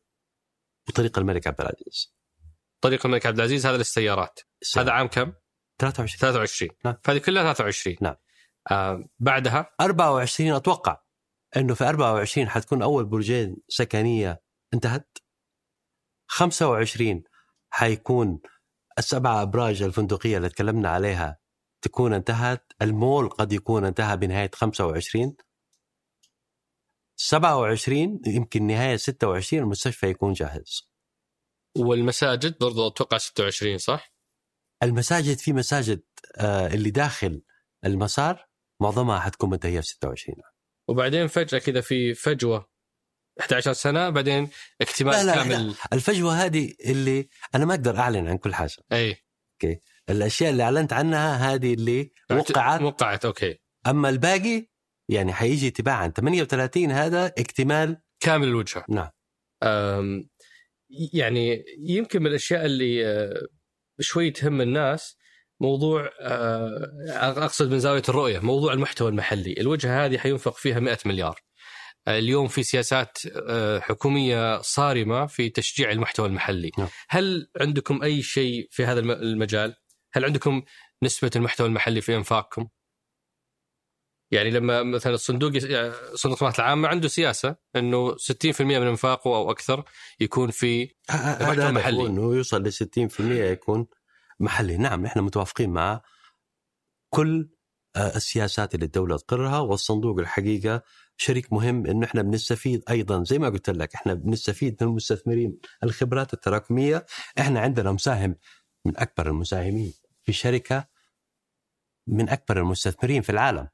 وطريق 0.89 1.19
الملك 1.19 1.47
عبد 1.47 1.61
العزيز. 1.61 2.13
طريق 2.81 3.05
الملك 3.05 3.25
عبد 3.25 3.37
العزيز 3.37 3.65
هذا 3.65 3.77
للسيارات. 3.77 4.39
هذا 4.77 4.91
عام 4.91 5.07
كم؟ 5.07 5.33
23 5.79 6.19
23 6.19 6.71
نعم. 6.85 6.95
فهذه 7.03 7.17
كلها 7.17 7.53
23 7.53 7.97
نعم. 8.01 8.15
آه 8.71 9.09
بعدها؟ 9.19 9.75
24 9.81 10.51
أتوقع. 10.51 11.01
إنه 11.57 11.73
في 11.73 11.83
24 11.83 12.49
حتكون 12.49 12.81
أول 12.81 13.05
برجين 13.05 13.57
سكنية 13.67 14.41
انتهت. 14.73 15.17
25 16.27 17.23
حيكون 17.69 18.39
السبع 18.97 19.41
أبراج 19.41 19.81
الفندقية 19.81 20.37
اللي 20.37 20.49
تكلمنا 20.49 20.89
عليها. 20.89 21.38
تكون 21.81 22.13
انتهت 22.13 22.73
المول 22.81 23.29
قد 23.29 23.53
يكون 23.53 23.85
انتهى 23.85 24.17
بنهاية 24.17 24.51
25 24.53 25.35
27 27.15 28.21
يمكن 28.25 28.67
نهاية 28.67 28.95
26 28.95 29.63
المستشفى 29.63 30.07
يكون 30.09 30.33
جاهز. 30.33 30.89
والمساجد 31.77 32.57
برضو 32.57 32.87
أتوقع 32.87 33.17
26 33.17 33.77
صح؟ 33.77 34.13
المساجد 34.83 35.37
في 35.37 35.53
مساجد 35.53 36.03
آه، 36.37 36.67
اللي 36.67 36.89
داخل 36.89 37.41
المسار 37.85 38.47
معظمها 38.81 39.19
حتكون 39.19 39.49
منتهيه 39.49 39.79
في 39.79 39.87
26 39.87 40.37
وبعدين 40.87 41.27
فجأة 41.27 41.59
كذا 41.59 41.81
في 41.81 42.13
فجوة 42.13 42.69
11 43.39 43.73
سنة 43.73 44.09
بعدين 44.09 44.49
اكتمال 44.81 45.13
لا 45.13 45.23
لا 45.23 45.35
كامل. 45.35 45.75
الفجوة 45.93 46.33
هذه 46.45 46.73
اللي 46.85 47.29
أنا 47.55 47.65
ما 47.65 47.73
أقدر 47.73 47.97
أعلن 47.97 48.27
عن 48.27 48.37
كل 48.37 48.55
حاجة. 48.55 48.75
أي. 48.91 49.17
الأشياء 50.09 50.51
اللي 50.51 50.63
أعلنت 50.63 50.93
عنها 50.93 51.53
هذه 51.53 51.73
اللي 51.73 52.11
وقعت. 52.31 52.81
وقعت 52.81 53.25
أوكي. 53.25 53.55
أما 53.87 54.09
الباقي 54.09 54.67
يعني 55.09 55.33
حيجي 55.33 55.69
تباعا 55.71 56.07
38 56.07 56.91
هذا 56.91 57.25
اكتمال. 57.25 57.97
كامل 58.19 58.47
الوجهه 58.47 58.85
نعم. 58.89 59.09
يعني 61.13 61.63
يمكن 61.79 62.21
من 62.21 62.27
الأشياء 62.27 62.65
اللي 62.65 63.05
آه، 63.07 63.41
شوي 63.99 64.31
تهم 64.31 64.61
الناس 64.61 65.17
موضوع 65.61 66.09
آه، 66.21 66.91
أقصد 67.37 67.71
من 67.71 67.79
زاوية 67.79 68.03
الرؤية 68.09 68.39
موضوع 68.39 68.73
المحتوى 68.73 69.09
المحلي. 69.09 69.55
الوجهه 69.59 70.05
هذه 70.05 70.17
حينفق 70.17 70.57
فيها 70.57 70.79
100 70.79 70.97
مليار. 71.05 71.39
آه، 72.07 72.19
اليوم 72.19 72.47
في 72.47 72.63
سياسات 72.63 73.17
حكومية 73.81 74.61
صارمة 74.61 75.25
في 75.25 75.49
تشجيع 75.49 75.91
المحتوى 75.91 76.27
المحلي. 76.27 76.71
نعم. 76.77 76.87
هل 77.09 77.47
عندكم 77.61 78.03
أي 78.03 78.21
شيء 78.21 78.67
في 78.71 78.85
هذا 78.85 78.99
الم- 78.99 79.11
المجال؟ 79.11 79.75
هل 80.13 80.25
عندكم 80.25 80.61
نسبة 81.03 81.31
المحتوى 81.35 81.67
المحلي 81.67 82.01
في 82.01 82.15
أنفاقكم؟ 82.15 82.67
يعني 84.31 84.49
لما 84.49 84.83
مثلا 84.83 85.13
الصندوق 85.13 85.51
يعني 85.63 85.93
صندوق 86.13 86.37
الخدمات 86.37 86.59
العامة 86.59 86.87
عنده 86.87 87.07
سياسة 87.07 87.55
إنه 87.75 88.15
60% 88.15 88.61
من 88.61 88.87
أنفاقه 88.87 89.35
أو 89.35 89.51
أكثر 89.51 89.83
يكون 90.19 90.51
في 90.51 90.95
هذا 91.09 91.71
محلي. 91.71 91.71
محلي. 91.71 92.07
إنه 92.07 92.35
يوصل 92.35 92.63
ل 92.63 92.71
60% 92.73 93.19
يكون 93.19 93.87
محلي. 94.39 94.77
نعم 94.77 95.01
نحن 95.01 95.19
متوافقين 95.19 95.69
مع 95.69 96.01
كل 97.09 97.49
آه، 97.95 98.15
السياسات 98.15 98.75
اللي 98.75 98.85
الدولة 98.85 99.17
تقرها 99.17 99.59
والصندوق 99.59 100.19
الحقيقة 100.19 100.81
شريك 101.17 101.53
مهم 101.53 101.85
إنه 101.85 102.05
إحنا 102.05 102.21
بنستفيد 102.21 102.83
أيضا. 102.89 103.23
زي 103.23 103.39
ما 103.39 103.49
قلت 103.49 103.69
لك 103.69 103.95
إحنا 103.95 104.13
بنستفيد 104.13 104.77
من 104.81 104.89
المستثمرين. 104.89 105.57
الخبرات 105.83 106.33
التراكمية 106.33 107.05
إحنا 107.39 107.59
عندنا 107.59 107.91
مساهم 107.91 108.35
من 108.85 108.97
أكبر 108.97 109.27
المساهمين 109.27 109.93
في 110.23 110.33
شركة 110.33 110.87
من 112.07 112.29
أكبر 112.29 112.57
المستثمرين 112.59 113.21
في 113.21 113.29
العالم. 113.29 113.67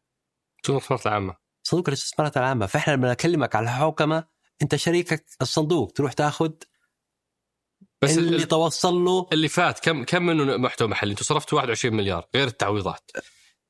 صندوق 0.66 0.82
الخدمات 0.82 1.08
العامة؟ 1.08 1.36
صندوق 1.64 1.88
الاستثمارات 1.89 2.38
العامة. 2.38 2.66
فإحنا 2.66 2.93
لما 2.93 3.12
نكلمك 3.12 3.56
على 3.56 3.64
الحوكمة 3.64 4.28
أنت 4.62 4.76
شريكك 4.76 5.26
الصندوق 5.41 5.91
تروح 5.91 6.14
تاخذ 6.14 6.51
بس 8.01 8.18
اللي 8.18 8.30
اللي, 8.36 8.45
توصل 8.45 8.93
له. 8.95 9.28
اللي 9.34 9.47
فات 9.47 9.80
كم 9.80 10.03
كم 10.03 10.24
منه 10.26 10.58
محتوى 10.58 10.88
محلي؟ 10.88 11.12
أنتم 11.12 11.24
صرفتوا 11.24 11.58
21 11.58 11.95
مليار 11.95 12.28
غير 12.36 12.47
التعويضات. 12.47 13.12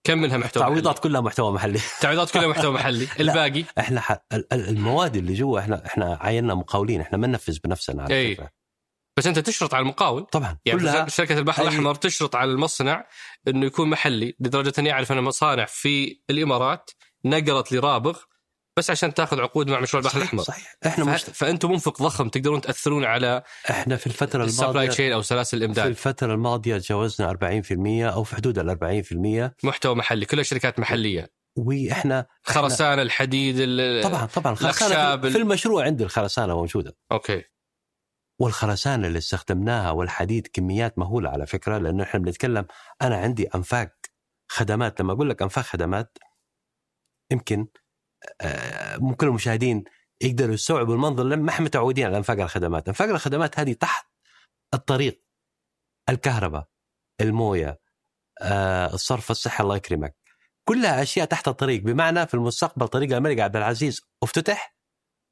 كم 0.04 0.18
منها 0.18 0.38
محتوى 0.38 0.64
التعويضات 0.64 1.00
كلها 1.00 1.22
محتوى 1.22 1.52
محلي؟ 1.52 1.80
التعويضات 1.98 2.32
كلها 2.32 2.48
محتوى 2.48 2.74
محلي. 2.74 3.08
الباقي؟ 3.20 3.64
إحنا 3.80 4.02
ح... 4.02 4.12
ال- 4.12 4.54
ال- 4.54 4.70
المواد 4.70 5.16
اللي 5.16 5.34
جوا 5.34 5.60
إحنا 5.60 5.86
إحنا 5.86 6.18
عيننا 6.22 6.56
مقاولين 6.56 7.02
إحنا 7.02 7.18
ما 7.18 7.28
ننفذ 7.28 7.58
بنفسنا 7.64 8.04
على 8.04 8.16
أي. 8.16 8.36
فكرة. 8.36 8.52
بس 9.18 9.28
أنت 9.28 9.40
تشرط 9.40 9.74
على 9.74 9.82
المقاول. 9.82 10.24
طبعا. 10.26 10.58
يعني 10.66 10.80
كلها 10.80 11.08
شركة 11.08 11.38
البحر 11.38 11.64
أي- 11.64 11.68
الأحمر 11.68 11.96
تشرط 11.96 12.36
على 12.36 12.52
المصنع 12.52 13.08
إنه 13.48 13.66
يكون 13.66 13.90
محلي 13.90 14.36
لدرجة 14.40 14.74
أني 14.80 14.92
أعرف 14.92 15.12
أن 15.12 15.22
مصانع 15.24 15.66
في 15.66 16.22
الإمارات 16.30 16.90
نقلت 17.26 17.72
لرابغ 17.72 18.20
بس 18.78 18.90
عشان 18.90 19.14
تأخذ 19.14 19.42
عقود 19.42 19.70
مع 19.70 19.80
مشروع 19.80 20.00
البحر 20.00 20.14
صحيح, 20.20 20.24
الأحمر. 20.24 20.44
صحيح. 20.44 20.76
إحنا 20.86 21.18
ف... 21.18 21.30
فأنتم 21.30 21.72
منفق 21.72 22.02
ضخم 22.02 22.30
تقدرون 22.30 22.62
تأثرون 22.62 23.06
على 23.06 23.44
إحنا 23.70 23.96
في 23.96 24.08
الفترة 24.08 24.44
الماضيه 24.46 24.90
chain 24.90 25.14
أو 25.14 25.22
سلاسل 25.22 25.58
في 25.58 25.64
الامداد 25.64 25.86
الفترة 25.88 26.34
الماضية 26.34 26.78
تجاوزنا 26.78 27.30
40% 27.30 28.14
أو 28.14 28.24
في 28.24 28.36
حدود 28.36 28.60
ال 28.60 28.70
40% 29.62 29.66
محتوى 29.66 29.96
محلي. 29.96 30.26
كلها 30.26 30.44
شركات 30.44 30.80
محلية. 30.80 31.32
وإحنا 31.58 32.26
خرسانة 32.44 33.02
الحديد 33.02 33.56
ال... 33.60 34.04
طبعا 34.04 34.26
طبعا. 34.26 34.54
الأخشاب 34.54 35.26
في, 35.28 35.32
في 35.32 35.38
المشروع 35.38 35.84
عندي 35.86 36.04
الخرسانة 36.04 36.56
موجودة. 36.56 36.98
okay. 37.12 37.44
والخرسانة 38.40 39.08
اللي 39.08 39.18
استخدمناها 39.18 39.92
والحديد 39.92 40.48
كميات 40.48 41.00
مهولة 41.00 41.30
على 41.30 41.46
فكرة 41.46 41.78
لأنه 41.78 42.04
إحنا 42.04 42.20
بنتكلم 42.20 42.66
أنا 43.02 43.18
عندي 43.18 43.48
أنفاق 43.48 43.96
خدمات 44.52 45.02
لما 45.02 45.14
أقول 45.14 45.30
لك 45.30 45.42
أنفاق 45.42 45.64
خدمات 45.64 46.18
يمكن 47.32 47.68
آه، 48.42 48.98
ممكن 48.98 49.28
المشاهدين 49.28 49.84
يقدروا 50.22 50.54
يستوعبوا 50.54 50.94
المنظر 50.94 51.24
لما 51.24 51.44
ما 51.44 51.50
إحنا 51.50 51.66
متعودين 51.66 52.06
على 52.06 52.18
أنفاق 52.18 52.40
الخدمات، 52.40 52.88
أنفاق 52.88 53.10
الخدمات 53.10 53.60
هذه 53.60 53.74
تحت 53.74 54.08
الطريق 54.74 55.24
الكهرباء، 56.10 56.68
الموية، 57.22 57.80
آه، 58.42 58.94
الصرف 58.94 59.32
الصحي 59.32 59.64
الله 59.64 59.76
يكرمك، 59.76 60.16
كلها 60.70 61.02
أشياء 61.02 61.26
تحت 61.26 61.48
الطريق. 61.48 61.82
بمعنى 61.84 62.28
في 62.28 62.34
المستقبل 62.34 62.88
طريق 62.88 63.16
الملك 63.16 63.40
عبد 63.40 63.56
العزيز 63.56 64.02
أفتتح 64.24 64.76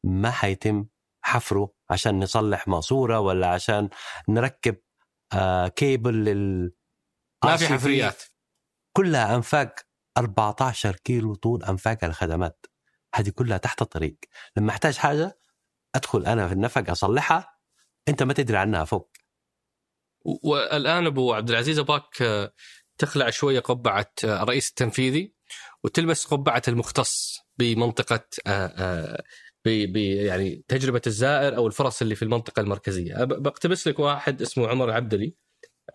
ما 0.04 0.32
حيتم 0.32 0.86
حفره 1.22 1.74
عشان 1.94 2.20
نصلح 2.20 2.68
ماسورة 2.68 3.20
ولا 3.20 3.48
عشان 3.48 3.90
نركب 4.30 4.76
آه، 5.34 5.68
كيبل 5.68 6.14
لل 6.26 6.74
ما 7.46 7.58
في. 7.58 7.68
حفريات. 7.68 8.24
كلها 8.98 9.36
أنفاق 9.36 9.76
14 10.18 10.96
كيلو 10.96 11.36
طول 11.36 11.64
أنفاق 11.64 12.04
الخدمات. 12.04 12.66
هذه 13.16 13.30
كلها 13.30 13.58
تحت 13.58 13.82
الطريق. 13.82 14.18
لما 14.58 14.70
أحتاج 14.70 14.98
حاجة 14.98 15.40
أدخل 15.96 16.26
أنا 16.26 16.48
في 16.48 16.54
النفق 16.54 16.90
أصلحها. 16.90 17.58
أنت 18.08 18.24
ما 18.24 18.34
تدري 18.34 18.58
عنها 18.58 18.86
فوق. 18.86 19.12
والآن 20.26 21.06
أبو 21.06 21.34
عبد 21.34 21.50
العزيز 21.50 21.80
ابغاك 21.80 22.22
آه، 22.22 22.54
تخلع 22.98 23.30
شوية 23.30 23.60
قبعة 23.60 24.12
آه، 24.26 24.44
الرئيس 24.44 24.70
التنفيذي 24.70 25.34
وتلبس 25.84 26.26
قبعة 26.26 26.62
المختص 26.68 27.40
بمنطقة 27.58 28.26
آه، 28.48 29.24
ب 29.66 29.70
ب- 29.94 29.98
يعني 29.98 30.64
تجربة 30.68 31.02
الزائر 31.08 31.56
أو 31.58 31.68
الفرص 31.68 32.02
اللي 32.02 32.16
في 32.16 32.22
المنطقة 32.24 32.60
المركزية 32.60 33.24
بقتبس 33.24 33.88
لك 33.88 34.00
واحد 34.00 34.42
اسمه 34.42 34.68
عمر 34.68 34.86
العبدلي 34.90 35.36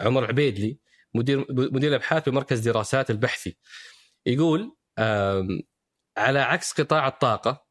عمر 0.00 0.24
عبيدلي 0.24 0.78
مدير 1.14 1.46
مدير 1.50 1.90
الابحاث 1.90 2.28
بمركز 2.28 2.60
دراسات 2.60 3.10
البحثي 3.10 3.56
يقول 4.26 4.76
على 6.18 6.38
عكس 6.38 6.72
قطاع 6.72 7.08
الطاقة 7.08 7.66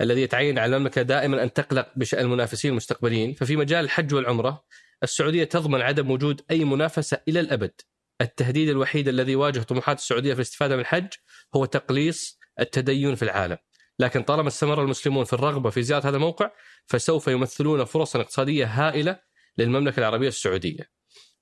الذي 0.00 0.22
يتعين 0.22 0.58
على 0.58 0.76
المملكة 0.76 1.02
دائما 1.02 1.42
أن 1.42 1.52
تقلق 1.52 1.92
بشأن 1.96 2.24
المنافسين 2.24 2.70
المستقبليين 2.70 3.34
ففي 3.34 3.56
مجال 3.56 3.84
الحج 3.84 4.14
والعمرة 4.14 4.64
السعودية 5.02 5.44
تضمن 5.44 5.80
عدم 5.80 6.10
وجود 6.10 6.42
أي 6.50 6.64
منافسة 6.64 7.20
إلى 7.28 7.40
الأبد. 7.40 7.72
التهديد 8.20 8.68
الوحيد 8.68 9.08
الذي 9.08 9.32
يواجه 9.32 9.60
طموحات 9.60 9.98
السعودية 9.98 10.32
في 10.34 10.38
الاستفادة 10.40 10.74
من 10.74 10.80
الحج 10.80 11.08
هو 11.56 11.64
تقليص 11.64 12.38
التدين 12.60 13.14
في 13.14 13.22
العالم. 13.22 13.56
لكن 13.98 14.22
طالما 14.22 14.48
استمر 14.48 14.82
المسلمون 14.82 15.24
في 15.24 15.32
الرغبة 15.32 15.70
في 15.70 15.82
زيارة 15.82 16.08
هذا 16.08 16.16
الموقع 16.16 16.50
فسوف 16.86 17.28
يمثلون 17.28 17.84
فرصا 17.84 18.20
اقتصادية 18.20 18.66
هائلة 18.66 19.20
للمملكة 19.58 20.00
العربية 20.00 20.28
السعودية. 20.28 20.90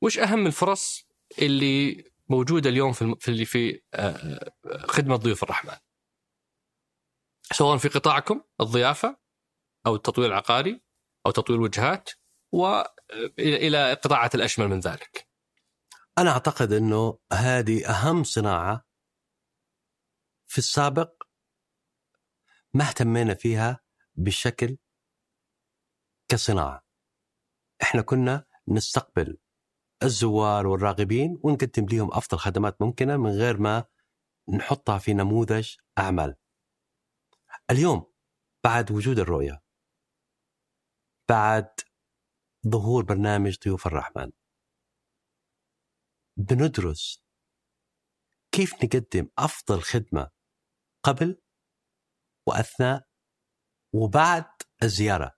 وش 0.02 0.18
أهم 0.18 0.46
الفرص 0.46 1.08
اللي 1.38 2.04
موجودة 2.28 2.70
اليوم 2.70 2.92
في 2.92 3.14
في 3.20 3.44
في 3.44 3.82
آه، 3.94 4.52
خدمة 4.88 5.16
ضيوف 5.16 5.42
الرحمن؟ 5.42 5.76
سواء 7.52 7.76
في 7.76 7.88
قطاعكم 7.88 8.42
الضيافة 8.60 9.16
أو 9.86 9.94
التطوير 9.94 10.28
العقاري 10.28 10.82
أو 11.26 11.30
تطوير 11.30 11.60
وجهات 11.60 12.10
والى 12.52 12.86
إلى 13.38 13.92
قطاعات 13.92 14.34
الأشمل 14.34 14.68
من 14.68 14.80
ذلك. 14.80 15.28
أنا 16.18 16.30
أعتقد 16.30 16.72
إنه 16.72 17.18
هذه 17.32 17.86
أهم 17.86 18.24
صناعة 18.24 18.84
في 20.46 20.58
السابق 20.58 21.13
ما 22.74 22.88
اهتمينا 22.88 23.34
فيها 23.34 23.80
بالشكل 24.14 24.76
كصناعة. 26.28 26.84
إحنا 27.82 28.02
كنا 28.02 28.46
نستقبل 28.68 29.38
الزوار 30.02 30.66
والراغبين 30.66 31.40
ونقدم 31.42 31.86
لهم 31.92 32.12
أفضل 32.12 32.38
خدمات 32.38 32.82
ممكنة 32.82 33.16
من 33.16 33.30
غير 33.30 33.58
ما 33.58 33.84
نحطها 34.48 34.98
في 34.98 35.14
نموذج 35.14 35.76
أعمال. 35.98 36.36
اليوم 37.70 38.12
بعد 38.64 38.92
وجود 38.92 39.18
الرؤية 39.18 39.62
بعد 41.28 41.80
ظهور 42.68 43.04
برنامج 43.04 43.58
ضيوف 43.64 43.86
الرحمن 43.86 44.32
بندرس 46.36 47.24
كيف 48.52 48.84
نقدم 48.84 49.28
أفضل 49.38 49.82
خدمة 49.82 50.30
قبل 51.02 51.40
وأثناء 52.46 53.06
وبعد 53.92 54.44
الزيارة. 54.82 55.34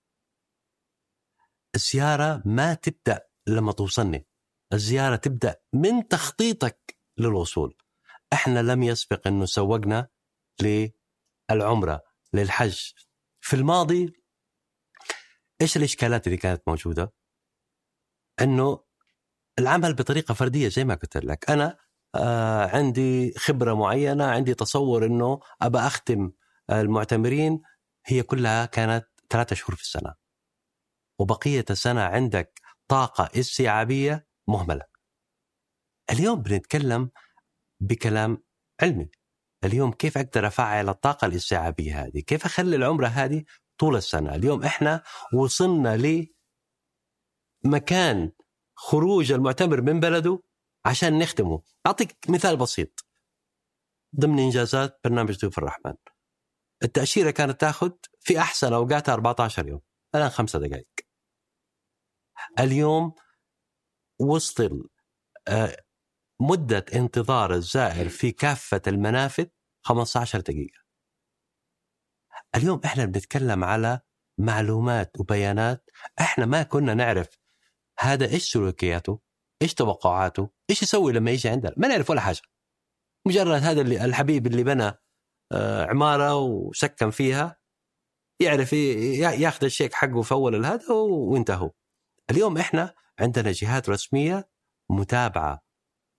الزيارة 1.74 2.42
ما 2.44 2.74
تبدأ 2.74 3.26
لما 3.46 3.72
توصلني، 3.72 4.26
الزيارة 4.72 5.16
تبدأ 5.16 5.56
من 5.72 6.08
تخطيطك 6.08 6.98
للوصول. 7.18 7.76
إحنا 8.32 8.62
لم 8.62 8.82
يسبق 8.82 9.26
انه 9.26 9.46
سوقنا 9.46 10.08
للعمرة، 10.62 12.02
للحج. 12.32 12.80
في 13.40 13.56
الماضي 13.56 14.12
إيش 15.60 15.76
الإشكالات 15.76 16.26
اللي 16.26 16.36
كانت 16.36 16.62
موجودة؟ 16.66 17.12
إنه 18.40 18.84
العمل 19.58 19.94
بطريقة 19.94 20.34
فردية 20.34 20.68
زي 20.68 20.84
ما 20.84 20.94
قلت 20.94 21.16
لك، 21.16 21.50
أنا 21.50 21.78
آه 22.14 22.76
عندي 22.76 23.32
خبرة 23.38 23.74
معينة، 23.74 24.24
عندي 24.24 24.54
تصور 24.54 25.06
إنه 25.06 25.40
أبى 25.62 25.78
أختم 25.78 26.32
المعتمرين 26.70 27.62
هي 28.06 28.22
كلها 28.22 28.66
كانت 28.66 29.06
ثلاثة 29.30 29.56
شهور 29.56 29.76
في 29.76 29.82
السنة. 29.82 30.14
وبقية 31.18 31.64
السنة 31.70 32.02
عندك 32.02 32.60
طاقة 32.88 33.40
استيعابية 33.40 34.26
مهملة. 34.48 34.84
اليوم 36.10 36.42
بنتكلم 36.42 37.10
بكلام 37.80 38.42
علمي. 38.82 39.10
اليوم 39.64 39.92
كيف 39.92 40.18
أقدر 40.18 40.46
أفعل 40.46 40.88
الطاقة 40.88 41.26
الاستيعابية 41.26 42.04
هذه؟ 42.04 42.20
كيف 42.20 42.44
أخلي 42.44 42.76
العمره 42.76 43.06
هذه 43.06 43.44
طول 43.78 43.96
السنة؟ 43.96 44.34
اليوم 44.34 44.64
إحنا 44.64 45.02
وصلنا 45.34 46.26
لمكان 47.64 48.32
خروج 48.76 49.32
المعتمر 49.32 49.80
من 49.80 50.00
بلده 50.00 50.42
عشان 50.84 51.18
نختمه 51.18 51.62
أعطيك 51.86 52.16
مثال 52.28 52.56
بسيط 52.56 53.04
ضمن 54.20 54.38
إنجازات 54.38 55.00
برنامج 55.04 55.38
ضيوف 55.38 55.58
الرحمن 55.58 55.94
التأشيرة 56.82 57.30
كانت 57.30 57.60
تأخذ 57.60 57.90
في 58.20 58.38
أحسن 58.38 58.72
أوقاتها 58.72 59.12
14 59.12 59.68
يوم. 59.68 59.80
الآن 60.14 60.28
خمسة 60.28 60.58
دقائق. 60.58 60.88
اليوم 62.60 63.14
وصل 64.20 64.88
آه، 65.48 65.76
مدة 66.40 66.84
انتظار 66.94 67.54
الزائر 67.54 68.08
في 68.08 68.32
كافة 68.32 68.82
المنافذ 68.86 69.46
15 69.82 70.40
دقيقة. 70.40 70.78
اليوم 72.54 72.80
إحنا 72.84 73.04
بنتكلم 73.04 73.64
على 73.64 74.00
معلومات 74.38 75.20
وبيانات. 75.20 75.90
إحنا 76.20 76.46
ما 76.46 76.62
كنا 76.62 76.94
نعرف 76.94 77.38
هذا 77.98 78.26
إيش 78.26 78.52
سلوكياته 78.52 79.20
إيش 79.62 79.74
توقعاته 79.74 80.50
إيش 80.70 80.82
يسوي 80.82 81.12
لما 81.12 81.30
يجي 81.30 81.48
عندنا. 81.48 81.74
ما 81.76 81.88
نعرف 81.88 82.10
ولا 82.10 82.20
حاجة. 82.20 82.40
مجرد 83.26 83.62
هذا 83.62 83.80
اللي 83.80 84.04
الحبيب 84.04 84.46
اللي 84.46 84.64
بنى 84.64 84.92
عمارة 85.88 86.34
وسكن 86.34 87.10
فيها 87.10 87.56
يعرف 88.40 88.72
ياخذ 88.72 89.64
الشيك 89.64 89.94
حقه 89.94 90.22
في 90.22 90.32
أول 90.32 90.66
هذا 90.66 90.92
وانتهوا 90.92 91.70
اليوم 92.30 92.58
إحنا 92.58 92.94
عندنا 93.20 93.52
جهات 93.52 93.88
رسمية 93.88 94.48
متابعة 94.90 95.62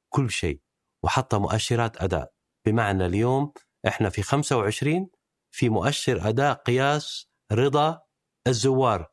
كل 0.09 0.29
شيء 0.31 0.61
وحاطة 1.03 1.39
مؤشرات 1.39 2.01
أداء. 2.01 2.33
بمعنى 2.65 3.05
اليوم 3.05 3.53
إحنا 3.87 4.09
في 4.09 4.21
25 4.21 5.09
في 5.51 5.69
مؤشر 5.69 6.29
أداء 6.29 6.53
قياس 6.53 7.27
رضا 7.51 8.01
الزوار. 8.47 9.11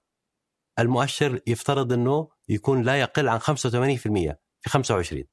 المؤشر 0.78 1.40
يفترض 1.46 1.92
إنه 1.92 2.28
يكون 2.48 2.82
لا 2.82 3.00
يقل 3.00 3.28
عن 3.28 3.40
85% 3.40 3.42
في 4.60 4.70
25 4.70 5.24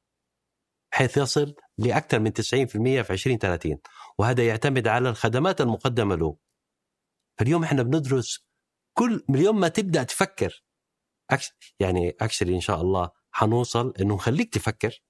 بحيث 0.91 1.17
يصل 1.17 1.55
لأكثر 1.77 2.19
من 2.19 2.31
90% 2.31 2.41
في 3.01 3.09
2030 3.09 3.77
وهذا 4.17 4.47
يعتمد 4.47 4.87
على 4.87 5.09
الخدمات 5.09 5.61
المقدمة 5.61 6.15
له. 6.15 6.37
فاليوم 7.39 7.63
إحنا 7.63 7.83
بندرس 7.83 8.45
كل 8.97 9.25
من 9.29 9.35
اليوم 9.35 9.59
ما 9.59 9.67
تبدأ 9.67 10.03
تفكر 10.03 10.63
يعني 11.79 12.09
اكشلي 12.21 12.55
إن 12.55 12.61
شاء 12.61 12.81
الله 12.81 13.11
حنوصل 13.31 13.93
إنه 14.01 14.15
نخليك 14.15 14.53
تفكر 14.53 15.01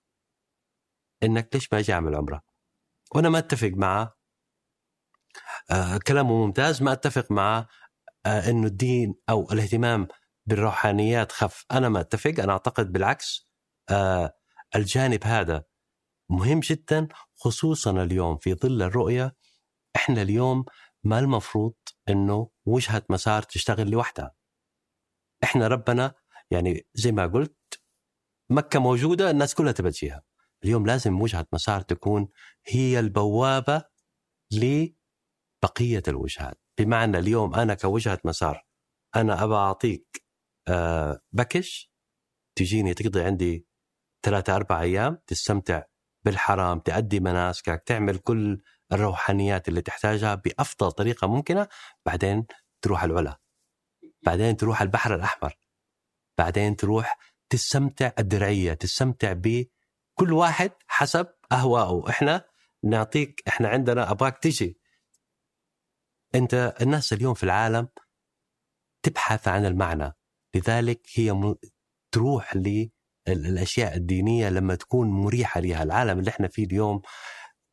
إنك 1.23 1.49
ليش 1.53 1.73
ما 1.73 1.79
أجي 1.79 1.93
أعمل 1.93 2.15
عمرة؟ 2.15 2.41
وأنا 3.15 3.29
ما 3.29 3.37
أتفق 3.39 3.71
مع 3.75 4.13
آه 5.71 5.99
كلامه 6.07 6.45
ممتاز 6.45 6.83
ما 6.83 6.91
أتفق 6.93 7.31
مع 7.31 7.67
آه 8.25 8.49
إنه 8.49 8.67
الدين 8.67 9.15
أو 9.29 9.51
الاهتمام 9.51 10.07
بالروحانيات 10.45 11.31
خف. 11.31 11.65
أنا 11.71 11.89
ما 11.89 11.99
أتفق 11.99 12.33
أنا 12.39 12.51
أعتقد 12.51 12.91
بالعكس 12.91 13.49
آه 13.89 14.33
الجانب 14.75 15.23
هذا 15.23 15.63
مهم 16.31 16.59
جدا 16.59 17.07
خصوصا 17.35 18.03
اليوم 18.03 18.37
في 18.37 18.53
ظل 18.53 18.81
الرؤية 18.81 19.35
إحنا 19.95 20.21
اليوم 20.21 20.65
ما 21.03 21.19
المفروض 21.19 21.73
إنه 22.09 22.49
وجهة 22.65 23.03
مسار 23.09 23.41
تشتغل 23.43 23.89
لوحدها. 23.89 24.35
إحنا 25.43 25.67
ربنا 25.67 26.13
يعني 26.51 26.87
زي 26.93 27.11
ما 27.11 27.27
قلت 27.27 27.81
مكة 28.49 28.79
موجودة 28.79 29.31
الناس 29.31 29.55
كلها 29.55 29.71
تبى 29.71 29.91
تجيها. 29.91 30.23
اليوم 30.63 30.85
لازم 30.85 31.21
وجهة 31.21 31.47
مسار 31.53 31.81
تكون 31.81 32.27
هي 32.65 32.99
البوابة 32.99 33.83
لبقية 34.51 36.03
الوجهات. 36.07 36.61
بمعنى 36.79 37.17
اليوم 37.17 37.55
أنا 37.55 37.73
كوجهة 37.73 38.19
مسار 38.25 38.65
أنا 39.15 39.43
أبى 39.43 39.53
أعطيك 39.53 40.23
آه، 40.67 41.21
بكش 41.31 41.91
تجيني 42.55 42.93
تقضي 42.93 43.21
عندي 43.21 43.65
ثلاثة 44.25 44.55
أربع 44.55 44.81
أيام 44.81 45.17
تستمتع 45.27 45.83
بالحرام 46.23 46.79
تأدي 46.79 47.19
مناسكك 47.19 47.83
تعمل 47.85 48.17
كل 48.17 48.61
الروحانيات 48.91 49.67
اللي 49.67 49.81
تحتاجها 49.81 50.35
بأفضل 50.35 50.91
طريقة 50.91 51.27
ممكنة 51.27 51.67
بعدين 52.05 52.45
تروح 52.81 53.03
العلا. 53.03 53.39
بعدين 54.23 54.57
تروح 54.57 54.81
البحر 54.81 55.15
الأحمر. 55.15 55.57
بعدين 56.37 56.75
تروح 56.75 57.17
تستمتع 57.49 58.11
الدرعية 58.19 58.73
تستمتع 58.73 59.33
بكل 59.33 60.33
واحد 60.33 60.71
حسب 60.87 61.27
أهواءه 61.51 62.09
إحنا 62.09 62.45
نعطيك 62.83 63.43
إحنا 63.47 63.69
عندنا 63.69 64.11
أبغاك 64.11 64.37
تجي. 64.37 64.79
أنت 66.35 66.75
الناس 66.81 67.13
اليوم 67.13 67.33
في 67.33 67.43
العالم 67.43 67.87
تبحث 69.03 69.47
عن 69.47 69.65
المعنى. 69.65 70.13
لذلك 70.55 71.07
هي. 71.15 71.55
تروح 72.11 72.55
للاشياء 73.27 73.95
الدينية 73.95 74.49
لما 74.49 74.75
تكون 74.75 75.07
مريحة 75.07 75.59
لها 75.61 75.83
العالم 75.83 76.19
اللي 76.19 76.29
إحنا 76.29 76.47
فيه 76.47 76.65
اليوم 76.65 77.01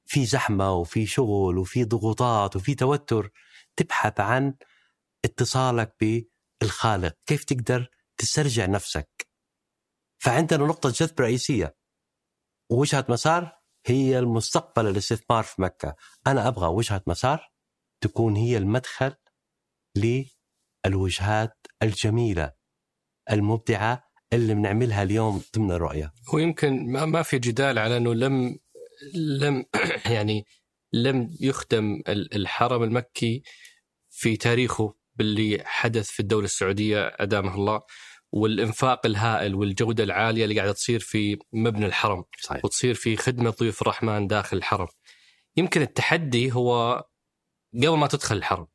في 0.07 0.27
زحمة 0.27 0.73
وفي 0.73 1.07
شغل 1.07 1.59
وفي 1.59 1.85
ضغوطات 1.85 2.57
وفي 2.57 2.75
توتر. 2.75 3.31
تبحث 3.77 4.21
عن 4.21 4.55
اتصالك 5.25 5.97
بالخالق. 6.61 7.17
كيف 7.27 7.45
تقدر 7.45 7.91
تسترجع 8.17 8.67
نفسك؟ 8.67 9.29
فعندنا 10.19 10.67
نقطة 10.67 10.91
جذب 10.91 11.21
رئيسية. 11.21 11.77
وجهة 12.71 13.07
مسار 13.09 13.59
هي 13.87 14.19
المستقبل 14.19 14.87
الاستثمار 14.87 15.45
في 15.45 15.63
مكة. 15.63 15.97
أنا 16.27 16.49
أبغى 16.49 16.67
وجهة 16.67 17.03
مسار 17.07 17.53
تكون 18.01 18.37
هي 18.37 18.57
المدخل 18.57 19.15
للوجهات 19.97 21.67
الجميلة 21.83 22.53
المبدعة 23.31 24.08
اللي 24.33 24.55
بنعملها 24.55 25.03
اليوم 25.03 25.43
ضمن 25.57 25.71
الرؤية 25.73 26.13
ويمكن 26.33 26.93
ما 26.93 27.05
ما 27.05 27.23
في 27.23 27.39
جدال 27.39 27.79
على 27.79 27.97
أنه 27.97 28.15
لم 28.15 28.59
لم 29.15 29.65
يعني 30.15 30.47
لم 30.93 31.37
يختم 31.41 32.03
ال- 32.09 32.35
الحرم 32.35 32.83
المكي 32.83 33.43
في 34.11 34.37
تاريخه 34.37 34.95
باللي 35.15 35.63
حدث 35.65 36.11
في 36.11 36.21
الدولة 36.21 36.45
السعودية 36.45 37.17
أدامه 37.19 37.55
الله 37.55 37.83
والإنفاق 38.33 39.07
الهائل 39.07 39.55
والجودة 39.55 40.05
العالية 40.05 40.45
اللي 40.45 40.57
قاعدة 40.57 40.73
تصير 40.73 41.01
في 41.01 41.39
مبنى 41.53 41.87
الحرم 41.87 42.25
صحيح 42.41 42.65
وتصير 42.65 42.95
في 42.95 43.17
خدمة 43.17 43.51
ضيوف 43.51 43.83
الرحمن 43.83 44.27
داخل 44.27 44.57
الحرم. 44.57 44.87
يمكن 45.57 45.83
التحدي 45.83 46.53
هو 46.53 47.05
قبل 47.75 47.89
ما 47.97 48.07
تدخل 48.07 48.37
الحرم. 48.37 48.67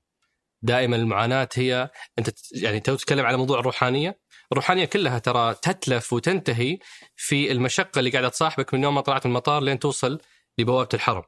دائما 0.62 0.96
المعاناة 0.96 1.50
هي 1.56 1.90
أنت 2.20 2.30
يعني 2.52 2.80
تو 2.80 2.96
تتكلم 2.96 3.26
على 3.26 3.38
موضوع 3.38 3.60
الروحانية، 3.60 4.20
الروحانيه 4.54 4.86
كلها 4.86 5.20
ترى 5.20 5.54
تتلف 5.54 6.14
وتنتهي 6.14 6.78
في 7.16 7.52
المشقة 7.52 8.00
اللي 8.00 8.10
قاعدة 8.10 8.30
تصاحبك 8.30 8.74
من 8.74 8.84
يوم 8.84 8.96
ما 8.96 9.02
طلعت 9.02 9.26
من 9.26 9.32
المطار 9.32 9.64
لين 9.64 9.80
توصل 9.80 10.22
لبوابة 10.58 10.90
الحرم. 10.94 11.24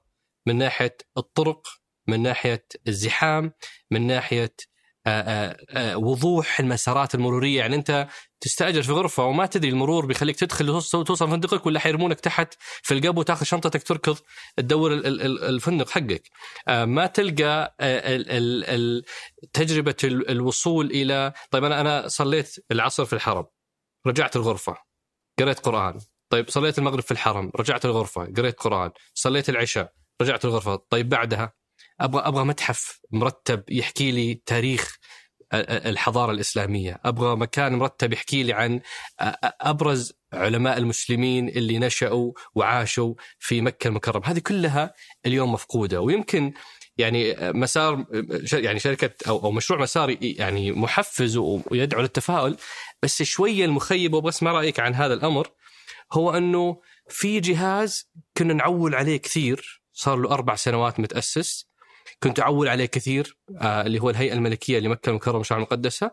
من 0.48 0.56
ناحية 0.56 0.98
الطرق، 1.18 1.68
من 2.08 2.24
ناحية 2.24 2.66
الزحام، 2.88 3.54
من 3.92 4.08
ناحية 4.08 4.56
وضوح 5.96 6.60
المسارات 6.60 7.16
المرورية، 7.16 7.58
يعني 7.60 7.76
أنت 7.76 8.08
تستأجر 8.42 8.84
في 8.84 8.92
غرفة 8.92 9.26
وما 9.26 9.46
تدري 9.46 9.70
المرور 9.70 10.06
بيخليك 10.06 10.36
تدخل 10.40 10.66
توصل 10.66 11.30
فندقك 11.30 11.66
ولا 11.66 11.80
حيرمونك 11.80 12.20
تحت 12.20 12.54
في 12.60 12.94
القبو 12.94 13.22
تاخذ 13.22 13.46
شنطتك 13.46 13.84
تركض 13.84 14.18
تدور 14.58 14.94
ال- 14.94 15.06
ال- 15.08 15.22
ال- 15.22 15.44
الفندق 15.44 15.90
حقك. 15.90 16.24
آه، 16.68 16.86
ما 16.86 17.06
تلقى 17.06 17.76
آه، 17.80 19.02
تجربة 19.54 19.96
ال- 20.04 20.30
الوصول 20.30 20.86
إلى 20.86 21.34
طيب 21.52 21.64
أنا 21.64 21.82
أنا 21.82 22.08
صليت 22.08 22.56
العصر 22.72 23.06
في 23.06 23.14
الحرم 23.14 23.46
رجعت 24.08 24.36
الغرفة 24.36 24.76
قريت 25.40 25.60
قرآن. 25.60 26.00
طيب 26.30 26.50
صليت 26.50 26.80
المغرب 26.80 27.02
في 27.04 27.12
الحرم 27.12 27.52
رجعت 27.56 27.86
الغرفة 27.86 28.34
قريت 28.38 28.60
قرآن. 28.60 28.92
صليت 29.14 29.50
العشاء 29.50 29.92
رجعت 30.22 30.46
الغرفة. 30.46 30.76
طيب 30.90 31.10
بعدها؟ 31.10 31.54
أبغى 32.00 32.22
أبغى 32.22 32.44
متحف 32.44 33.00
مرتب 33.12 33.64
يحكي 33.70 34.12
لي 34.12 34.42
تاريخ 34.46 34.98
الحضارة 35.54 36.32
الإسلامية، 36.32 37.00
أبغى 37.06 37.36
مكان 37.36 37.74
مرتب 37.74 38.14
يحكي 38.14 38.44
لي 38.44 38.54
عن 38.54 38.82
أبرز 39.44 40.14
علماء 40.34 40.78
المسلمين 40.78 41.50
اللي 41.50 41.80
نشأوا 41.80 42.32
وعاشوا 42.56 43.14
في 43.40 43.62
مكة 43.62 43.88
المكرمة، 43.88 44.28
هذه 44.28 44.40
كلها 44.40 44.94
اليوم 45.26 45.54
مفقودة. 45.54 46.02
ويمكن 46.02 46.54
يعني 46.98 47.36
مسار 47.40 48.06
يعني 48.54 48.80
شركة 48.80 49.14
أو 49.28 49.44
أو 49.44 49.52
مشروع 49.52 49.82
مسار 49.82 50.18
يعني 50.22 50.72
محفز 50.72 51.38
ويدعو 51.38 52.02
للتفاؤل. 52.02 52.58
بس 53.04 53.24
شوية 53.24 53.66
المخيب 53.66 54.14
وأبغى 54.14 54.30
أسمع 54.30 54.52
رأيك 54.52 54.80
عن 54.80 54.94
هذا 54.94 55.14
الأمر 55.14 55.52
هو 56.14 56.32
أنه 56.32 56.82
في 57.10 57.40
جهاز 57.40 58.12
كنا 58.38 58.54
نعول 58.54 58.96
عليه 58.96 59.18
كثير. 59.18 59.82
صار 59.94 60.18
له 60.18 60.32
أربع 60.32 60.56
سنوات 60.56 61.00
متأسس. 61.00 61.75
كنت 62.24 62.40
أعول 62.40 62.68
عليه 62.68 62.86
كثير 62.86 63.38
آه 63.62 63.82
اللي 63.82 64.00
هو 64.00 64.10
الهيئة 64.10 64.34
الملكية 64.34 64.80
لمكة 64.80 65.10
المكرمة 65.10 65.38
والشعب 65.38 65.58
المقدسة. 65.58 66.12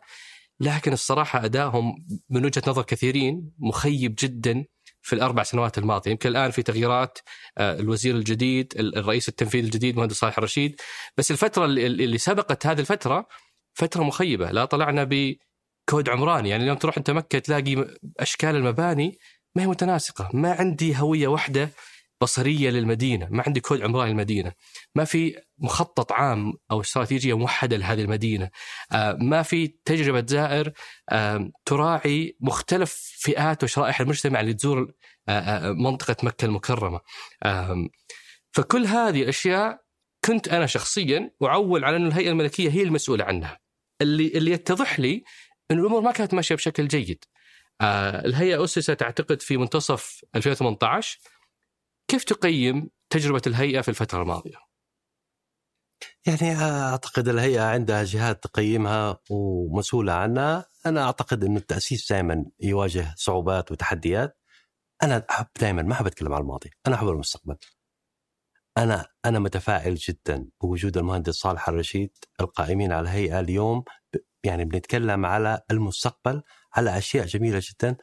لكن 0.60 0.92
الصراحة 0.92 1.44
أدائهم 1.44 1.94
من 2.30 2.44
وجهة 2.44 2.62
نظر 2.66 2.82
كثيرين 2.82 3.50
مخيب 3.58 4.14
جدا 4.18 4.64
في 5.02 5.12
الأربع 5.12 5.42
سنوات 5.42 5.78
الماضية، 5.78 6.10
يمكن 6.10 6.28
الآن 6.28 6.50
في 6.50 6.62
تغييرات 6.62 7.18
آه 7.58 7.80
الوزير 7.80 8.16
الجديد، 8.16 8.72
الرئيس 8.76 9.28
التنفيذي 9.28 9.66
الجديد 9.66 9.96
مهندس 9.96 10.16
صالح 10.16 10.38
الرشيد، 10.38 10.80
بس 11.16 11.30
الفترة 11.30 11.64
اللي, 11.64 12.18
سبقت 12.18 12.66
هذه 12.66 12.80
الفترة 12.80 13.28
فترة 13.74 14.02
مخيبة، 14.02 14.50
لا 14.50 14.64
طلعنا 14.64 15.04
بكود 15.04 16.08
عمراني، 16.08 16.48
يعني 16.48 16.62
اليوم 16.62 16.76
تروح 16.76 16.98
أنت 16.98 17.10
مكة 17.10 17.38
تلاقي 17.38 17.96
أشكال 18.20 18.56
المباني 18.56 19.18
ما 19.54 19.62
هي 19.62 19.66
متناسقة، 19.66 20.30
ما 20.34 20.52
عندي 20.52 20.96
هوية 20.96 21.28
واحدة 21.28 21.70
بصرية 22.22 22.70
للمدينة، 22.70 23.28
ما 23.30 23.42
عندي 23.46 23.60
كود 23.60 23.82
عمراني 23.82 24.10
للمدينة، 24.10 24.52
ما 24.94 25.04
في 25.04 25.36
مخطط 25.58 26.12
عام 26.12 26.52
أو 26.70 26.80
استراتيجية 26.80 27.38
موحدة 27.38 27.76
لهذه 27.76 28.00
المدينة، 28.02 28.50
آه 28.92 29.16
ما 29.20 29.42
في 29.42 29.74
تجربة 29.84 30.24
زائر 30.26 30.72
آه 31.10 31.50
تراعي 31.64 32.36
مختلف 32.40 32.92
فئات 33.18 33.64
وشرائح 33.64 34.00
المجتمع 34.00 34.40
اللي 34.40 34.54
تزور 34.54 34.92
آه 35.28 35.72
منطقة 35.72 36.16
مكة 36.22 36.44
المكرمة. 36.44 37.00
فكل 38.52 38.86
هذه 38.86 39.22
الأشياء 39.22 39.82
كنت 40.24 40.48
أنا 40.48 40.66
شخصيا 40.66 41.30
أعول 41.42 41.84
على 41.84 41.96
أن 41.96 42.06
الهيئة 42.06 42.30
الملكية 42.30 42.70
هي 42.70 42.82
المسؤولة 42.82 43.24
عنها. 43.24 43.60
اللي 44.00 44.26
اللي 44.28 44.50
يتضح 44.50 45.00
لي 45.00 45.24
أن 45.70 45.78
الأمور 45.78 46.00
ما 46.00 46.12
كانت 46.12 46.34
ماشية 46.34 46.54
بشكل 46.54 46.88
جيد. 46.88 47.24
الهيئة 48.24 48.64
أسست 48.64 49.02
أعتقد 49.02 49.42
في 49.42 49.56
منتصف 49.56 50.20
2018 50.36 51.18
كيف 52.12 52.24
تقيم 52.24 52.90
تجربة 53.10 53.42
الهيئة 53.46 53.80
في 53.80 53.88
الفترة 53.88 54.22
الماضية؟ 54.22 54.56
يعني 56.26 56.54
أعتقد 56.62 57.28
الهيئة 57.28 57.62
عندها 57.62 58.04
جهات 58.04 58.42
تقيمها 58.42 59.18
ومسؤولة 59.30 60.12
عنها. 60.12 60.66
أنا 60.86 61.04
أعتقد 61.04 61.44
أن 61.44 61.56
التأسيس 61.56 62.12
دائما 62.12 62.44
يواجه 62.60 63.14
صعوبات 63.16 63.72
وتحديات. 63.72 64.38
أنا 65.02 65.26
أحب 65.30 65.46
دائما 65.60 65.82
ما 65.82 65.92
أحب 65.92 66.06
أتكلم 66.06 66.32
عن 66.32 66.40
الماضي. 66.40 66.70
أنا 66.86 66.94
أحب 66.94 67.08
المستقبل. 67.08 67.56
أنا 68.78 69.06
أنا 69.24 69.38
متفائل 69.38 69.94
جدا 69.94 70.48
بوجود 70.62 70.96
المهندس 70.96 71.34
صالح 71.34 71.68
الرشيد 71.68 72.10
القائمين 72.40 72.92
على 72.92 73.02
الهيئة 73.02 73.40
اليوم. 73.40 73.84
يعني 74.44 74.64
بنتكلم 74.64 75.26
على 75.26 75.60
المستقبل 75.70 76.42
على 76.74 76.98
أشياء 76.98 77.26
جميلة 77.26 77.60
جدا. 77.62 77.96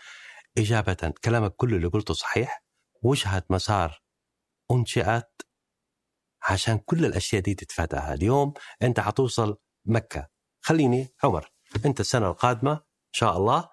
إجابة 0.57 1.13
كلامك 1.23 1.55
كله 1.55 1.77
اللي 1.77 1.87
قلته 1.87 2.13
صحيح. 2.13 2.68
وجهة 3.01 3.43
مسار 3.49 4.03
أنشئت 4.71 5.41
عشان 6.49 6.77
كل 6.77 7.05
الأشياء 7.05 7.41
دي 7.41 7.53
تتفاداها 7.55 8.13
اليوم 8.13 8.53
أنت 8.81 8.99
حتوصل 8.99 9.57
مكة. 9.85 10.29
خليني 10.61 11.15
عمر 11.23 11.51
أنت 11.85 11.99
السنة 11.99 12.27
القادمة 12.29 12.71
إن 12.73 13.13
شاء 13.13 13.37
الله 13.37 13.69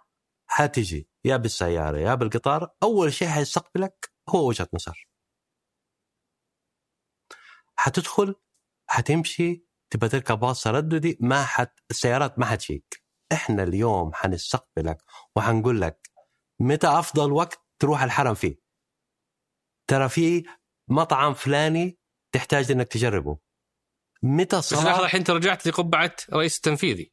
حتجي. 0.47 1.11
يا 1.25 1.37
بالسيارة 1.37 1.99
يا 1.99 2.15
بالقطار. 2.15 2.71
أول 2.83 3.13
شيء 3.13 3.29
حيستقبلك 3.29 4.13
هو 4.29 4.49
وجهة 4.49 4.69
مسار. 4.73 5.07
حتدخل 7.77 8.35
حتمشي 8.89 9.67
تبى 9.91 10.09
تركب 10.09 10.39
باص 10.39 10.63
ترددي 10.63 11.19
ما 11.21 11.45
حت 11.45 11.81
السيارات 11.91 12.39
ما 12.39 12.47
حتجيك. 12.47 13.03
إحنا 13.33 13.63
اليوم 13.63 14.11
حنستقبلك 14.15 15.05
وحنقول 15.37 15.81
لك 15.81 16.11
متى 16.61 16.87
أفضل 16.87 17.33
وقت 17.33 17.61
تروح 17.79 18.03
الحرم 18.03 18.35
فيه. 18.35 18.66
ترى 19.87 20.09
في 20.09 20.45
مطعم 20.89 21.35
فلاني 21.35 21.99
تحتاج 22.33 22.71
إنك 22.71 22.89
تجربه. 22.89 23.39
متى 24.23 24.57
بس 24.57 24.73
لحظة 24.73 25.05
الحين 25.05 25.21
أنت 25.21 25.31
رجعت 25.31 25.67
لقبعة 25.67 26.17
رئيس 26.33 26.57
التنفيذي. 26.57 27.13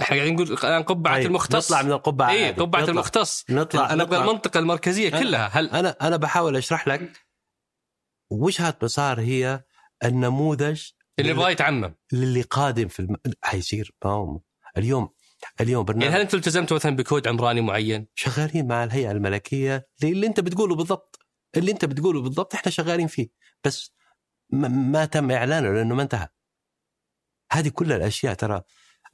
إحنا 0.00 0.16
قاعدين 0.16 0.34
نقول 0.34 0.52
الآن 0.52 0.82
قبعة 0.82 1.14
طيب، 1.14 1.26
المختص. 1.26 1.72
نطلع 1.72 1.82
من 1.82 1.92
القبعة 1.92 2.30
اي. 2.30 2.52
قبعة 2.52 2.80
نطلع. 2.80 2.92
المختص. 2.92 3.44
نطلع 3.50 3.92
أنا 3.92 4.02
أبغى. 4.02 4.20
المنطقة 4.20 4.60
المركزية 4.60 5.10
كلها. 5.10 5.48
هل؟ 5.52 5.70
أنا 5.70 5.96
أنا 6.00 6.16
بحاول 6.16 6.56
أشرح 6.56 6.88
لك 6.88 7.26
وجهة 8.30 8.78
مسار 8.82 9.20
هي 9.20 9.64
النموذج 10.04 10.82
اللي 11.18 11.30
يبغى 11.30 11.52
يتعمم. 11.52 11.94
للي 12.12 12.42
قادم 12.42 12.88
في 12.88 13.00
الم... 13.00 13.16
حيصير. 13.42 13.94
ما 14.04 14.10
هو 14.10 14.40
اليوم 14.76 15.08
اليوم 15.60 15.84
برنامج 15.84 16.04
يعني 16.04 16.16
هل 16.16 16.20
أنتم 16.20 16.38
التزمتوا 16.38 16.76
مثلا 16.76 16.96
بكود 16.96 17.28
عمراني 17.28 17.60
معين؟ 17.60 18.08
شغالين 18.14 18.68
مع 18.68 18.84
الهيئة 18.84 19.10
الملكية 19.10 19.88
اللي 20.02 20.26
أنت 20.26 20.40
بتقوله 20.40 20.74
بالضبط. 20.74 21.15
اللي 21.56 21.70
انت 21.72 21.84
بتقوله 21.84 22.22
بالضبط 22.22 22.54
إحنا 22.54 22.72
شغالين 22.72 23.06
فيه. 23.06 23.28
بس 23.64 23.92
ما, 24.50 24.68
ما 24.68 25.04
تم 25.04 25.30
إعلانه 25.30 25.72
لأنه 25.72 25.94
ما 25.94 26.02
انتهى. 26.02 26.28
هذه 27.52 27.68
كل 27.68 27.92
الأشياء 27.92 28.34
ترى. 28.34 28.62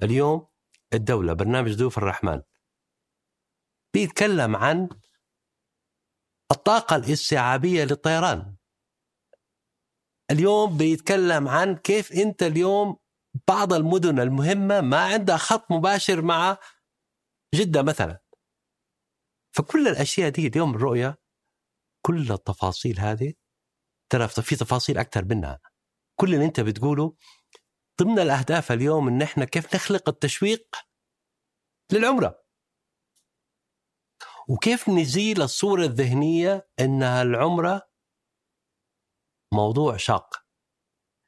اليوم 0.02 0.46
الدولة 0.94 1.32
برنامج 1.32 1.74
ضيوف 1.74 1.98
الرحمن 1.98 2.42
بيتكلم 3.94 4.56
عن 4.56 4.88
الطاقة 6.50 6.96
الاستيعابية 6.96 7.84
للطيران. 7.84 8.56
اليوم 10.30 10.76
بيتكلم 10.76 11.48
عن 11.48 11.76
كيف 11.76 12.12
انت 12.12 12.42
اليوم 12.42 12.96
بعض 13.48 13.72
المدن 13.72 14.20
المهمة 14.20 14.80
ما 14.80 15.04
عندها 15.04 15.36
خط 15.36 15.70
مباشر 15.70 16.22
مع 16.22 16.58
جدة 17.54 17.82
مثلا. 17.82 18.22
فكل 19.52 19.88
الأشياء 19.88 20.28
دي 20.28 20.46
اليوم 20.46 20.74
الرؤيه 20.74 21.21
كل 22.02 22.32
التفاصيل 22.32 23.00
هذه 23.00 23.34
ترى 24.12 24.28
في 24.28 24.56
تفاصيل 24.56 24.98
أكثر 24.98 25.24
منها. 25.24 25.60
كل 26.20 26.34
اللي 26.34 26.44
أنت 26.44 26.60
بتقوله 26.60 27.16
ضمن 28.02 28.18
الأهداف 28.18 28.72
اليوم 28.72 29.08
إن 29.08 29.22
إحنا 29.22 29.44
كيف 29.44 29.74
نخلق 29.74 30.08
التشويق 30.08 30.76
للعمرة. 31.92 32.42
وكيف 34.48 34.88
نزيل 34.88 35.42
الصورة 35.42 35.82
الذهنية 35.84 36.68
انها 36.80 37.22
العمرة 37.22 37.88
موضوع 39.54 39.96
شاق. 39.96 40.42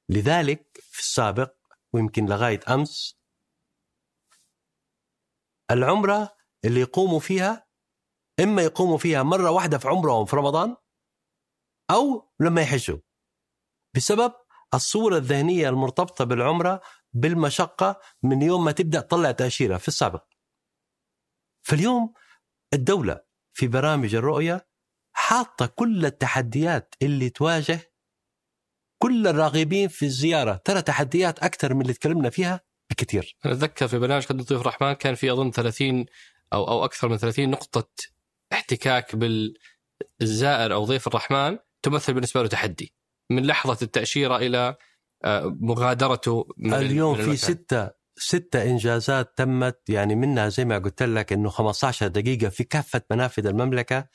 لذلك 0.09 0.81
في 0.83 0.99
السابق 1.01 1.55
ويمكن 1.93 2.27
لغاية 2.27 2.61
أمس 2.68 3.18
العمرة 5.70 6.37
اللي 6.64 6.81
يقوموا 6.81 7.20
فيها 7.20 7.63
إما 8.41 8.62
يقوموا 8.62 8.99
فيها 8.99 9.22
مرة 9.22 9.51
واحدة 9.51 9.78
في 9.78 9.89
عمرهم 9.89 10.24
في 10.24 10.37
رمضان 10.37 10.76
أو 11.91 12.32
لما 12.41 12.62
يحجوا. 12.62 12.99
بسبب 13.97 14.32
الصورة 14.74 15.16
الذهنية 15.16 15.68
المرتبطة 15.68 16.24
بالعمرة 16.24 16.80
بالمشقة 17.12 18.01
من 18.22 18.43
يوم 18.43 18.64
ما 18.64 18.72
تبدأ 18.72 19.01
تطلع 19.01 19.30
تأشيرة 19.30 19.76
في 19.76 19.89
السابق. 19.89 20.24
فاليوم 21.62 22.14
الدولة 22.74 23.20
في 23.53 23.68
برامج 23.68 24.14
الرؤية 24.14 24.68
حاطة 25.12 25.66
كل 25.66 26.07
التحديات 26.07 26.95
اللي 27.03 27.30
تواجه 27.30 27.93
كل 29.03 29.26
الراغبين 29.26 29.89
في 29.89 30.05
الزيارة. 30.05 30.55
ترى 30.55 30.82
تحديات 30.82 31.39
أكثر 31.39 31.74
من 31.74 31.82
اللي 31.82 31.93
تكلمنا 31.93 32.30
فيها 32.30 32.61
بكثير. 32.91 33.37
أنا 33.45 33.55
أتذكر 33.55 33.89
في 33.89 33.99
برنامج 33.99 34.26
قد 34.26 34.37
ضيف 34.37 34.61
الرحمن 34.61 34.93
كان 34.93 35.14
في 35.14 35.32
أظن 35.32 35.51
30 35.51 36.07
أو 36.53 36.68
أو 36.68 36.85
أكثر 36.85 37.09
من 37.09 37.16
30 37.16 37.51
نقطة 37.51 37.89
احتكاك 38.55 39.16
بالزائر 40.20 40.74
أو 40.74 40.84
ضيف 40.84 41.07
الرحمن 41.07 41.59
تمثل 41.82 42.14
بالنسبة 42.14 42.42
له 42.42 42.48
تحدي. 42.48 42.94
من 43.30 43.46
لحظة 43.46 43.78
التأشيرة 43.82 44.36
إلى 44.36 44.76
آه، 45.24 45.57
مغادرته 45.61 46.46
من 46.57 46.74
اليوم 46.74 47.18
من 47.18 47.24
في. 47.24 47.36
ستة 47.36 47.90
ستة 48.16 48.62
إنجازات 48.62 49.38
تمت. 49.38 49.80
يعني 49.88 50.14
منها 50.14 50.48
زي 50.48 50.64
ما 50.64 50.78
قلت 50.78 51.02
لك 51.02 51.32
أنه 51.32 51.48
15 51.48 52.07
دقيقة 52.07 52.48
في 52.48 52.64
كافة 52.64 53.02
منافذ 53.11 53.46
المملكة. 53.46 54.09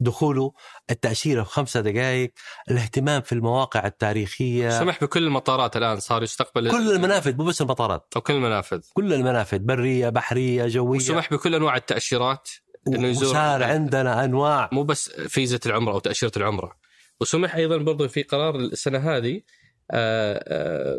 دخوله 0.00 0.52
التأشيرة 0.90 1.42
في 1.42 1.50
خمسة 1.50 1.80
دقائق 1.80 2.32
الاهتمام 2.70 3.22
في 3.22 3.32
المواقع 3.32 3.86
التاريخية. 3.86 4.70
سمح 4.70 5.04
بكل 5.04 5.22
المطارات 5.22 5.76
الآن 5.76 6.00
صار 6.00 6.22
يستقبل 6.22 6.70
كل 6.70 6.92
المنافذ 6.92 7.36
مو 7.36 7.44
بس 7.44 7.62
المطارات. 7.62 8.12
أو 8.16 8.20
كل 8.20 8.34
المنافذ. 8.34 8.80
كل 8.94 9.12
المنافذ 9.12 9.58
برية 9.58 10.08
بحرية 10.08 10.66
جوية. 10.66 10.98
وسمح 10.98 11.30
بكل 11.30 11.54
أنواع 11.54 11.76
التأشيرات. 11.76 12.48
إنه 12.88 13.08
يزور 13.08 13.30
وصار 13.30 13.62
عندنا 13.62 14.24
أنواع. 14.24 14.68
مو 14.72 14.82
بس 14.82 15.10
فيزة 15.10 15.60
العمرة 15.66 15.92
أو 15.92 15.98
تأشيرة 15.98 16.32
العمرة. 16.36 16.76
وسمح 17.20 17.54
أيضا 17.54 17.76
برضو 17.76 18.08
في 18.08 18.22
قرار 18.22 18.56
السنة 18.56 18.98
هذه 18.98 19.42
آه، 19.90 20.44
آه، 20.46 20.98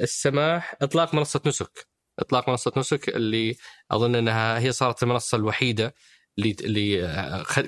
السماح 0.00 0.74
إطلاق 0.82 1.14
منصة 1.14 1.40
نسك. 1.46 1.88
إطلاق 2.18 2.48
منصة 2.48 2.72
نسك 2.76 3.08
اللي 3.08 3.56
أظن 3.90 4.14
إنها 4.14 4.58
هي 4.58 4.72
صارت 4.72 5.02
المنصة 5.02 5.36
الوحيدة 5.36 5.94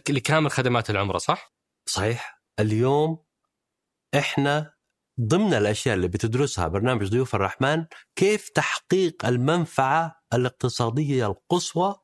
لكامل 0.09 0.51
خدمات 0.51 0.91
العمرة 0.91 1.19
صح؟ 1.19 1.55
صحيح. 1.87 2.43
اليوم 2.61 3.19
إحنا 4.15 4.75
ضمن 5.21 5.55
الأشياء 5.55 5.95
اللي 5.95 6.09
بتدرسها 6.09 6.69
برنامج 6.69 7.09
ضيوف 7.09 7.35
الرحمن 7.35 7.87
كيف 8.17 8.49
تحقيق 8.49 9.27
المنفعة 9.27 10.23
الاقتصادية 10.35 11.27
القصوى 11.27 11.97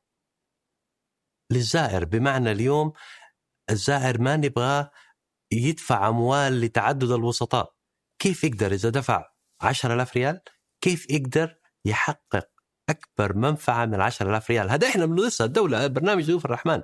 للزائر. 1.55 2.05
بمعنى 2.05 2.52
اليوم 2.52 2.92
الزائر 3.70 4.20
ما 4.20 4.36
نبغاه 4.36 4.90
يدفع 5.52 6.09
أموال 6.09 6.61
لتعدد 6.61 7.11
الوسطاء. 7.11 7.74
كيف 8.18 8.44
يقدر 8.44 8.72
إذا 8.72 8.88
دفع 8.88 9.26
10000 9.62 10.16
ريال؟ 10.16 10.40
كيف 10.80 11.11
يقدر 11.11 11.57
يحقق 11.84 12.48
أكبر 12.88 13.36
منفعة 13.36 13.86
من 13.86 14.00
10000 14.00 14.50
ريال؟ 14.50 14.70
هذا 14.70 14.88
إحنا 14.88 15.07
بندرسها 15.07 15.44
الدولة 15.44 15.86
برنامج 15.86 16.26
ضيوف 16.26 16.44
الرحمن. 16.44 16.82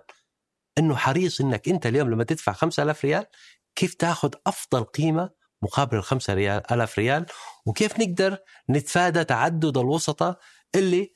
إنه 0.78 0.96
حريص 0.96 1.40
إنك 1.40 1.68
أنت 1.68 1.86
اليوم 1.86 2.10
لما 2.10 2.24
تدفع 2.24 2.52
5000 2.52 3.04
ريال 3.04 3.26
كيف 3.74 3.94
تاخذ 3.94 4.30
أفضل 4.46 4.84
قيمة 4.84 5.30
مقابل 5.62 5.96
ال 5.96 6.02
5 6.04 6.34
ريال؟ 6.34 7.26
وكيف 7.66 8.00
نقدر 8.00 8.38
نتفادى 8.70 9.24
تعدد 9.24 9.78
الوسطاء 9.78 10.38
اللي 10.74 11.14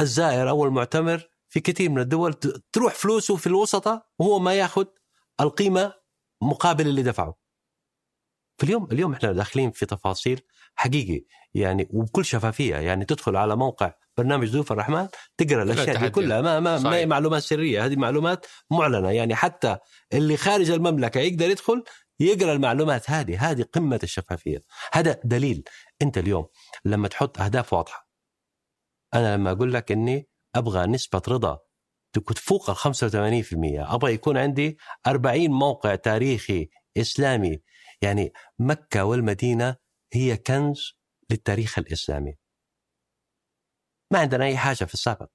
الزائر 0.00 0.48
أو 0.48 0.64
المعتمر 0.64 1.28
في 1.50 1.60
كثير 1.60 1.90
من 1.90 1.98
الدول 1.98 2.34
تروح 2.72 2.94
فلوسه 2.94 3.36
في 3.36 3.46
الوسطاء 3.46 4.06
وهو 4.18 4.38
ما 4.38 4.54
ياخذ 4.54 4.84
القيمة 5.40 5.94
مقابل 6.42 6.88
اللي 6.88 7.02
دفعه. 7.02 7.36
في 8.58 8.66
اليوم 8.66 8.88
اليوم 8.92 9.12
إحنا 9.12 9.32
داخلين 9.32 9.70
في 9.70 9.86
تفاصيل 9.86 10.40
حقيقي 10.74 11.24
يعني 11.54 11.88
وبكل 11.90 12.24
شفافية. 12.24 12.76
يعني 12.76 13.04
تدخل 13.04 13.36
على 13.36 13.56
موقع 13.56 13.92
برنامج 14.16 14.50
ضيوف 14.50 14.72
الرحمن 14.72 15.08
تقرأ 15.36 15.62
الأشياء 15.62 15.98
دي. 15.98 16.10
كلها. 16.10 16.40
ما 16.40 16.60
ما, 16.60 16.70
ما 16.70 16.78
صحيح. 16.78 16.92
هي 16.92 17.06
معلومات 17.06 17.42
سرية. 17.42 17.84
هذه 17.84 17.96
معلومات 17.96 18.46
معلنة. 18.70 19.10
يعني 19.10 19.34
حتى 19.34 19.76
اللي 20.12 20.36
خارج 20.36 20.70
المملكة 20.70 21.20
يقدر 21.20 21.50
يدخل 21.50 21.84
يقرأ 22.20 22.52
المعلومات 22.52 23.10
هذه. 23.10 23.50
هذه 23.50 23.62
قمة 23.62 24.00
الشفافية. 24.02 24.64
هذا 24.92 25.20
دليل. 25.24 25.64
أنت 26.02 26.18
اليوم 26.18 26.46
لما 26.84 27.08
تحط 27.08 27.40
أهداف 27.40 27.72
واضحة 27.72 28.10
أنا 29.14 29.36
لما 29.36 29.50
أقول 29.52 29.72
لك 29.74 29.92
إني 29.92 30.28
أبغى 30.54 30.86
نسبة 30.86 31.22
رضا. 31.28 31.58
تكون 32.12 32.36
فوق 32.36 32.70
ال 32.70 32.76
85% 32.76 33.94
أبغى 33.94 34.14
يكون 34.14 34.36
عندي 34.36 34.78
40 35.06 35.50
موقع 35.50 35.94
تاريخي 35.94 36.68
إسلامي. 36.96 37.62
يعني 38.02 38.32
مكة 38.58 39.04
والمدينة 39.04 39.76
هي 40.12 40.36
كنز 40.36 40.92
للتاريخ 41.30 41.78
الإسلامي. 41.78 42.36
ما 44.12 44.18
عندنا 44.18 44.44
أي 44.44 44.56
حاجة 44.56 44.84
في 44.84 44.94
السابق. 44.94 45.28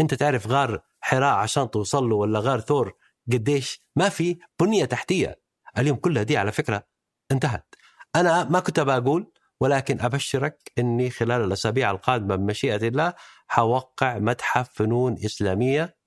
أنت 0.00 0.14
تعرف 0.14 0.46
غار 0.46 0.82
حراء 1.00 1.34
عشان 1.34 1.70
توصل 1.70 2.08
له 2.08 2.16
ولا 2.16 2.40
غار 2.40 2.60
ثور؟ 2.60 2.96
قديش 3.32 3.80
ما 3.96 4.08
في 4.08 4.38
بنية 4.60 4.84
تحتية. 4.84 5.40
اليوم 5.78 5.96
كلها 5.96 6.22
دي 6.22 6.36
على 6.36 6.52
فكرة 6.52 6.86
انتهت. 7.32 7.74
أنا 8.16 8.44
ما 8.44 8.60
كنت 8.60 8.80
بقول 8.80 9.32
ولكن 9.60 10.00
أبشرك 10.00 10.72
إني 10.78 11.10
خلال 11.10 11.44
الأسابيع 11.44 11.90
القادمة 11.90 12.36
بمشيئة 12.36 12.88
الله 12.88 13.14
حوقع 13.52 14.18
متحف 14.18 14.72
فنون 14.72 15.14
إسلامية 15.24 15.98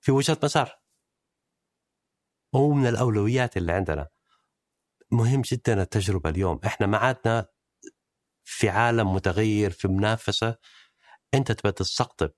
في 0.00 0.12
وجهة 0.12 0.38
مسار. 0.42 0.80
وهو 2.54 2.72
من 2.72 2.86
الأولويات 2.86 3.56
اللي 3.56 3.72
عندنا. 3.72 4.08
مهم 5.10 5.40
جدا 5.40 5.82
التجربة 5.82 6.30
اليوم. 6.30 6.60
إحنا 6.66 6.86
ما 6.86 6.98
عادنا 6.98 7.46
في 8.44 8.68
عالم 8.68 9.14
متغير 9.14 9.70
في 9.70 9.88
منافسة. 9.88 10.56
أنت 11.34 11.52
تبى 11.52 11.72
تستقطب 11.72 12.30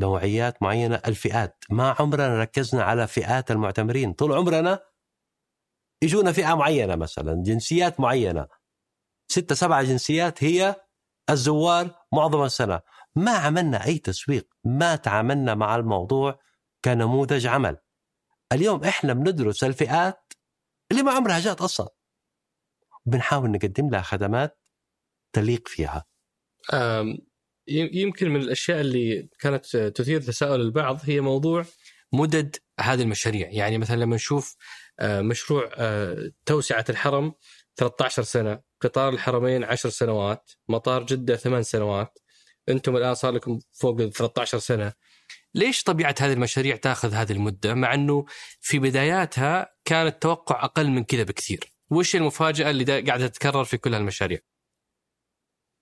نوعيات 0.00 0.62
معينة 0.62 1.02
الفئات. 1.06 1.64
ما 1.70 1.96
عمرنا 1.98 2.40
ركزنا 2.40 2.82
على 2.82 3.06
فئات 3.06 3.50
المعتمرين. 3.50 4.12
طول 4.12 4.32
عمرنا 4.32 4.80
يجونا 6.02 6.32
فئة 6.32 6.54
معينة 6.54 6.96
مثلا 6.96 7.42
جنسيات 7.42 8.00
معينة. 8.00 8.48
ستة 9.28 9.54
سبعة 9.54 9.82
جنسيات 9.82 10.44
هي 10.44 10.76
الزوار 11.30 12.06
معظم 12.12 12.42
السنة. 12.42 12.80
ما 13.16 13.30
عملنا 13.30 13.84
أي 13.84 13.98
تسويق 13.98 14.48
ما 14.64 14.96
تعاملنا 14.96 15.54
مع 15.54 15.76
الموضوع 15.76 16.40
كنموذج 16.84 17.46
عمل. 17.46 17.76
اليوم 18.52 18.84
إحنا 18.84 19.12
بندرس 19.12 19.64
الفئات 19.64 20.32
اللي 20.90 21.02
ما 21.02 21.12
عمرها 21.12 21.40
جات 21.40 21.60
أصلا 21.60 21.88
بنحاول 23.06 23.50
نقدم 23.50 23.90
لها 23.90 24.02
خدمات 24.02 24.60
تليق 25.32 25.68
فيها. 25.68 26.06
يمكن 27.68 28.30
من 28.30 28.40
الأشياء 28.40 28.80
اللي 28.80 29.28
كانت 29.38 29.76
تثير 29.76 30.20
تساؤل 30.20 30.60
البعض 30.60 31.00
هي 31.04 31.20
موضوع 31.20 31.64
مدد 32.12 32.56
هذه 32.80 33.02
المشاريع، 33.02 33.48
يعني 33.50 33.78
مثلا 33.78 33.96
لما 33.96 34.14
نشوف 34.16 34.56
آه، 34.98 35.20
مشروع 35.20 35.70
آه، 35.76 36.30
توسعة 36.46 36.84
الحرم 36.88 37.34
13 37.76 38.22
سنة، 38.22 38.60
قطار 38.80 39.12
الحرمين 39.12 39.64
10 39.64 39.90
سنوات، 39.90 40.50
مطار 40.68 41.06
جدة 41.06 41.36
8 41.36 41.62
سنوات، 41.62 42.18
أنتم 42.68 42.96
الآن 42.96 43.14
صار 43.14 43.32
لكم 43.32 43.58
فوق 43.72 44.00
ال 44.00 44.12
13 44.12 44.58
سنة. 44.58 44.92
ليش 45.54 45.82
طبيعة 45.82 46.14
هذه 46.20 46.32
المشاريع 46.32 46.76
تاخذ 46.76 47.12
هذه 47.12 47.32
المدة 47.32 47.74
مع 47.74 47.94
إنه 47.94 48.24
في 48.60 48.78
بداياتها 48.78 49.74
كان 49.84 50.06
التوقع 50.06 50.64
أقل 50.64 50.90
من 50.90 51.04
كذا 51.04 51.22
بكثير؟ 51.22 51.72
وش 51.90 52.16
المفاجأة 52.16 52.70
اللي 52.70 53.00
قاعدة 53.00 53.26
تتكرر 53.26 53.64
في 53.64 53.76
كل 53.76 53.94
هالمشاريع؟ 53.94 54.38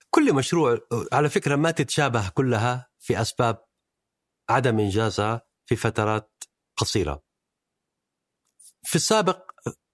كل 0.09 0.33
مشروع 0.33 0.79
على 1.13 1.29
فكرة 1.29 1.55
ما 1.55 1.71
تتشابه 1.71 2.29
كلها 2.29 2.89
في 2.99 3.21
أسباب 3.21 3.65
عدم 4.49 4.79
إنجازها 4.79 5.41
في 5.65 5.75
فترات 5.75 6.43
قصيرة 6.77 7.23
في 8.83 8.95
السابق 8.95 9.51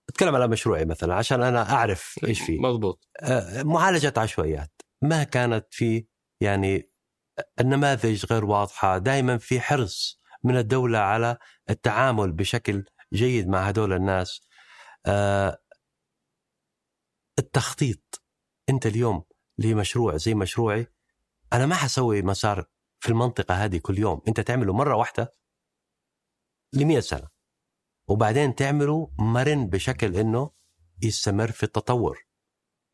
أتكلم 0.09 0.35
على 0.35 0.47
مشروعي 0.47 0.85
مثلا 0.85 1.15
عشان 1.15 1.43
أنا 1.43 1.73
أعرف 1.73 2.19
إيش 2.23 2.41
فيه 2.41 2.59
مضبوط 2.59 3.07
آه، 3.21 3.63
معالجة 3.63 4.13
عشوائيات 4.17 4.81
ما 5.01 5.23
كانت 5.23 5.67
في 5.71 6.05
يعني 6.41 6.91
النماذج 7.59 8.25
غير 8.25 8.45
واضحة. 8.45 8.97
دائما 8.97 9.37
في 9.37 9.59
حرص 9.61 10.21
من 10.43 10.57
الدولة 10.57 10.99
على 10.99 11.37
التعامل 11.69 12.31
بشكل 12.31 12.85
جيد 13.13 13.47
مع 13.47 13.59
هدول 13.67 13.93
الناس. 13.93 14.41
آه، 15.05 15.59
التخطيط. 17.39 18.23
أنت 18.69 18.85
اليوم 18.85 19.23
لمشروع 19.57 20.17
زي 20.17 20.33
مشروعي 20.33 20.87
أنا 21.53 21.65
ما 21.65 21.75
حسوي 21.75 22.21
مسار 22.21 22.65
في 22.99 23.09
المنطقة 23.09 23.55
هذه 23.55 23.77
كل 23.77 23.99
يوم. 23.99 24.21
أنت 24.27 24.39
تعمله 24.39 24.73
مرة 24.73 24.95
واحدة 24.95 25.33
لمئة 26.73 26.99
سنة 26.99 27.29
وبعدين 28.07 28.55
تعمله 28.55 29.11
مرن 29.19 29.67
بشكل 29.67 30.15
أنه 30.15 30.51
يستمر 31.01 31.51
في 31.51 31.63
التطور. 31.63 32.25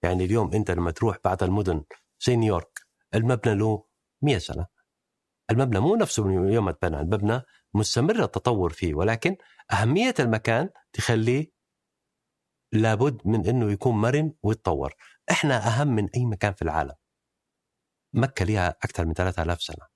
يعني 0.03 0.25
اليوم 0.25 0.53
أنت 0.53 0.71
لما 0.71 0.91
تروح 0.91 1.17
بعض 1.23 1.43
المدن 1.43 1.83
زي 2.19 2.35
نيويورك 2.35 2.84
المبنى 3.15 3.55
له 3.55 3.85
100 4.21 4.37
سنة. 4.37 4.67
المبنى 5.51 5.79
مو 5.79 5.95
نفسه 5.95 6.23
من 6.23 6.53
يوم 6.53 6.65
ما 6.65 6.71
اتبنى 6.71 6.99
المبنى 6.99 7.41
مستمر 7.73 8.23
التطور 8.23 8.73
فيه 8.73 8.93
ولكن 8.93 9.37
أهمية 9.71 10.13
المكان 10.19 10.69
تخليه 10.93 11.51
لابد 12.73 13.21
من 13.27 13.47
إنه 13.47 13.71
يكون 13.71 13.95
مرن 13.95 14.33
ويتطور. 14.43 14.93
إحنا 15.31 15.67
أهم 15.67 15.87
من 15.87 16.09
أي 16.09 16.25
مكان 16.25 16.53
في 16.53 16.61
العالم. 16.61 16.95
مكة 18.13 18.45
لها 18.45 18.69
أكثر 18.69 19.05
من 19.05 19.13
3000 19.13 19.61
سنة 19.61 19.87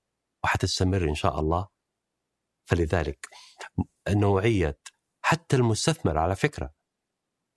وحتستمر 0.44 1.08
إن 1.08 1.14
شاء 1.14 1.40
الله. 1.40 1.68
فلذلك 2.68 3.28
نوعية 4.08 4.78
حتى 5.24 5.56
المستثمر 5.56 6.18
على 6.18 6.36
فكرة 6.36 6.74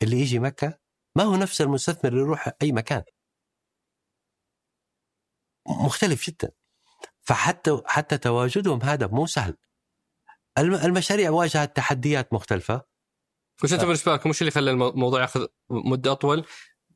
اللي 0.03 0.19
يجي 0.19 0.39
مكة 0.39 0.79
ما 1.17 1.23
هو 1.23 1.35
نفس 1.35 1.61
المستثمر 1.61 2.11
اللي 2.11 2.21
يروح 2.21 2.49
أي 2.61 2.71
مكان. 2.71 3.03
مختلف 5.67 6.29
جدا. 6.29 6.51
فحتى 7.21 7.81
حتى 7.85 8.17
تواجدهم 8.17 8.81
هذا 8.81 9.07
مو 9.07 9.25
سهل. 9.25 9.57
الم- 10.57 10.75
المشاريع 10.75 11.29
واجهت 11.29 11.75
تحديات 11.75 12.33
مختلفة. 12.33 12.81
وش 13.63 13.73
أنت 13.73 13.81
بالنسبة 13.81 14.13
لكم 14.13 14.29
وش 14.29 14.41
اللي 14.41 14.51
خلى 14.51 14.71
الموضوع 14.71 15.21
ياخذ 15.21 15.45
مدة 15.69 16.11
أطول؟ 16.11 16.45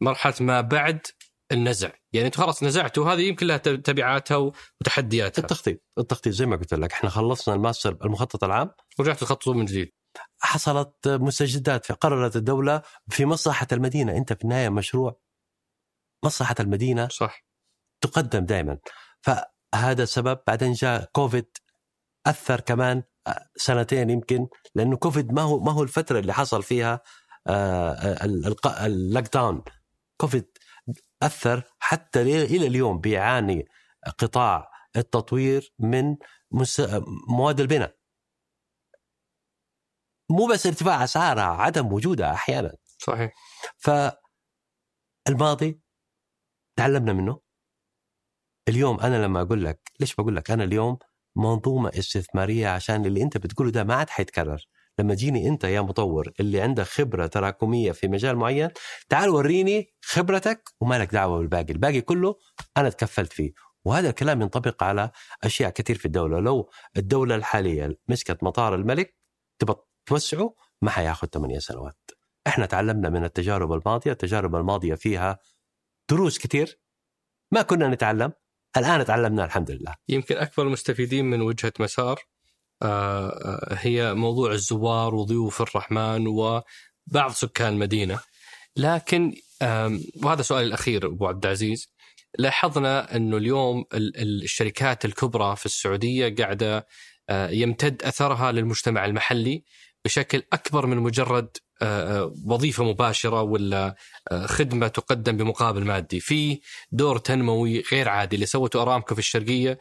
مرحلة 0.01 0.33
ما 0.39 0.61
بعد 0.61 1.07
النزع، 1.51 1.91
يعني 2.13 2.27
أنتم 2.27 2.41
خلاص 2.41 2.63
نزعتوا 2.63 3.13
هذه 3.13 3.21
يمكن 3.21 3.47
لها 3.47 3.57
تبعاتها 3.57 4.51
وتحدياتها. 4.81 5.41
التخطيط 5.41 5.81
التخطيط 5.97 6.33
زي 6.33 6.45
ما 6.45 6.55
قلت 6.55 6.73
لك. 6.73 6.93
إحنا 6.93 7.09
خلصنا 7.09 7.55
الماستر 7.55 7.97
المخطط 8.05 8.43
العام. 8.43 8.71
ورجعتوا 8.99 9.27
تخططوا 9.27 9.53
من 9.53 9.65
جديد. 9.65 9.93
حصلت 10.39 11.07
مستجدات 11.07 11.85
فقررت 11.85 12.35
الدولة 12.35 12.81
في 13.09 13.25
مصلحة 13.25 13.67
المدينة. 13.71 14.17
أنت 14.17 14.33
في 14.33 14.43
النهاية 14.43 14.69
مشروع 14.69 15.19
مصلحة 16.25 16.55
المدينة. 16.59 17.07
صح. 17.07 17.46
تقدم 18.01 18.45
دائما. 18.45 18.77
فهذا 19.21 20.03
السبب 20.03 20.39
بعدين 20.47 20.73
جاء 20.73 21.09
كوفيد 21.11 21.57
أثر 22.25 22.59
كمان 22.59 23.03
سنتين 23.55 24.09
يمكن 24.09 24.47
لأنه 24.75 24.97
كوفيد 24.97 25.31
ما 25.31 25.41
هو 25.41 25.59
ما 25.59 25.71
هو 25.71 25.83
الفترة 25.83 26.19
اللي 26.19 26.33
حصل 26.33 26.63
فيها 26.63 27.01
ال 28.85 29.33
lockdown 29.33 29.63
كوفيد 30.17 30.57
أثر 31.23 31.63
حتى 31.79 32.21
إلى 32.21 32.67
اليوم 32.67 32.99
بيعاني 32.99 33.65
قطاع 34.17 34.71
التطوير 34.95 35.73
من 35.79 36.15
مواد 37.29 37.59
البناء. 37.59 37.97
مو 40.29 40.47
بس 40.47 40.65
ارتفاع 40.67 41.03
اسعارها 41.03 41.43
عدم 41.43 41.93
وجودها 41.93 42.33
أحيانا. 42.33 42.73
صحيح. 42.99 43.33
فالماضي 45.25 45.81
تعلمنا 46.75 47.13
منه. 47.13 47.46
اليوم 48.67 48.99
أنا 48.99 49.23
لما 49.25 49.41
أقول 49.41 49.63
لك 49.65 49.91
ليش 49.99 50.15
بقول 50.15 50.35
لك 50.35 50.51
أنا 50.51 50.63
اليوم 50.63 50.97
منظومة 51.35 51.89
استثمارية؟ 51.89 52.67
عشان 52.67 53.05
اللي 53.05 53.21
أنت 53.23 53.37
بتقوله 53.37 53.71
ده 53.71 53.83
ما 53.83 53.95
عاد 53.95 54.09
حيتكرر. 54.09 54.65
لما 54.99 55.15
تجيني 55.15 55.47
أنت 55.47 55.63
يا 55.63 55.81
مطور 55.81 56.31
اللي 56.39 56.61
عندك 56.61 56.83
خبرة 56.83 57.27
تراكمية 57.27 57.91
في 57.91 58.07
مجال 58.07 58.35
معين 58.35 58.69
تعال 59.09 59.29
وريني 59.29 59.93
خبرتك 60.05 60.69
وما 60.81 60.99
لك 60.99 61.11
دعوة 61.13 61.37
بالباقي. 61.37 61.73
الباقي 61.73 62.01
كله 62.01 62.35
أنا 62.77 62.89
تكفلت 62.89 63.33
فيه. 63.33 63.51
وهذا 63.85 64.09
الكلام 64.09 64.41
ينطبق 64.41 64.83
على 64.83 65.11
أشياء 65.43 65.69
كثير 65.69 65.97
في 65.97 66.05
الدولة. 66.05 66.39
لو 66.39 66.69
الدولة 66.97 67.35
الحالية 67.35 67.99
مسكت 68.07 68.43
مطار 68.43 68.75
الملك 68.75 69.15
تبى 69.59 69.73
توسعه؟ 70.05 70.53
ما 70.81 70.91
حياخذ 70.91 71.27
ثمانية 71.27 71.59
سنوات. 71.59 71.97
إحنا 72.47 72.65
تعلمنا 72.65 73.09
من 73.09 73.23
التجارب 73.23 73.73
الماضية. 73.73 74.11
التجارب 74.11 74.55
الماضية 74.55 74.95
فيها 74.95 75.39
دروس 76.09 76.39
كثير. 76.39 76.79
ما 77.53 77.61
كنا 77.61 77.87
نتعلم. 77.87 78.33
الآن 78.77 79.05
تعلمنا 79.05 79.45
الحمد 79.45 79.71
لله. 79.71 79.95
يمكن 80.09 80.37
أكبر 80.37 80.63
المستفيدين 80.63 81.25
من 81.25 81.41
وجهة 81.41 81.73
مسار 81.79 82.19
هي 83.71 84.13
موضوع 84.13 84.51
الزوار 84.51 85.15
وضيوف 85.15 85.61
الرحمن 85.61 86.27
وبعض 86.27 87.31
سكان 87.31 87.73
المدينة. 87.73 88.19
لكن 88.77 89.33
وهذا 90.23 90.41
سؤالي 90.41 90.67
الأخير 90.67 91.05
أبو 91.05 91.27
عبد 91.27 91.45
العزيز. 91.45 91.93
لاحظنا 92.39 93.15
أنه 93.15 93.37
اليوم 93.37 93.85
الشركات 93.93 95.05
الكبرى 95.05 95.55
في 95.55 95.65
السعودية 95.65 96.35
قاعدة 96.35 96.87
يمتد 97.31 98.03
أثرها 98.03 98.51
للمجتمع 98.51 99.05
المحلي. 99.05 99.63
بشكل 100.07 100.43
أكبر 100.53 100.85
من 100.85 100.97
مجرد 100.97 101.57
وظيفة 102.45 102.83
مباشرة 102.83 103.41
ولا 103.41 103.95
خدمة 104.45 104.87
تقدم 104.87 105.37
بمقابل 105.37 105.85
مادي، 105.85 106.19
في 106.19 106.59
دور 106.91 107.17
تنموي 107.17 107.83
غير 107.91 108.09
عادي 108.09 108.35
اللي 108.35 108.45
سوته 108.45 108.81
أرامكو 108.81 109.15
في 109.15 109.19
الشرقية 109.19 109.79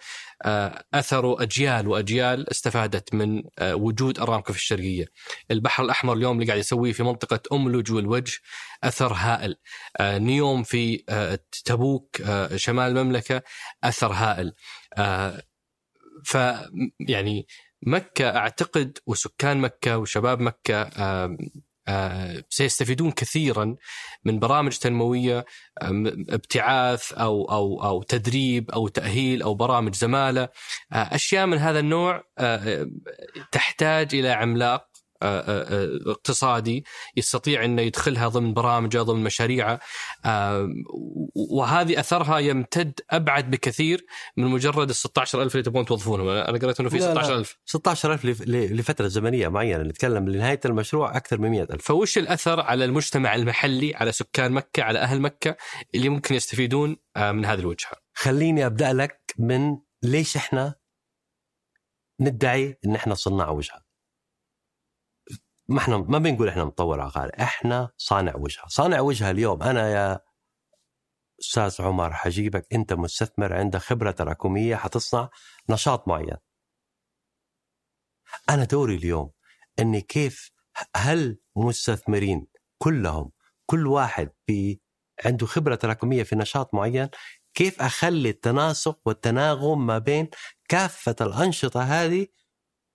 أثروا 0.94 1.42
أجيال 1.42 1.88
وأجيال 1.88 2.50
استفادت 2.50 3.14
من 3.14 3.42
وجود 3.60 4.18
أرامكو 4.18 4.52
في 4.52 4.58
الشرقية. 4.58 5.06
البحر 5.50 5.84
الأحمر 5.84 6.12
اليوم 6.12 6.36
اللي 6.36 6.46
قاعد 6.46 6.58
يسويه 6.58 6.92
في 6.92 7.02
منطقة 7.02 7.40
املج 7.52 7.92
والوجه 7.92 8.38
أثر 8.84 9.12
هائل. 9.12 9.56
نيوم 10.02 10.62
في 10.62 10.96
تبوك 11.64 12.22
شمال 12.56 12.98
المملكة 12.98 13.42
أثر 13.84 14.12
هائل. 14.12 14.52
ف 16.24 16.38
يعني 17.08 17.46
مكة 17.86 18.36
أعتقد 18.36 18.98
وسكان 19.06 19.58
مكة 19.58 19.98
وشباب 19.98 20.40
مكة 20.40 20.90
سيستفيدون 22.50 23.10
كثيرا 23.10 23.76
من 24.24 24.38
برامج 24.38 24.76
تنموية 24.76 25.44
ابتعاث 26.28 27.12
أو, 27.12 27.44
أو, 27.44 27.82
أو 27.82 28.02
تدريب 28.02 28.70
أو 28.70 28.88
تأهيل 28.88 29.42
أو 29.42 29.54
برامج 29.54 29.94
زمالة. 29.94 30.48
أشياء 30.92 31.46
من 31.46 31.58
هذا 31.58 31.78
النوع 31.78 32.22
تحتاج 33.52 34.14
إلى 34.14 34.28
عملاق. 34.30 34.85
اقتصادي 35.22 36.84
يستطيع 37.16 37.64
إنه 37.64 37.82
يدخلها 37.82 38.28
ضمن 38.28 38.54
برامجه 38.54 39.02
ضمن 39.02 39.24
مشاريعه 39.24 39.80
وهذه 41.34 42.00
أثرها 42.00 42.38
يمتد 42.38 43.00
أبعد 43.10 43.50
بكثير 43.50 44.06
من 44.36 44.46
مجرد 44.46 44.88
ال 44.88 44.94
16000 44.94 45.52
اللي 45.54 45.62
تبغون 45.62 45.84
توظفونهم. 45.84 46.28
أنا 46.28 46.58
قريت 46.58 46.80
إنه 46.80 46.88
في 46.88 47.00
16000 47.00 47.58
16000 47.64 48.24
لفترة 48.48 49.06
زمنية 49.06 49.48
معينة. 49.48 49.82
نتكلم 49.82 50.28
لنهاية 50.28 50.60
المشروع 50.64 51.16
أكثر 51.16 51.38
من 51.38 51.50
100000 51.50 51.82
فوش 51.82 52.18
الأثر 52.18 52.60
على 52.60 52.84
المجتمع 52.84 53.34
المحلي 53.34 53.94
على 53.94 54.12
سكان 54.12 54.52
مكة 54.52 54.82
على 54.82 54.98
أهل 54.98 55.20
مكة 55.20 55.56
اللي 55.94 56.08
ممكن 56.08 56.34
يستفيدون 56.34 56.96
من 57.16 57.44
هذه 57.44 57.58
الوجهة؟ 57.58 57.92
خليني 58.14 58.66
أبدأ 58.66 58.92
لك 58.92 59.34
من 59.38 59.76
ليش 60.02 60.36
إحنا 60.36 60.74
ندعي 62.20 62.78
إن 62.86 62.94
إحنا 62.94 63.14
صناع 63.14 63.50
وجهة. 63.50 63.85
ما 65.68 65.78
إحنا 65.78 65.96
ما 65.96 66.18
بنقول 66.18 66.48
إحنا 66.48 66.64
مطور 66.64 67.00
عقاري 67.00 67.32
إحنا 67.42 67.90
صانع 67.96 68.36
وجهة. 68.36 68.66
صانع 68.68 69.00
وجهة 69.00 69.30
اليوم 69.30 69.62
أنا 69.62 69.90
يا 69.90 70.20
أستاذ 71.40 71.82
عمر 71.82 72.12
حجيبك 72.12 72.66
أنت 72.74 72.92
مستثمر 72.92 73.52
عندك 73.52 73.80
خبرة 73.80 74.10
تراكمية 74.10 74.76
حتصنع 74.76 75.30
نشاط 75.70 76.08
معين. 76.08 76.36
أنا 78.50 78.64
دوري 78.64 78.94
اليوم 78.94 79.30
إني 79.78 80.00
كيف 80.00 80.50
هل 80.96 81.38
مستثمرين 81.56 82.46
كلهم 82.78 83.32
كل 83.66 83.86
واحد 83.86 84.30
بي 84.48 84.82
عنده 85.24 85.46
خبرة 85.46 85.74
تراكمية 85.74 86.22
في 86.22 86.36
نشاط 86.36 86.74
معين 86.74 87.08
كيف 87.54 87.82
أخلي 87.82 88.30
التناسق 88.30 88.98
والتناغم 89.06 89.86
ما 89.86 89.98
بين 89.98 90.28
كافة 90.68 91.16
الأنشطة 91.20 91.82
هذه 91.82 92.26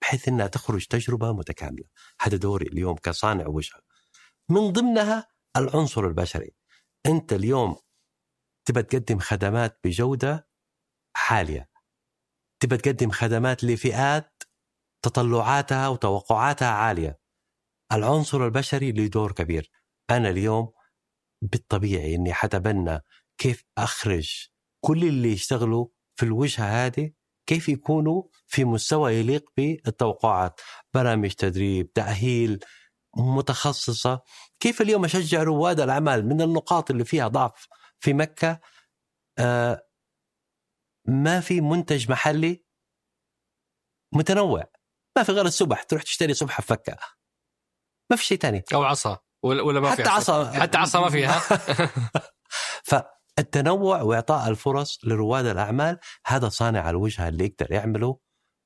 بحيث 0.02 0.28
إنها 0.28 0.46
تخرج 0.46 0.86
تجربة 0.86 1.32
متكاملة. 1.32 1.84
هذا 2.20 2.36
دوري 2.36 2.66
اليوم 2.66 2.94
كصانع 2.96 3.46
وجهة. 3.46 3.80
من 4.48 4.72
ضمنها 4.72 5.28
العنصر 5.56 6.06
البشري. 6.06 6.54
أنت 7.06 7.32
اليوم 7.32 7.76
تبى 8.64 8.82
تقدم 8.82 9.18
خدمات 9.18 9.78
بجودة 9.84 10.48
عاليه 11.16 11.70
تبى 12.62 12.76
تقدم 12.76 13.10
خدمات 13.10 13.64
لفئات 13.64 14.42
تطلعاتها 15.04 15.88
وتوقعاتها 15.88 16.68
عالية. 16.68 17.18
العنصر 17.92 18.46
البشري 18.46 18.92
له 18.92 19.06
دور 19.06 19.32
كبير. 19.32 19.70
أنا 20.10 20.30
اليوم 20.30 20.72
بالطبيعي 21.42 22.14
إني 22.14 22.32
حتبنى 22.34 23.00
كيف 23.38 23.64
أخرج 23.78 24.48
كل 24.84 25.04
اللي 25.04 25.32
يشتغلوا 25.32 25.86
في 26.16 26.22
الوجهة 26.26 26.86
هذه 26.86 27.12
كيف 27.52 27.68
يكونوا 27.68 28.22
في 28.46 28.64
مستوى 28.64 29.14
يليق 29.14 29.50
بالتوقعات؟ 29.56 30.60
برامج 30.94 31.30
تدريب 31.30 31.92
تأهيل 31.92 32.64
متخصصة. 33.16 34.22
كيف 34.60 34.82
اليوم 34.82 35.04
أشجع 35.04 35.42
رواد 35.42 35.80
الأعمال 35.80 36.26
من 36.26 36.42
النقاط 36.42 36.90
اللي 36.90 37.04
فيها 37.04 37.28
ضعف 37.28 37.68
في 38.00 38.12
مكة؟ 38.12 38.60
آه 39.38 39.86
ما 41.08 41.40
في 41.40 41.60
منتج 41.60 42.10
محلي 42.10 42.64
متنوع. 44.14 44.64
ما 45.16 45.22
في 45.22 45.32
غير 45.32 45.46
السبح 45.46 45.82
تروح 45.82 46.02
تشتري 46.02 46.34
سبحة 46.34 46.62
فكة 46.62 46.96
ما 48.10 48.16
في 48.16 48.24
شيء 48.24 48.38
ثاني 48.38 48.64
أو 48.74 48.82
عصا 48.82 49.18
ولا 49.42 49.80
ما 49.80 49.90
حتى 49.90 50.08
عصا. 50.08 50.52
حتى 50.52 50.78
عصا 50.78 51.00
ما 51.00 51.10
فيها. 51.10 51.38
ف 52.90 52.94
التنوع 53.38 54.02
وإعطاء 54.02 54.48
الفرص 54.48 55.04
لرواد 55.04 55.46
الأعمال 55.46 55.98
هذا 56.26 56.48
صانع 56.48 56.90
الوجهه 56.90 57.28
اللي 57.28 57.44
يقدر 57.44 57.72
يعمله 57.72 58.18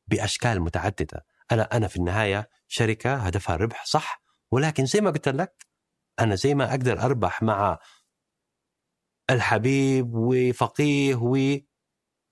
بأشكال 0.06 0.60
متعددة. 0.60 1.26
أنا 1.52 1.62
أنا 1.62 1.88
في 1.88 1.96
النهاية 1.96 2.48
شركة 2.68 3.14
هدفها 3.14 3.54
الربح 3.54 3.84
صح؟ 3.84 4.22
ولكن 4.50 4.86
زي 4.86 5.00
ما 5.00 5.10
قلت 5.10 5.28
لك 5.28 5.66
أنا 6.20 6.34
زي 6.34 6.54
ما 6.54 6.70
أقدر 6.70 7.00
أربح 7.00 7.42
مع 7.42 7.78
الحبيب 9.30 10.14
وفقيه 10.14 11.14
و 11.14 11.36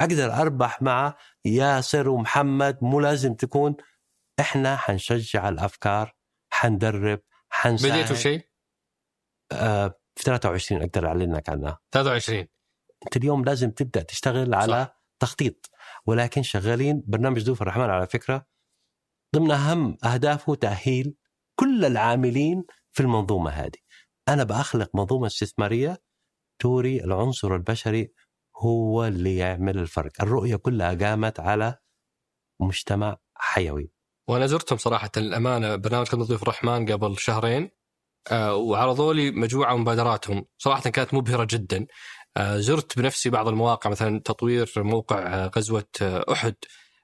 أقدر 0.01 0.33
أربح 0.33 0.83
مع 0.83 1.17
ياسر 1.45 2.09
ومحمد 2.09 2.79
مو 2.83 3.01
لازم 3.01 3.35
تكون 3.35 3.77
إحنا 4.41 4.77
حنشجع 4.77 5.49
الأفكار 5.49 6.15
حندرب 6.53 7.21
حنساعد. 7.49 7.93
بديتوا 7.93 8.17
شيء؟ 8.17 8.49
آه 9.53 10.01
في 10.17 10.25
23 10.25 10.83
أقدر 10.83 11.07
أعلن 11.07 11.35
لك 11.35 11.49
عنها. 11.49 11.79
23 11.93 12.47
أنت 13.05 13.17
اليوم 13.17 13.45
لازم 13.45 13.71
تبدأ 13.71 14.03
تشتغل 14.03 14.55
على 14.55 14.73
صح. 14.73 14.89
صح. 14.89 15.01
تخطيط 15.21 15.71
ولكن 16.07 16.43
شغالين 16.43 17.03
برنامج 17.07 17.45
ضيوف 17.45 17.63
الرحمن 17.63 17.91
على 17.91 18.07
فكرة 18.07 18.47
ضمن 19.37 19.51
أهم 19.51 19.97
أهدافه 20.05 20.55
تأهيل 20.55 21.15
كل 21.57 21.85
العاملين 21.85 22.65
في 22.93 23.01
المنظومة 23.01 23.51
هذه. 23.51 23.79
أنا 24.29 24.45
بخلق 24.45 24.91
منظومة 24.95 25.27
استثمارية 25.27 26.03
توري 26.59 27.05
العنصر 27.05 27.55
البشري 27.55 28.13
هو 28.57 29.05
اللي 29.05 29.37
يعمل 29.37 29.79
الفرق. 29.79 30.13
الرؤية 30.23 30.57
كلها 30.57 30.95
قامت 30.95 31.41
على 31.41 31.79
مجتمع 32.61 33.17
حيوي. 33.35 33.91
وأنا 34.29 34.47
زرتهم 34.47 34.79
صراحة 34.79 35.11
الامانه 35.17 35.77
برنامج 35.77 36.07
خدمه 36.07 36.25
ضيوف 36.25 36.43
الرحمن 36.43 36.93
قبل 36.93 37.19
شهرين. 37.19 37.71
وعرضوا 38.33 39.15
لي 39.15 39.31
مجموعة 39.31 39.75
من 39.75 39.81
مبادراتهم. 39.81 40.45
صراحة 40.59 40.91
كانت 40.91 41.15
مبهرة 41.15 41.45
جدا. 41.51 41.87
آه، 42.37 42.57
زرت 42.59 42.99
بنفسي 42.99 43.31
بعض 43.31 43.49
المواقع 43.49 43.91
مثلا 43.91 44.21
تطوير 44.21 44.67
موقع 44.77 45.19
آه، 45.35 45.51
غزوة 45.57 45.85
آه، 46.03 46.25
أحد 46.33 46.55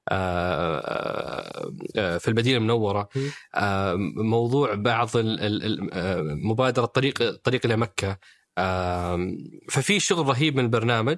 آه، 0.09 1.73
آه، 1.97 2.19
في 2.19 2.29
المدينة 2.29 2.59
المنورة. 2.59 3.09
آه، 3.55 3.95
موضوع 4.17 4.75
بعض 4.75 5.11
آه، 5.17 6.23
مبادرة 6.45 6.85
طريق 6.85 7.31
طريق 7.45 7.61
إلى 7.67 7.77
مكة. 7.77 8.19
آه، 8.59 9.29
ففي 9.71 10.01
شغل 10.01 10.27
رهيب 10.27 10.57
من 10.57 10.65
البرنامج. 10.65 11.17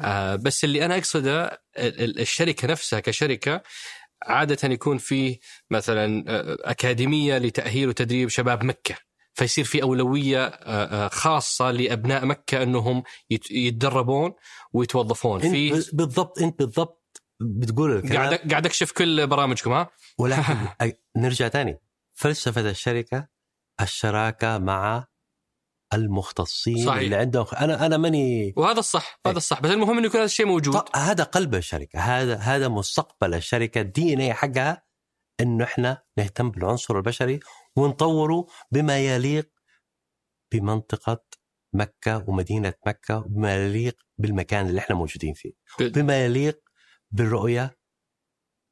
آه، 0.00 0.36
بس 0.36 0.64
اللي 0.64 0.84
أنا 0.84 0.96
أقصده 0.98 1.44
ال- 1.78 2.00
ال- 2.04 2.20
الشركة 2.20 2.68
نفسها 2.68 3.00
كشركة 3.00 3.62
عادة 4.26 4.68
يكون 4.68 4.98
فيه 4.98 5.38
مثلا 5.70 6.24
آه، 6.28 6.56
أكاديمية 6.60 7.38
لتأهيل 7.38 7.88
وتدريب 7.88 8.28
شباب 8.28 8.64
مكة. 8.64 9.07
فيصير 9.38 9.64
في 9.64 9.82
أولوية 9.82 10.46
آه، 10.46 11.04
آه، 11.04 11.08
خاصة 11.08 11.70
لأبناء 11.70 12.24
مكة 12.26 12.62
أنهم 12.62 13.02
يت- 13.30 13.50
يتدربون 13.50 14.32
ويتوظفون. 14.72 15.40
في 15.40 15.70
بالضبط 15.92 16.38
انت 16.42 16.58
بالضبط 16.58 17.22
بتقول 17.40 17.96
الكلام. 17.96 18.16
قاعد 18.16 18.50
قاعد 18.50 18.66
اكشف 18.66 18.92
كل 18.92 19.26
برامجكم 19.26 19.72
ها؟ 19.72 19.90
ولكن 20.18 20.42
نرجع 21.16 21.48
تاني. 21.48 21.78
فلسفة 22.14 22.70
الشركة 22.70 23.28
الشراكة 23.80 24.58
مع 24.58 25.06
المختصين 25.94 26.86
صحيح. 26.86 27.00
اللي 27.00 27.16
عندهم 27.16 27.46
أنا 27.60 27.86
أنا 27.86 27.96
ماني 27.96 28.54
وهذا 28.56 28.78
الصح 28.78 29.20
هذا 29.26 29.36
الصح. 29.36 29.60
بس 29.60 29.70
المهم 29.70 29.98
إنه 29.98 30.06
يكون 30.06 30.16
هذا 30.16 30.24
الشيء 30.24 30.46
موجود. 30.46 30.82
هذا 30.96 31.24
قلب 31.24 31.54
الشركة. 31.54 31.98
هذا 32.00 32.36
هذا 32.36 32.68
مستقبل 32.68 33.34
الشركة. 33.34 33.80
الدي 33.80 34.14
إن 34.14 34.20
اي 34.20 34.34
حقها 34.34 34.82
إنه 35.40 35.64
إحنا 35.64 36.02
نهتم 36.18 36.50
بالعنصر 36.50 36.96
البشري 36.96 37.40
ونطوره 37.78 38.46
بما 38.70 38.98
يليق 38.98 39.50
بمنطقة 40.52 41.24
مكة 41.72 42.24
ومدينة 42.28 42.74
مكة 42.86 43.18
وبما 43.18 43.56
يليق 43.56 43.96
بالمكان 44.18 44.66
اللي 44.68 44.78
إحنا 44.80 44.96
موجودين 44.96 45.34
فيه. 45.34 45.52
بما 45.80 46.24
يليق 46.24 46.60
بالرؤية 47.10 47.78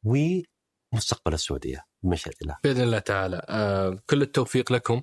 ومستقبل 0.05 1.35
السعودية 1.35 1.85
بمشيئة 2.03 2.35
الله. 2.43 2.57
بإذن 2.65 2.83
الله 2.83 2.99
تعالى. 2.99 3.47
آه، 3.49 3.99
كل 4.07 4.23
التوفيق 4.23 4.73
لكم 4.73 5.03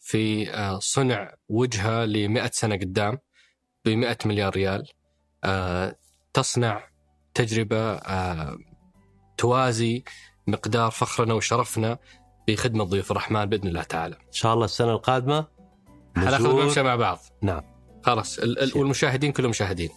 في 0.00 0.50
آه، 0.50 0.78
صنع 0.78 1.34
وجهة 1.48 2.04
ل 2.04 2.28
100 2.28 2.50
سنة 2.52 2.76
قدام 2.76 3.18
ب 3.84 3.88
100 3.88 4.18
مليار 4.24 4.52
ريال. 4.54 4.88
آه، 5.44 5.96
تصنع 6.32 6.88
تجربة 7.34 7.92
آه، 7.94 8.58
توازي 9.36 10.04
مقدار 10.46 10.90
فخرنا 10.90 11.34
وشرفنا 11.34 11.98
بخدمه 12.48 12.84
ضيوف 12.84 13.10
الرحمن 13.10 13.44
بإذن 13.44 13.68
الله 13.68 13.82
تعالى. 13.82 14.14
إن 14.14 14.32
شاء 14.32 14.54
الله 14.54 14.64
السنة 14.64 14.92
القادمة 14.92 15.46
حناخذ 16.16 16.44
الممشى 16.46 16.82
مع 16.82 16.96
بعض. 16.96 17.18
نعم 17.42 17.62
خلاص 18.02 18.38
ال- 18.38 18.58
ال- 18.62 18.78
والمشاهدين 18.78 19.32
كلهم 19.32 19.50
مشاهدين. 19.50 19.90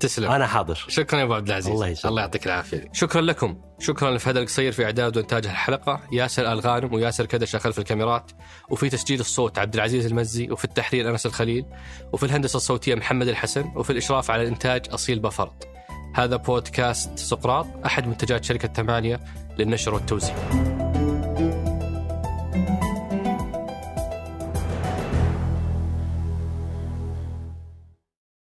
تسلم. 0.00 0.30
أنا 0.30 0.46
حاضر 0.46 0.74
شكرا 0.88 1.18
يا 1.18 1.24
أبو 1.24 1.34
عبد 1.34 1.48
العزيز 1.48 1.72
الله 1.72 1.86
يسلمك. 1.86 2.06
الله 2.10 2.22
يعطيك 2.22 2.46
العافية 2.46 2.88
شكرا 2.92 3.20
لكم 3.20 3.60
شكرا 3.78 4.10
لفهد 4.10 4.36
القصير 4.36 4.72
في 4.72 4.84
إعداد 4.84 5.16
وإنتاج 5.16 5.46
الحلقة 5.46 6.00
ياسر 6.12 6.52
ال 6.52 6.60
غانم 6.60 6.94
وياسر 6.94 7.26
كدشه 7.26 7.58
خلف 7.58 7.78
الكاميرات 7.78 8.30
وفي 8.70 8.88
تسجيل 8.88 9.20
الصوت 9.20 9.58
عبد 9.58 9.74
العزيز 9.74 10.06
المزي 10.06 10.50
وفي 10.50 10.64
التحرير 10.64 11.10
أنس 11.10 11.26
الخليل 11.26 11.64
وفي 12.12 12.26
الهندسة 12.26 12.56
الصوتية 12.56 12.94
محمد 12.94 13.28
الحسن 13.28 13.72
وفي 13.76 13.90
الإشراف 13.90 14.30
على 14.30 14.42
الإنتاج 14.42 14.86
أصيل 14.90 15.18
بفرط 15.18 15.68
هذا 16.14 16.36
بودكاست 16.36 17.18
سقراط 17.18 17.66
أحد 17.86 18.06
منتجات 18.06 18.44
شركة 18.44 18.68
ثمانية 18.68 19.20
للنشر 19.58 19.94
والتوزيع 19.94 20.34